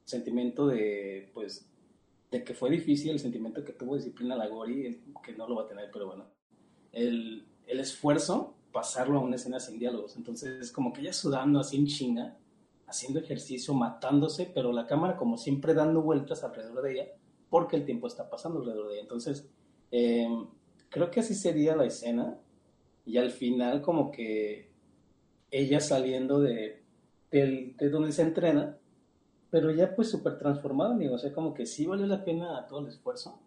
sentimiento 0.04 0.66
de, 0.66 1.30
pues, 1.32 1.66
de 2.30 2.44
que 2.44 2.54
fue 2.54 2.70
difícil, 2.70 3.12
el 3.12 3.18
sentimiento 3.18 3.64
que 3.64 3.72
tuvo 3.72 3.96
disciplina 3.96 4.36
la 4.36 4.48
Gori, 4.48 5.02
que 5.24 5.32
no 5.32 5.48
lo 5.48 5.56
va 5.56 5.62
a 5.62 5.68
tener, 5.68 5.90
pero 5.90 6.06
bueno, 6.06 6.26
el, 6.92 7.46
el 7.66 7.80
esfuerzo, 7.80 8.54
pasarlo 8.72 9.18
a 9.18 9.22
una 9.22 9.36
escena 9.36 9.60
sin 9.60 9.78
diálogos, 9.78 10.16
entonces 10.16 10.60
es 10.60 10.72
como 10.72 10.92
que 10.92 11.00
ella 11.00 11.12
sudando 11.12 11.58
así 11.58 11.76
en 11.76 11.86
China, 11.86 12.38
haciendo 12.86 13.20
ejercicio, 13.20 13.72
matándose, 13.72 14.50
pero 14.54 14.70
la 14.70 14.86
cámara 14.86 15.16
como 15.16 15.38
siempre 15.38 15.72
dando 15.72 16.02
vueltas 16.02 16.44
alrededor 16.44 16.82
de 16.82 16.92
ella, 16.92 17.06
porque 17.48 17.76
el 17.76 17.86
tiempo 17.86 18.06
está 18.06 18.28
pasando 18.28 18.60
alrededor 18.60 18.88
de 18.88 18.94
ella. 18.94 19.02
Entonces, 19.02 19.48
eh, 19.90 20.28
creo 20.90 21.10
que 21.10 21.20
así 21.20 21.34
sería 21.34 21.74
la 21.74 21.86
escena, 21.86 22.38
y 23.04 23.16
al 23.18 23.30
final 23.30 23.82
como 23.82 24.10
que 24.10 24.70
ella 25.50 25.80
saliendo 25.80 26.40
de, 26.40 26.82
de, 27.30 27.74
de 27.78 27.90
donde 27.90 28.12
se 28.12 28.22
entrena, 28.22 28.78
pero 29.50 29.70
ya 29.70 29.94
pues 29.94 30.10
súper 30.10 30.38
transformada, 30.38 30.94
amigo, 30.94 31.14
o 31.14 31.18
sea, 31.18 31.32
como 31.32 31.52
que 31.52 31.66
sí 31.66 31.86
valió 31.86 32.06
la 32.06 32.24
pena 32.24 32.66
todo 32.66 32.80
el 32.80 32.88
esfuerzo, 32.88 33.38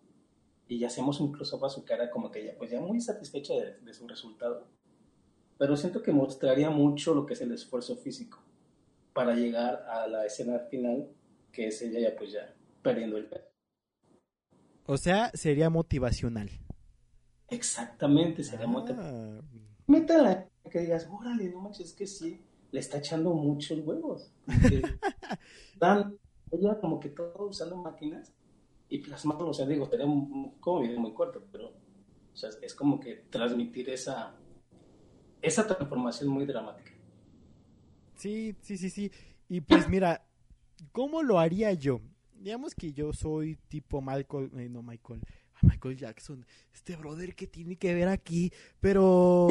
y 0.67 0.79
ya 0.79 0.87
hacemos 0.87 1.19
un 1.19 1.31
close-up 1.31 1.65
a 1.65 1.69
su 1.69 1.85
cara 1.85 2.09
como 2.09 2.31
que 2.31 2.41
ella 2.41 2.55
pues 2.57 2.71
ya 2.71 2.81
muy 2.81 2.99
satisfecha 2.99 3.53
de, 3.53 3.77
de 3.79 3.93
su 3.93 4.07
resultado, 4.07 4.67
pero 5.57 5.77
siento 5.77 6.01
que 6.01 6.11
mostraría 6.11 6.69
mucho 6.69 7.13
lo 7.13 7.25
que 7.25 7.33
es 7.33 7.41
el 7.41 7.51
esfuerzo 7.51 7.95
físico 7.95 8.39
para 9.13 9.35
llegar 9.35 9.85
a 9.89 10.07
la 10.07 10.25
escena 10.25 10.59
final, 10.59 11.07
que 11.51 11.67
es 11.67 11.81
ella 11.81 11.99
ya 11.99 12.15
pues 12.17 12.33
ya 12.33 12.53
perdiendo 12.81 13.17
el 13.17 13.25
peso. 13.25 13.45
O 14.85 14.97
sea, 14.97 15.31
sería 15.33 15.69
motivacional. 15.69 16.49
Exactamente, 17.49 18.43
sería 18.43 18.67
Ah. 18.67 19.41
Métala, 19.87 20.49
que 20.71 20.79
digas, 20.79 21.07
órale, 21.11 21.49
no 21.49 21.61
manches, 21.61 21.87
es 21.87 21.93
que 21.93 22.07
sí, 22.07 22.41
le 22.71 22.79
está 22.79 22.97
echando 22.97 23.33
muchos 23.33 23.79
huevos. 23.85 24.31
Dan, 25.79 26.17
ella 26.51 26.79
como 26.79 26.99
que 26.99 27.09
todo 27.09 27.47
usando 27.47 27.77
máquinas 27.77 28.33
y 28.89 28.99
plasmarlo, 28.99 29.49
o 29.49 29.53
sea, 29.53 29.65
digo, 29.65 29.85
sería 29.89 30.05
un- 30.05 30.55
como 30.59 30.81
video 30.81 30.99
muy 30.99 31.13
corto, 31.13 31.43
pero 31.51 31.69
o 31.69 32.37
sea, 32.37 32.49
es 32.61 32.73
como 32.73 32.99
que 32.99 33.25
transmitir 33.29 33.89
esa, 33.89 34.35
esa 35.41 35.67
transformación 35.67 36.29
muy 36.29 36.45
dramática. 36.45 36.91
Sí, 38.15 38.55
sí, 38.61 38.77
sí, 38.77 38.89
sí. 38.89 39.11
Y 39.47 39.61
pues 39.61 39.87
mira, 39.87 40.25
¿cómo 40.91 41.23
lo 41.23 41.39
haría 41.39 41.71
yo? 41.73 42.01
Digamos 42.33 42.75
que 42.75 42.93
yo 42.93 43.13
soy 43.13 43.57
tipo 43.69 44.01
Michael, 44.01 44.51
eh, 44.57 44.69
no 44.69 44.81
Michael, 44.83 45.21
Michael 45.65 45.97
Jackson, 45.97 46.45
este 46.73 46.95
brother 46.95 47.35
que 47.35 47.47
tiene 47.47 47.75
que 47.75 47.93
ver 47.93 48.07
aquí, 48.07 48.51
pero 48.79 49.47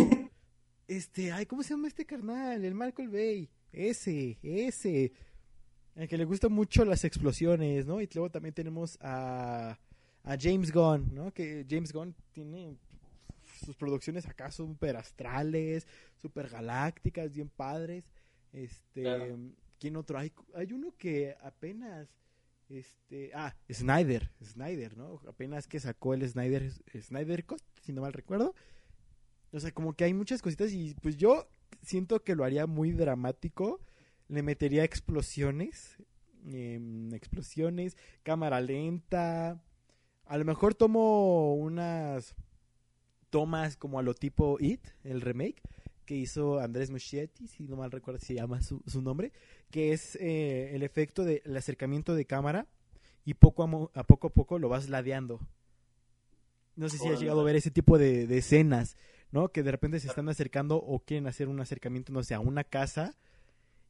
este, 0.88 1.32
ay, 1.32 1.46
¿cómo 1.46 1.62
se 1.62 1.70
llama 1.70 1.88
este 1.88 2.04
carnal? 2.06 2.64
El 2.64 2.74
Michael 2.74 3.08
Bay, 3.08 3.48
ese, 3.72 4.38
ese, 4.42 5.12
el 5.96 6.08
que 6.08 6.18
le 6.18 6.24
gustan 6.24 6.52
mucho 6.52 6.84
las 6.84 7.04
explosiones, 7.04 7.86
¿no? 7.86 8.00
Y 8.00 8.08
luego 8.14 8.30
también 8.30 8.54
tenemos 8.54 8.98
a, 9.00 9.78
a 10.22 10.36
James 10.40 10.72
Gunn, 10.72 11.14
¿no? 11.14 11.32
Que 11.32 11.66
James 11.68 11.92
Gunn 11.92 12.14
tiene 12.32 12.76
sus 13.64 13.76
producciones 13.76 14.26
acá 14.26 14.50
súper 14.50 14.96
astrales, 14.96 15.86
súper 16.20 16.48
galácticas, 16.48 17.32
bien 17.32 17.48
padres. 17.48 18.04
Este, 18.52 19.02
Claro. 19.02 19.38
¿quién 19.78 19.96
otro? 19.96 20.18
Hay, 20.18 20.32
hay 20.54 20.72
uno 20.72 20.94
que 20.96 21.36
apenas, 21.42 22.08
este, 22.68 23.30
ah, 23.34 23.54
Snyder, 23.70 24.30
Snyder, 24.42 24.96
¿no? 24.96 25.20
Apenas 25.28 25.66
que 25.66 25.80
sacó 25.80 26.14
el 26.14 26.28
Snyder, 26.28 26.72
Snyder 27.00 27.44
Cut, 27.44 27.62
si 27.82 27.92
no 27.92 28.02
mal 28.02 28.12
recuerdo. 28.12 28.54
O 29.52 29.60
sea, 29.60 29.72
como 29.72 29.94
que 29.94 30.04
hay 30.04 30.14
muchas 30.14 30.42
cositas 30.42 30.72
y 30.72 30.94
pues 30.94 31.16
yo 31.16 31.48
siento 31.82 32.22
que 32.24 32.34
lo 32.34 32.44
haría 32.44 32.66
muy 32.66 32.92
dramático. 32.92 33.80
Le 34.28 34.42
metería 34.42 34.84
explosiones, 34.84 35.98
em, 36.50 37.12
explosiones, 37.14 37.96
cámara 38.22 38.60
lenta. 38.60 39.62
A 40.26 40.38
lo 40.38 40.44
mejor 40.44 40.74
tomo 40.74 41.54
unas 41.54 42.34
tomas 43.30 43.76
como 43.76 43.98
a 43.98 44.02
lo 44.02 44.14
tipo 44.14 44.56
It, 44.60 44.80
el 45.02 45.20
remake 45.20 45.60
que 46.05 46.14
hizo 46.16 46.59
Andrés 46.61 46.90
Muschietti, 46.90 47.48
si 47.48 47.64
no 47.64 47.76
mal 47.76 47.90
recuerdo 47.90 48.20
si 48.20 48.26
se 48.26 48.34
llama 48.34 48.62
su, 48.62 48.82
su 48.86 49.02
nombre, 49.02 49.32
que 49.70 49.92
es 49.92 50.16
eh, 50.16 50.74
el 50.74 50.82
efecto 50.82 51.24
del 51.24 51.57
acercamiento 51.57 52.14
de 52.14 52.24
cámara 52.24 52.66
y 53.24 53.34
poco 53.34 53.62
a, 53.62 53.66
mo- 53.66 53.90
a 53.94 54.05
poco 54.05 54.26
a 54.28 54.30
poco 54.30 54.59
lo 54.59 54.68
vas 54.68 54.88
ladeando. 54.88 55.40
No 56.76 56.88
sé 56.88 56.98
si 56.98 57.09
has 57.09 57.20
llegado 57.20 57.40
a 57.40 57.44
ver 57.44 57.57
ese 57.57 57.70
tipo 57.70 57.98
de, 57.98 58.26
de 58.26 58.38
escenas, 58.38 58.96
¿no? 59.30 59.48
Que 59.48 59.62
de 59.62 59.70
repente 59.70 60.00
se 60.00 60.09
están 60.09 60.28
acercando 60.28 60.76
o 60.76 60.98
quieren 61.00 61.26
hacer 61.26 61.48
un 61.48 61.61
acercamiento, 61.61 62.12
no 62.12 62.22
sé, 62.22 62.34
a 62.34 62.40
una 62.40 62.64
casa 62.64 63.14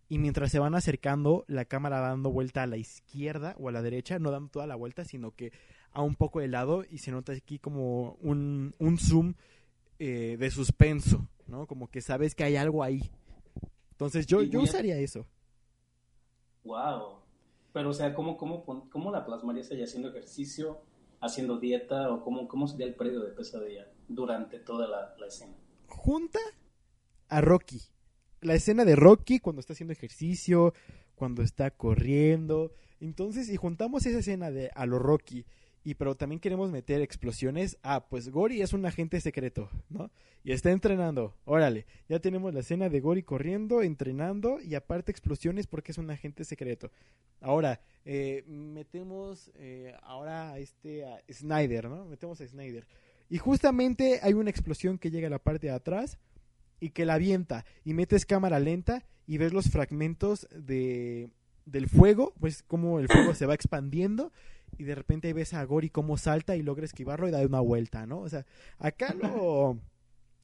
y 0.09 0.19
mientras 0.19 0.51
se 0.53 0.59
van 0.59 0.75
acercando, 0.75 1.45
la 1.49 1.65
cámara 1.65 2.01
va 2.01 2.09
dando 2.09 2.31
vuelta 2.31 2.63
a 2.63 2.67
la 2.67 2.77
izquierda 2.77 3.57
o 3.59 3.71
a 3.71 3.73
la 3.73 3.81
derecha, 3.81 4.19
no 4.19 4.31
dando 4.31 4.51
toda 4.51 4.67
la 4.67 4.75
vuelta, 4.77 5.05
sino 5.05 5.31
que 5.31 5.51
a 5.93 6.03
un 6.03 6.15
poco 6.15 6.41
de 6.41 6.49
lado 6.49 6.85
y 6.89 6.99
se 6.99 7.11
nota 7.11 7.33
aquí 7.33 7.59
como 7.59 8.13
un, 8.21 8.75
un 8.79 8.99
zoom 8.99 9.33
eh, 9.99 10.37
de 10.39 10.51
suspenso, 10.51 11.27
¿no? 11.47 11.67
Como 11.67 11.91
que 11.91 12.01
sabes 12.01 12.35
que 12.35 12.45
hay 12.45 12.57
algo 12.57 12.83
ahí. 12.83 13.11
Entonces 13.93 14.27
yo, 14.27 14.43
Y 14.43 14.49
yo 14.49 14.61
usaría 14.61 14.99
eso. 14.99 15.27
Wow. 16.65 17.21
Pero, 17.73 17.91
o 17.91 17.93
sea, 17.93 18.15
¿cómo, 18.15 18.37
cómo, 18.37 18.65
cómo 18.91 19.11
la 19.11 19.25
plasmarías 19.25 19.71
ella 19.71 19.85
haciendo 19.85 20.09
ejercicio, 20.09 20.81
haciendo 21.21 21.59
dieta, 21.59 22.11
o 22.13 22.23
cómo, 22.23 22.49
cómo 22.49 22.67
sería 22.67 22.87
el 22.87 22.95
periodo 22.95 23.25
de 23.25 23.33
peso 23.33 23.61
de 23.61 23.73
ella 23.73 23.89
durante 24.09 24.59
toda 24.59 24.87
la, 24.89 25.15
la 25.19 25.27
escena? 25.27 25.55
Junta 25.89 26.39
a 27.29 27.41
Rocky. 27.41 27.83
La 28.41 28.55
escena 28.55 28.85
de 28.85 28.97
Rocky 28.97 29.41
cuando 29.41 29.61
está 29.61 29.73
haciendo 29.73 29.93
ejercicio, 29.93 30.75
cuando 31.15 31.43
está 31.43 31.71
corriendo. 31.71 32.73
Entonces, 33.01 33.47
si 33.47 33.57
juntamos 33.57 34.07
esa 34.07 34.19
escena 34.19 34.51
de 34.51 34.71
a 34.75 34.87
lo 34.87 34.99
Rocky, 34.99 35.45
y 35.85 35.95
pero 35.95 36.17
también 36.17 36.41
queremos 36.41 36.71
meter 36.73 37.03
explosiones, 37.03 37.77
ah, 37.83 38.07
pues 38.09 38.31
Gori 38.31 38.63
es 38.63 38.73
un 38.73 38.87
agente 38.87 39.21
secreto, 39.21 39.69
¿no? 39.91 40.11
Y 40.43 40.53
está 40.53 40.71
entrenando. 40.71 41.37
Órale, 41.45 41.85
ya 42.09 42.21
tenemos 42.21 42.55
la 42.55 42.61
escena 42.61 42.89
de 42.89 43.01
Gori 43.01 43.23
corriendo, 43.23 43.83
entrenando, 43.83 44.61
y 44.63 44.75
aparte 44.75 45.13
explosiones 45.13 45.67
porque 45.67 45.93
es 45.93 45.99
un 45.99 46.11
agente 46.11 46.45
secreto. 46.45 46.91
Ahora, 47.43 47.83
eh, 48.07 48.45
metemos 48.47 49.53
eh, 49.57 49.95
ahora 50.03 50.53
a 50.53 50.59
este 50.59 51.05
Snyder, 51.31 51.91
¿no? 51.91 52.07
Metemos 52.07 52.41
a 52.41 52.49
Snyder. 52.49 52.87
Y 53.29 53.37
justamente 53.37 54.21
hay 54.23 54.33
una 54.33 54.51
explosión 54.51 54.97
que 54.97 55.11
llega 55.11 55.27
a 55.27 55.31
la 55.31 55.39
parte 55.39 55.67
de 55.67 55.75
atrás 55.75 56.19
y 56.81 56.91
que 56.91 57.05
la 57.05 57.15
avienta 57.15 57.67
y 57.85 57.93
metes 57.93 58.25
cámara 58.25 58.59
lenta 58.59 59.05
y 59.27 59.37
ves 59.37 59.53
los 59.53 59.71
fragmentos 59.71 60.49
de 60.51 61.29
del 61.67 61.89
fuego, 61.89 62.35
pues 62.41 62.63
como 62.63 63.01
el 63.01 63.09
fuego 63.09 63.35
se 63.35 63.47
va 63.47 63.55
expandiendo 63.55 64.33
y 64.79 64.85
de 64.85 64.95
repente 64.95 65.33
ves 65.33 65.55
a 65.55 65.65
Gori 65.65 65.91
cómo 65.91 66.17
salta 66.17 66.57
y 66.57 66.63
logra 66.63 66.85
esquivarlo 66.85 67.29
y 67.29 67.31
da 67.31 67.45
una 67.45 67.61
vuelta, 67.61 68.07
¿no? 68.07 68.21
O 68.21 68.29
sea, 68.29 68.47
acá 68.79 69.15
lo 69.15 69.79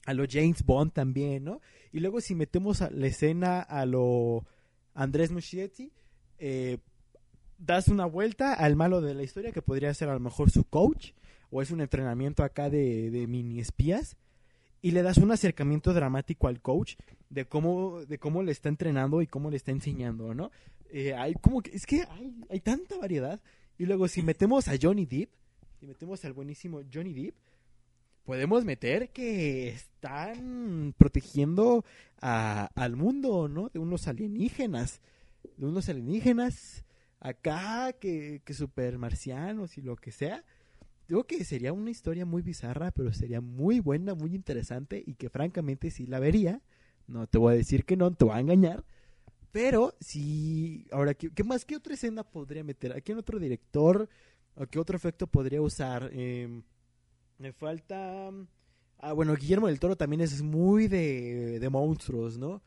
a 0.05 0.13
lo 0.13 0.25
James 0.29 0.63
Bond 0.65 0.93
también, 0.93 1.43
¿no? 1.43 1.61
Y 1.91 1.99
luego 1.99 2.21
si 2.21 2.35
metemos 2.35 2.81
a 2.81 2.89
la 2.89 3.07
escena 3.07 3.61
a 3.61 3.85
lo 3.85 4.45
Andrés 4.93 5.31
Muschietti, 5.31 5.91
eh, 6.39 6.79
das 7.57 7.87
una 7.87 8.05
vuelta 8.05 8.53
al 8.53 8.75
malo 8.75 9.01
de 9.01 9.13
la 9.13 9.23
historia 9.23 9.51
que 9.51 9.61
podría 9.61 9.93
ser 9.93 10.09
a 10.09 10.13
lo 10.13 10.19
mejor 10.19 10.49
su 10.49 10.63
coach 10.63 11.11
o 11.51 11.61
es 11.61 11.69
un 11.69 11.81
entrenamiento 11.81 12.43
acá 12.43 12.69
de, 12.69 13.11
de 13.11 13.27
mini 13.27 13.59
espías 13.59 14.17
y 14.81 14.91
le 14.91 15.03
das 15.03 15.17
un 15.17 15.31
acercamiento 15.31 15.93
dramático 15.93 16.47
al 16.47 16.61
coach 16.61 16.95
de 17.29 17.45
cómo 17.45 18.03
de 18.05 18.17
cómo 18.17 18.41
le 18.41 18.51
está 18.51 18.69
entrenando 18.69 19.21
y 19.21 19.27
cómo 19.27 19.51
le 19.51 19.57
está 19.57 19.71
enseñando, 19.71 20.33
¿no? 20.33 20.51
Eh, 20.89 21.13
hay 21.13 21.35
como 21.35 21.61
es 21.71 21.85
que 21.85 22.03
hay, 22.09 22.35
hay 22.49 22.59
tanta 22.59 22.97
variedad 22.97 23.39
y 23.81 23.85
luego 23.87 24.07
si 24.07 24.21
metemos 24.21 24.67
a 24.67 24.73
Johnny 24.79 25.05
Depp, 25.07 25.29
si 25.79 25.87
metemos 25.87 26.23
al 26.25 26.33
buenísimo 26.33 26.81
Johnny 26.93 27.13
Depp, 27.13 27.33
podemos 28.25 28.63
meter 28.63 29.09
que 29.09 29.69
están 29.69 30.93
protegiendo 30.97 31.83
a- 32.21 32.69
al 32.75 32.95
mundo, 32.95 33.47
¿no? 33.47 33.69
De 33.69 33.79
unos 33.79 34.07
alienígenas, 34.07 35.01
de 35.57 35.65
unos 35.65 35.89
alienígenas 35.89 36.85
acá 37.19 37.93
que, 37.93 38.41
que 38.45 38.53
super 38.53 38.99
marcianos 38.99 39.77
y 39.77 39.81
lo 39.81 39.95
que 39.95 40.11
sea. 40.11 40.43
Digo 41.07 41.23
que 41.23 41.43
sería 41.43 41.73
una 41.73 41.89
historia 41.89 42.25
muy 42.25 42.43
bizarra, 42.43 42.91
pero 42.91 43.11
sería 43.13 43.41
muy 43.41 43.79
buena, 43.79 44.13
muy 44.13 44.35
interesante 44.35 45.03
y 45.05 45.15
que 45.15 45.29
francamente 45.29 45.89
sí 45.89 46.05
la 46.05 46.19
vería. 46.19 46.61
No 47.07 47.25
te 47.25 47.39
voy 47.39 47.53
a 47.53 47.57
decir 47.57 47.83
que 47.85 47.97
no, 47.97 48.11
te 48.13 48.25
voy 48.25 48.35
a 48.35 48.39
engañar. 48.39 48.83
Pero 49.51 49.95
sí, 49.99 50.87
ahora, 50.91 51.13
¿qué, 51.13 51.29
qué 51.29 51.43
más? 51.43 51.65
¿Qué 51.65 51.75
otra 51.75 51.93
escena 51.93 52.23
podría 52.23 52.63
meter? 52.63 52.93
¿A 52.93 53.01
quién 53.01 53.17
otro 53.17 53.39
director? 53.39 54.07
¿O 54.55 54.65
qué 54.65 54.79
otro 54.79 54.95
efecto 54.95 55.27
podría 55.27 55.61
usar? 55.61 56.09
Eh, 56.13 56.61
me 57.37 57.51
falta... 57.51 58.31
Ah, 58.99 59.13
bueno, 59.13 59.35
Guillermo 59.35 59.67
del 59.67 59.79
Toro 59.79 59.95
también 59.95 60.21
es 60.21 60.41
muy 60.41 60.87
de, 60.87 61.59
de 61.59 61.69
monstruos, 61.69 62.37
¿no? 62.37 62.61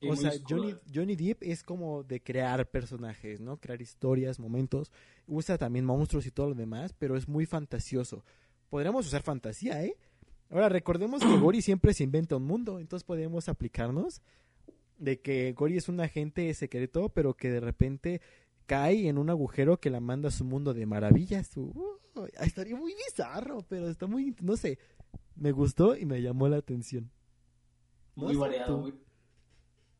Y 0.00 0.08
O 0.08 0.16
sea. 0.16 0.32
Johnny, 0.48 0.74
Johnny 0.94 1.16
Depp 1.16 1.42
es 1.42 1.62
como 1.62 2.02
de 2.04 2.20
crear 2.20 2.68
personajes, 2.70 3.40
¿no? 3.40 3.56
Crear 3.56 3.80
historias, 3.80 4.38
momentos. 4.38 4.92
Usa 5.26 5.58
también 5.58 5.84
monstruos 5.84 6.26
y 6.26 6.30
todo 6.30 6.50
lo 6.50 6.54
demás, 6.54 6.94
pero 6.98 7.16
es 7.16 7.26
muy 7.26 7.46
fantasioso. 7.46 8.24
Podríamos 8.68 9.06
usar 9.06 9.22
fantasía, 9.22 9.82
¿eh? 9.82 9.96
Ahora, 10.50 10.68
recordemos 10.68 11.22
que 11.22 11.26
Gori 11.40 11.62
siempre 11.62 11.94
se 11.94 12.04
inventa 12.04 12.36
un 12.36 12.44
mundo, 12.44 12.78
entonces 12.78 13.04
podemos 13.04 13.48
aplicarnos 13.48 14.20
de 14.98 15.20
que 15.20 15.52
Gori 15.52 15.76
es 15.76 15.88
un 15.88 16.00
agente 16.00 16.52
secreto, 16.54 17.08
pero 17.08 17.34
que 17.34 17.50
de 17.50 17.60
repente 17.60 18.20
cae 18.66 19.08
en 19.08 19.18
un 19.18 19.30
agujero 19.30 19.80
que 19.80 19.90
la 19.90 20.00
manda 20.00 20.28
a 20.28 20.32
su 20.32 20.44
mundo 20.44 20.74
de 20.74 20.86
maravillas. 20.86 21.56
Uh, 21.56 21.98
estaría 22.40 22.76
muy 22.76 22.94
bizarro, 22.94 23.64
pero 23.68 23.88
está 23.88 24.06
muy, 24.06 24.34
no 24.42 24.56
sé, 24.56 24.78
me 25.36 25.52
gustó 25.52 25.96
y 25.96 26.04
me 26.04 26.20
llamó 26.20 26.48
la 26.48 26.58
atención. 26.58 27.10
Muy 28.14 28.36
variado. 28.36 28.92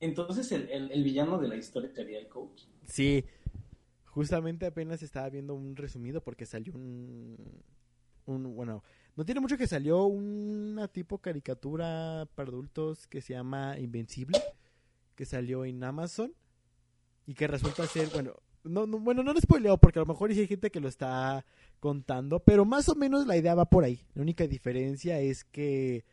Entonces 0.01 0.51
el, 0.53 0.91
el, 0.93 1.03
villano 1.03 1.39
de 1.39 1.49
la 1.49 1.57
historia 1.57 1.91
sería 1.91 2.19
el 2.19 2.29
coach. 2.29 2.65
Sí, 2.85 3.25
justamente 4.05 4.67
apenas 4.67 5.03
estaba 5.03 5.29
viendo 5.29 5.55
un 5.55 5.77
resumido 5.77 6.21
porque 6.21 6.47
salió 6.47 6.73
un, 6.75 7.37
un, 8.27 8.55
bueno, 8.55 8.85
no 9.17 9.25
tiene 9.25 9.41
mucho 9.41 9.57
que 9.57 9.67
salió 9.67 10.05
una 10.05 10.89
tipo 10.89 11.19
caricatura 11.19 12.29
para 12.35 12.51
adultos 12.51 13.07
que 13.07 13.21
se 13.21 13.35
llama 13.35 13.79
Invencible, 13.79 14.39
que 15.19 15.25
salió 15.25 15.65
en 15.65 15.83
Amazon 15.83 16.33
y 17.27 17.35
que 17.35 17.49
resulta 17.49 17.85
ser, 17.89 18.09
bueno, 18.13 18.35
no, 18.63 18.87
no, 18.87 19.01
bueno, 19.01 19.25
no 19.25 19.33
lo 19.33 19.41
spoileo 19.41 19.77
porque 19.77 19.99
a 19.99 20.03
lo 20.03 20.07
mejor 20.07 20.31
hay 20.31 20.47
gente 20.47 20.71
que 20.71 20.79
lo 20.79 20.87
está 20.87 21.45
contando, 21.81 22.39
pero 22.39 22.65
más 22.65 22.89
o 22.89 22.95
menos 22.95 23.27
la 23.27 23.37
idea 23.37 23.57
va 23.57 23.69
por 23.69 23.83
ahí. 23.83 24.01
La 24.15 24.23
única 24.23 24.47
diferencia 24.47 25.19
es 25.19 25.43
que 25.43 26.05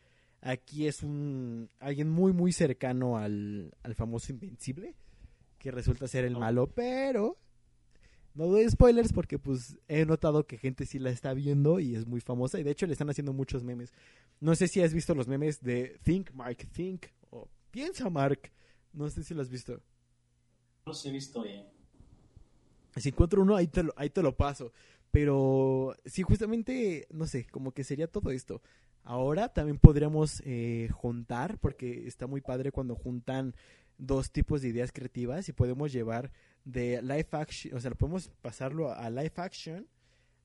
aquí 0.41 0.87
es 0.87 1.03
un 1.03 1.69
alguien 1.79 2.09
muy 2.09 2.33
muy 2.33 2.51
cercano 2.51 3.19
al, 3.19 3.75
al 3.83 3.93
famoso 3.93 4.31
Invencible, 4.31 4.95
que 5.59 5.69
resulta 5.69 6.07
ser 6.07 6.25
el 6.25 6.35
malo, 6.35 6.65
pero 6.65 7.37
no 8.33 8.47
doy 8.47 8.67
spoilers 8.67 9.13
porque 9.13 9.37
pues 9.37 9.77
he 9.87 10.03
notado 10.07 10.47
que 10.47 10.57
gente 10.57 10.87
sí 10.87 10.97
la 10.97 11.11
está 11.11 11.35
viendo 11.35 11.79
y 11.79 11.93
es 11.95 12.07
muy 12.07 12.21
famosa 12.21 12.59
y 12.59 12.63
de 12.63 12.71
hecho 12.71 12.87
le 12.87 12.93
están 12.93 13.11
haciendo 13.11 13.33
muchos 13.33 13.63
memes. 13.63 13.93
No 14.39 14.55
sé 14.55 14.67
si 14.67 14.81
has 14.81 14.95
visto 14.95 15.13
los 15.13 15.27
memes 15.27 15.61
de 15.61 15.99
Think 16.01 16.31
Mark 16.31 16.57
Think 16.73 17.05
o 17.29 17.47
Piensa 17.69 18.09
Mark. 18.09 18.51
No 18.95 19.09
sé 19.09 19.23
si 19.23 19.33
lo 19.33 19.41
has 19.41 19.49
visto. 19.49 19.73
No 19.73 19.81
los 20.87 21.05
he 21.05 21.11
visto 21.11 21.43
bien. 21.43 21.65
Si 22.95 23.09
encuentro 23.09 23.41
uno, 23.41 23.55
ahí 23.55 23.67
te 23.67 23.83
lo, 23.83 23.93
ahí 23.97 24.09
te 24.09 24.23
lo 24.23 24.35
paso. 24.35 24.71
Pero 25.11 25.95
sí, 26.05 26.23
justamente, 26.23 27.07
no 27.11 27.27
sé, 27.27 27.45
como 27.45 27.71
que 27.71 27.83
sería 27.83 28.07
todo 28.07 28.31
esto. 28.31 28.61
Ahora 29.03 29.53
también 29.53 29.77
podríamos 29.77 30.41
eh, 30.45 30.89
juntar, 30.93 31.59
porque 31.59 32.07
está 32.07 32.25
muy 32.25 32.41
padre 32.41 32.71
cuando 32.71 32.95
juntan 32.95 33.53
dos 33.97 34.31
tipos 34.31 34.61
de 34.61 34.69
ideas 34.69 34.91
creativas 34.91 35.47
y 35.47 35.53
podemos 35.53 35.91
llevar 35.91 36.31
de 36.63 37.01
live 37.01 37.27
action, 37.31 37.77
o 37.77 37.79
sea, 37.79 37.91
podemos 37.91 38.29
pasarlo 38.41 38.91
a 38.91 39.09
live 39.09 39.33
action, 39.37 39.87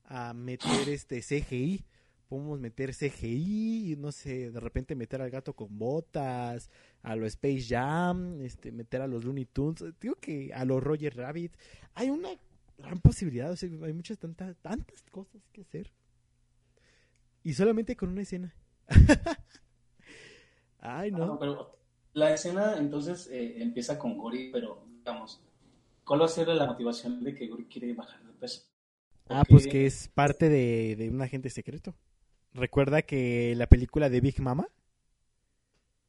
a 0.05 0.35
meter 0.35 0.89
este 0.89 1.21
CGI, 1.21 1.85
podemos 2.31 2.61
meter 2.61 2.95
CGI, 2.95 3.97
no 3.99 4.13
sé, 4.13 4.53
de 4.53 4.61
repente 4.61 4.95
meter 4.95 5.21
al 5.21 5.31
gato 5.31 5.53
con 5.53 5.77
botas, 5.77 6.71
a 7.03 7.17
los 7.17 7.27
Space 7.27 7.67
Jam, 7.69 8.41
este, 8.41 8.71
meter 8.71 9.03
a 9.03 9.09
los 9.09 9.25
Looney 9.25 9.47
Tunes, 9.47 9.83
digo 10.01 10.15
que 10.15 10.53
a 10.55 10.65
los 10.65 10.81
Roger 10.81 11.17
Rabbit, 11.17 11.53
hay 11.93 12.09
una 12.09 12.29
gran 12.79 13.01
posibilidad, 13.01 13.51
o 13.51 13.57
sea, 13.57 13.69
hay 13.69 13.93
muchas 13.93 14.17
tantas, 14.17 14.57
tantas 14.59 15.03
cosas 15.11 15.43
que 15.53 15.63
hacer. 15.63 15.91
Y 17.43 17.55
solamente 17.55 17.97
con 17.97 18.11
una 18.11 18.23
escena. 18.23 18.55
Ay, 20.79 21.11
no. 21.11 21.37
pero 21.37 21.77
la 22.13 22.33
escena 22.33 22.77
entonces 22.79 23.27
eh, 23.27 23.61
empieza 23.61 23.99
con 23.99 24.17
Gori, 24.17 24.51
pero 24.53 24.85
digamos, 24.99 25.43
¿cuál 26.05 26.21
va 26.21 26.27
a 26.27 26.29
ser 26.29 26.47
la 26.47 26.67
motivación 26.67 27.25
de 27.25 27.35
que 27.35 27.49
Gori 27.49 27.65
quiere 27.65 27.93
bajar 27.93 28.23
de 28.23 28.33
peso? 28.35 28.63
Ah, 29.29 29.43
pues 29.49 29.67
que 29.67 29.87
es 29.87 30.09
parte 30.15 30.49
de, 30.49 30.95
de 30.97 31.11
un 31.11 31.21
agente 31.23 31.51
secreto. 31.51 31.97
Recuerda 32.55 33.03
que 33.03 33.55
la 33.57 33.69
película 33.69 34.09
de 34.11 34.21
Big 34.21 34.41
Mama. 34.41 34.69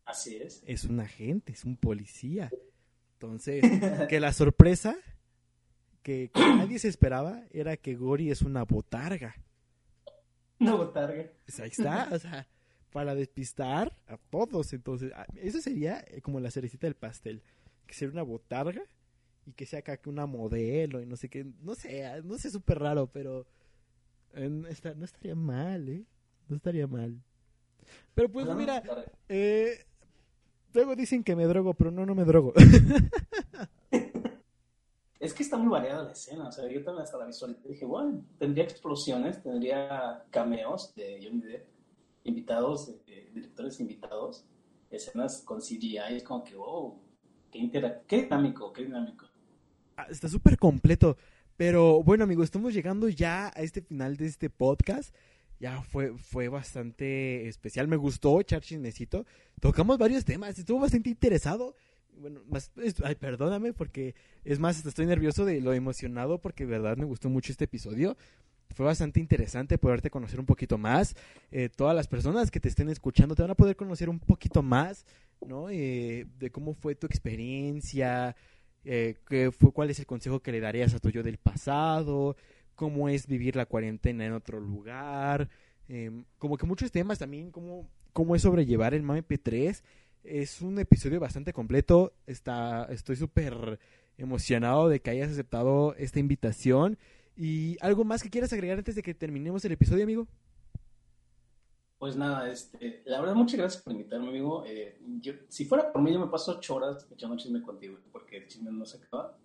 Así 0.05 0.37
es. 0.37 0.63
Es 0.65 0.85
un 0.85 0.99
agente, 0.99 1.53
es 1.53 1.65
un 1.65 1.77
policía. 1.77 2.51
Entonces, 3.13 3.61
que 4.09 4.19
la 4.19 4.33
sorpresa 4.33 4.97
que, 6.01 6.31
nadie 6.33 6.79
se 6.79 6.87
esperaba 6.87 7.43
era 7.51 7.77
que 7.77 7.95
Gori 7.95 8.31
es 8.31 8.41
una 8.41 8.63
botarga. 8.63 9.35
Una 10.59 10.75
botarga. 10.75 11.31
Pues 11.45 11.59
ahí 11.59 11.69
está, 11.69 12.09
o 12.11 12.19
sea, 12.19 12.47
para 12.91 13.13
despistar 13.13 13.95
a 14.07 14.17
todos. 14.17 14.73
Entonces, 14.73 15.11
ah, 15.15 15.27
eso 15.35 15.61
sería 15.61 16.03
eh, 16.07 16.21
como 16.21 16.39
la 16.39 16.51
cerecita 16.51 16.87
del 16.87 16.95
pastel. 16.95 17.43
Que 17.85 17.93
sea 17.93 18.09
una 18.09 18.23
botarga 18.23 18.81
y 19.45 19.53
que 19.53 19.65
sea 19.65 19.79
acá 19.79 19.99
una 20.05 20.25
modelo 20.25 21.01
y 21.01 21.05
no 21.05 21.15
sé 21.15 21.29
qué. 21.29 21.45
No 21.61 21.75
sé, 21.75 22.05
ah, 22.05 22.21
no 22.23 22.37
sé, 22.37 22.49
súper 22.49 22.79
raro, 22.79 23.07
pero 23.07 23.45
eh, 24.33 24.49
no 24.49 24.67
estaría 25.05 25.35
mal, 25.35 25.87
¿eh? 25.89 26.05
No 26.51 26.57
estaría 26.57 26.85
mal. 26.85 27.23
Pero 28.13 28.29
pues 28.29 28.45
mira, 28.53 28.83
eh, 29.29 29.85
luego 30.73 30.97
dicen 30.97 31.23
que 31.23 31.33
me 31.33 31.45
drogo, 31.45 31.73
pero 31.75 31.91
no, 31.91 32.05
no 32.05 32.13
me 32.13 32.25
drogo. 32.25 32.51
es 35.17 35.33
que 35.33 35.43
está 35.43 35.55
muy 35.55 35.69
variada 35.69 36.03
la 36.03 36.11
escena. 36.11 36.49
O 36.49 36.51
sea, 36.51 36.69
yo 36.69 36.83
también 36.83 37.05
hasta 37.05 37.17
la 37.17 37.25
visualidad 37.25 37.61
dije, 37.63 37.85
bueno, 37.85 38.25
tendría 38.37 38.65
explosiones, 38.65 39.41
tendría 39.41 40.25
cameos 40.29 40.93
de 40.93 41.21
Johnny 41.23 41.39
Depp, 41.39 41.69
invitados, 42.25 42.97
directores 43.33 43.79
invitados, 43.79 44.43
escenas 44.89 45.43
con 45.43 45.61
CGI. 45.61 46.17
Es 46.17 46.23
como 46.23 46.43
que, 46.43 46.57
wow, 46.57 46.99
qué, 47.49 48.03
qué 48.07 48.23
dinámico, 48.23 48.73
qué 48.73 48.83
dinámico. 48.83 49.25
Ah, 49.95 50.07
está 50.09 50.27
súper 50.27 50.57
completo. 50.57 51.15
Pero 51.55 52.03
bueno, 52.03 52.25
amigos, 52.25 52.43
estamos 52.43 52.73
llegando 52.73 53.07
ya 53.07 53.53
a 53.55 53.61
este 53.61 53.81
final 53.81 54.17
de 54.17 54.25
este 54.25 54.49
podcast 54.49 55.15
ya 55.61 55.83
fue, 55.83 56.17
fue 56.17 56.47
bastante 56.47 57.47
especial. 57.47 57.87
Me 57.87 57.95
gustó 57.95 58.41
echar 58.41 58.61
chismecito. 58.61 59.27
Tocamos 59.59 59.99
varios 59.99 60.25
temas, 60.25 60.57
estuvo 60.57 60.79
bastante 60.79 61.11
interesado. 61.11 61.75
Bueno, 62.17 62.41
más, 62.49 62.71
perdóname 63.19 63.71
porque 63.71 64.15
es 64.43 64.57
más, 64.57 64.83
estoy 64.83 65.05
nervioso 65.05 65.45
de 65.45 65.61
lo 65.61 65.73
emocionado 65.73 66.41
porque 66.41 66.65
de 66.65 66.71
verdad 66.71 66.97
me 66.97 67.05
gustó 67.05 67.29
mucho 67.29 67.51
este 67.51 67.65
episodio. 67.65 68.17
Fue 68.71 68.87
bastante 68.87 69.19
interesante 69.19 69.77
poderte 69.77 70.09
conocer 70.09 70.39
un 70.39 70.47
poquito 70.47 70.79
más. 70.79 71.15
Eh, 71.51 71.69
todas 71.69 71.95
las 71.95 72.07
personas 72.07 72.49
que 72.49 72.59
te 72.59 72.67
estén 72.67 72.89
escuchando 72.89 73.35
te 73.35 73.43
van 73.43 73.51
a 73.51 73.55
poder 73.55 73.75
conocer 73.75 74.09
un 74.09 74.19
poquito 74.19 74.63
más, 74.63 75.05
¿no? 75.45 75.69
Eh, 75.69 76.25
de 76.39 76.49
cómo 76.49 76.73
fue 76.73 76.95
tu 76.95 77.05
experiencia, 77.05 78.35
eh, 78.83 79.15
qué 79.29 79.51
fue, 79.51 79.71
cuál 79.71 79.91
es 79.91 79.99
el 79.99 80.07
consejo 80.07 80.39
que 80.39 80.51
le 80.51 80.59
darías 80.59 80.95
a 80.95 80.99
tu 80.99 81.11
yo 81.11 81.21
del 81.21 81.37
pasado, 81.37 82.35
cómo 82.81 83.09
es 83.09 83.27
vivir 83.27 83.55
la 83.55 83.67
cuarentena 83.67 84.25
en 84.25 84.33
otro 84.33 84.59
lugar, 84.59 85.47
em, 85.87 86.25
como 86.39 86.57
que 86.57 86.65
muchos 86.65 86.91
temas 86.91 87.19
también, 87.19 87.51
cómo, 87.51 87.87
cómo 88.11 88.35
es 88.35 88.41
sobrellevar 88.41 88.95
el 88.95 89.03
MAMP3. 89.03 89.83
Es 90.23 90.63
un 90.63 90.79
episodio 90.79 91.19
bastante 91.19 91.53
completo, 91.53 92.11
está, 92.25 92.85
estoy 92.85 93.17
súper 93.17 93.77
emocionado 94.17 94.89
de 94.89 94.99
que 94.99 95.11
hayas 95.11 95.29
aceptado 95.29 95.93
esta 95.93 96.17
invitación. 96.17 96.97
¿Y 97.37 97.77
algo 97.81 98.03
más 98.03 98.23
que 98.23 98.31
quieras 98.31 98.51
agregar 98.51 98.79
antes 98.79 98.95
de 98.95 99.03
que 99.03 99.13
terminemos 99.13 99.63
el 99.63 99.73
episodio, 99.73 100.03
amigo? 100.03 100.27
Pues 101.99 102.15
nada, 102.15 102.49
este, 102.49 103.03
la 103.05 103.19
verdad, 103.19 103.35
muchas 103.35 103.59
gracias 103.59 103.83
por 103.83 103.93
invitarme, 103.93 104.29
amigo. 104.29 104.63
Eh, 104.65 104.97
si 105.49 105.65
fuera 105.65 105.93
por 105.93 106.01
mí, 106.01 106.11
yo 106.11 106.19
me 106.19 106.31
paso 106.31 106.53
ocho 106.57 106.77
horas 106.77 107.05
echando 107.11 107.37
chisme 107.37 107.61
contigo, 107.61 107.99
porque 108.11 108.37
el 108.37 108.47
chisme 108.47 108.71
no 108.71 108.87
se 108.87 108.97
acaba. 108.97 109.37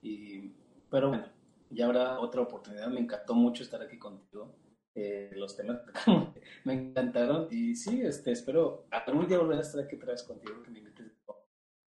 Y, 0.00 0.52
pero 0.88 1.08
bueno, 1.08 1.37
ya 1.70 1.86
habrá 1.86 2.20
otra 2.20 2.42
oportunidad. 2.42 2.88
Me 2.88 3.00
encantó 3.00 3.34
mucho 3.34 3.62
estar 3.62 3.80
aquí 3.82 3.98
contigo. 3.98 4.56
Eh, 4.94 5.30
los 5.36 5.56
temas 5.56 5.80
me 6.64 6.72
encantaron 6.72 7.46
y 7.52 7.76
sí, 7.76 8.00
este, 8.02 8.32
espero 8.32 8.88
algún 8.90 9.28
día 9.28 9.38
volver 9.38 9.58
a 9.58 9.62
estar 9.62 9.84
aquí 9.84 9.94
otra 9.94 10.10
vez 10.10 10.24
contigo, 10.24 10.60
que 10.60 10.70
me 10.70 10.80
invites 10.80 11.12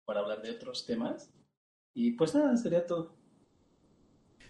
para 0.04 0.20
hablar 0.20 0.42
de 0.42 0.50
otros 0.50 0.84
temas. 0.86 1.32
Y 1.94 2.12
pues 2.12 2.34
nada, 2.34 2.56
sería 2.56 2.84
todo. 2.84 3.16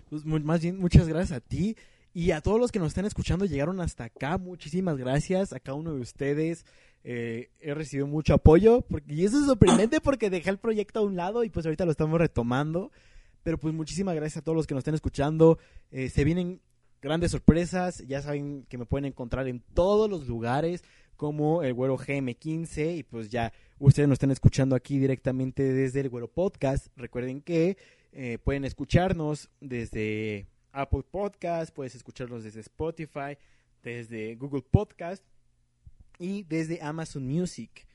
Pues 0.09 0.24
más 0.24 0.62
bien, 0.62 0.79
muchas 0.79 1.07
gracias 1.09 1.37
a 1.37 1.41
ti 1.41 1.77
y 2.16 2.31
a 2.31 2.41
todos 2.41 2.59
los 2.59 2.72
que 2.72 2.79
nos 2.79 2.89
están 2.89 3.05
escuchando, 3.05 3.45
llegaron 3.45 3.79
hasta 3.81 4.05
acá. 4.05 4.39
Muchísimas 4.39 4.97
gracias 4.97 5.53
a 5.53 5.61
cada 5.61 5.77
uno 5.77 5.93
de 5.93 6.01
ustedes. 6.01 6.64
Eh, 7.05 7.51
he 7.61 7.74
recibido 7.74 8.07
mucho 8.07 8.33
apoyo 8.33 8.81
porque, 8.81 9.12
y 9.12 9.27
eso 9.27 9.39
es 9.39 9.45
sorprendente 9.45 10.01
porque 10.01 10.31
dejé 10.31 10.49
el 10.49 10.59
proyecto 10.59 11.01
a 11.01 11.03
un 11.03 11.14
lado 11.14 11.45
y 11.45 11.51
pues 11.51 11.66
ahorita 11.66 11.85
lo 11.85 11.91
estamos 11.91 12.18
retomando. 12.18 12.91
Pero 13.47 13.59
pues 13.59 13.72
muchísimas 13.72 14.16
gracias 14.16 14.38
a 14.38 14.42
todos 14.42 14.57
los 14.57 14.66
que 14.66 14.74
nos 14.74 14.80
estén 14.80 14.97
escuchando. 14.97 15.61
Eh, 15.92 16.09
se 16.09 16.24
vienen 16.24 16.61
grandes 17.01 17.30
sorpresas. 17.30 18.05
Ya 18.09 18.20
saben 18.20 18.66
que 18.68 18.76
me 18.76 18.86
pueden 18.86 19.05
encontrar 19.05 19.47
en 19.47 19.61
todos 19.72 20.11
los 20.11 20.26
lugares 20.26 20.82
como 21.14 21.62
el 21.62 21.72
Güero 21.72 21.97
GM15 21.97 22.99
y 22.99 23.03
pues 23.05 23.28
ya 23.28 23.53
ustedes 23.78 24.09
nos 24.09 24.16
están 24.16 24.32
escuchando 24.32 24.74
aquí 24.74 24.99
directamente 24.99 25.62
desde 25.62 26.01
el 26.01 26.09
Güero 26.09 26.26
Podcast. 26.26 26.88
Recuerden 26.97 27.40
que 27.40 27.76
eh, 28.11 28.38
pueden 28.42 28.64
escucharnos 28.64 29.49
desde 29.61 30.49
Apple 30.72 31.05
Podcast, 31.09 31.72
puedes 31.72 31.94
escucharnos 31.94 32.42
desde 32.42 32.59
Spotify, 32.62 33.38
desde 33.84 34.34
Google 34.34 34.62
Podcast 34.68 35.22
y 36.18 36.42
desde 36.42 36.82
Amazon 36.82 37.24
Music. 37.24 37.86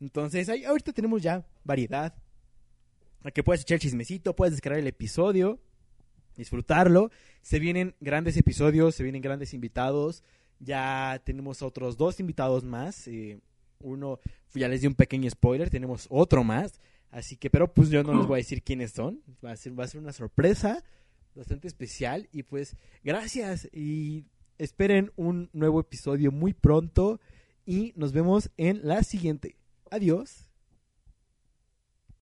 Entonces, 0.00 0.48
ahí, 0.48 0.64
ahorita 0.64 0.94
tenemos 0.94 1.20
ya 1.20 1.46
variedad 1.62 2.14
que 3.32 3.42
puedes 3.42 3.62
echar 3.62 3.78
chismecito, 3.78 4.36
puedes 4.36 4.54
descargar 4.54 4.80
el 4.80 4.86
episodio, 4.86 5.58
disfrutarlo. 6.36 7.10
Se 7.42 7.58
vienen 7.58 7.94
grandes 8.00 8.36
episodios, 8.36 8.94
se 8.94 9.02
vienen 9.02 9.22
grandes 9.22 9.54
invitados. 9.54 10.22
Ya 10.60 11.20
tenemos 11.24 11.62
otros 11.62 11.96
dos 11.96 12.20
invitados 12.20 12.64
más. 12.64 13.08
Eh, 13.08 13.40
uno, 13.80 14.18
ya 14.54 14.68
les 14.68 14.80
di 14.80 14.86
un 14.86 14.94
pequeño 14.94 15.30
spoiler, 15.30 15.70
tenemos 15.70 16.06
otro 16.10 16.44
más. 16.44 16.80
Así 17.10 17.36
que, 17.36 17.48
pero 17.48 17.72
pues 17.72 17.90
yo 17.90 18.02
no 18.02 18.14
les 18.14 18.26
voy 18.26 18.38
a 18.38 18.42
decir 18.42 18.62
quiénes 18.62 18.92
son. 18.92 19.22
Va 19.44 19.52
a 19.52 19.56
ser, 19.56 19.78
va 19.78 19.84
a 19.84 19.88
ser 19.88 20.00
una 20.00 20.12
sorpresa 20.12 20.82
bastante 21.34 21.68
especial. 21.68 22.28
Y 22.32 22.42
pues, 22.42 22.76
gracias. 23.02 23.68
Y 23.72 24.24
esperen 24.58 25.12
un 25.16 25.50
nuevo 25.52 25.80
episodio 25.80 26.32
muy 26.32 26.52
pronto. 26.52 27.20
Y 27.66 27.92
nos 27.96 28.12
vemos 28.12 28.50
en 28.56 28.80
la 28.82 29.02
siguiente. 29.02 29.56
Adiós. 29.90 30.43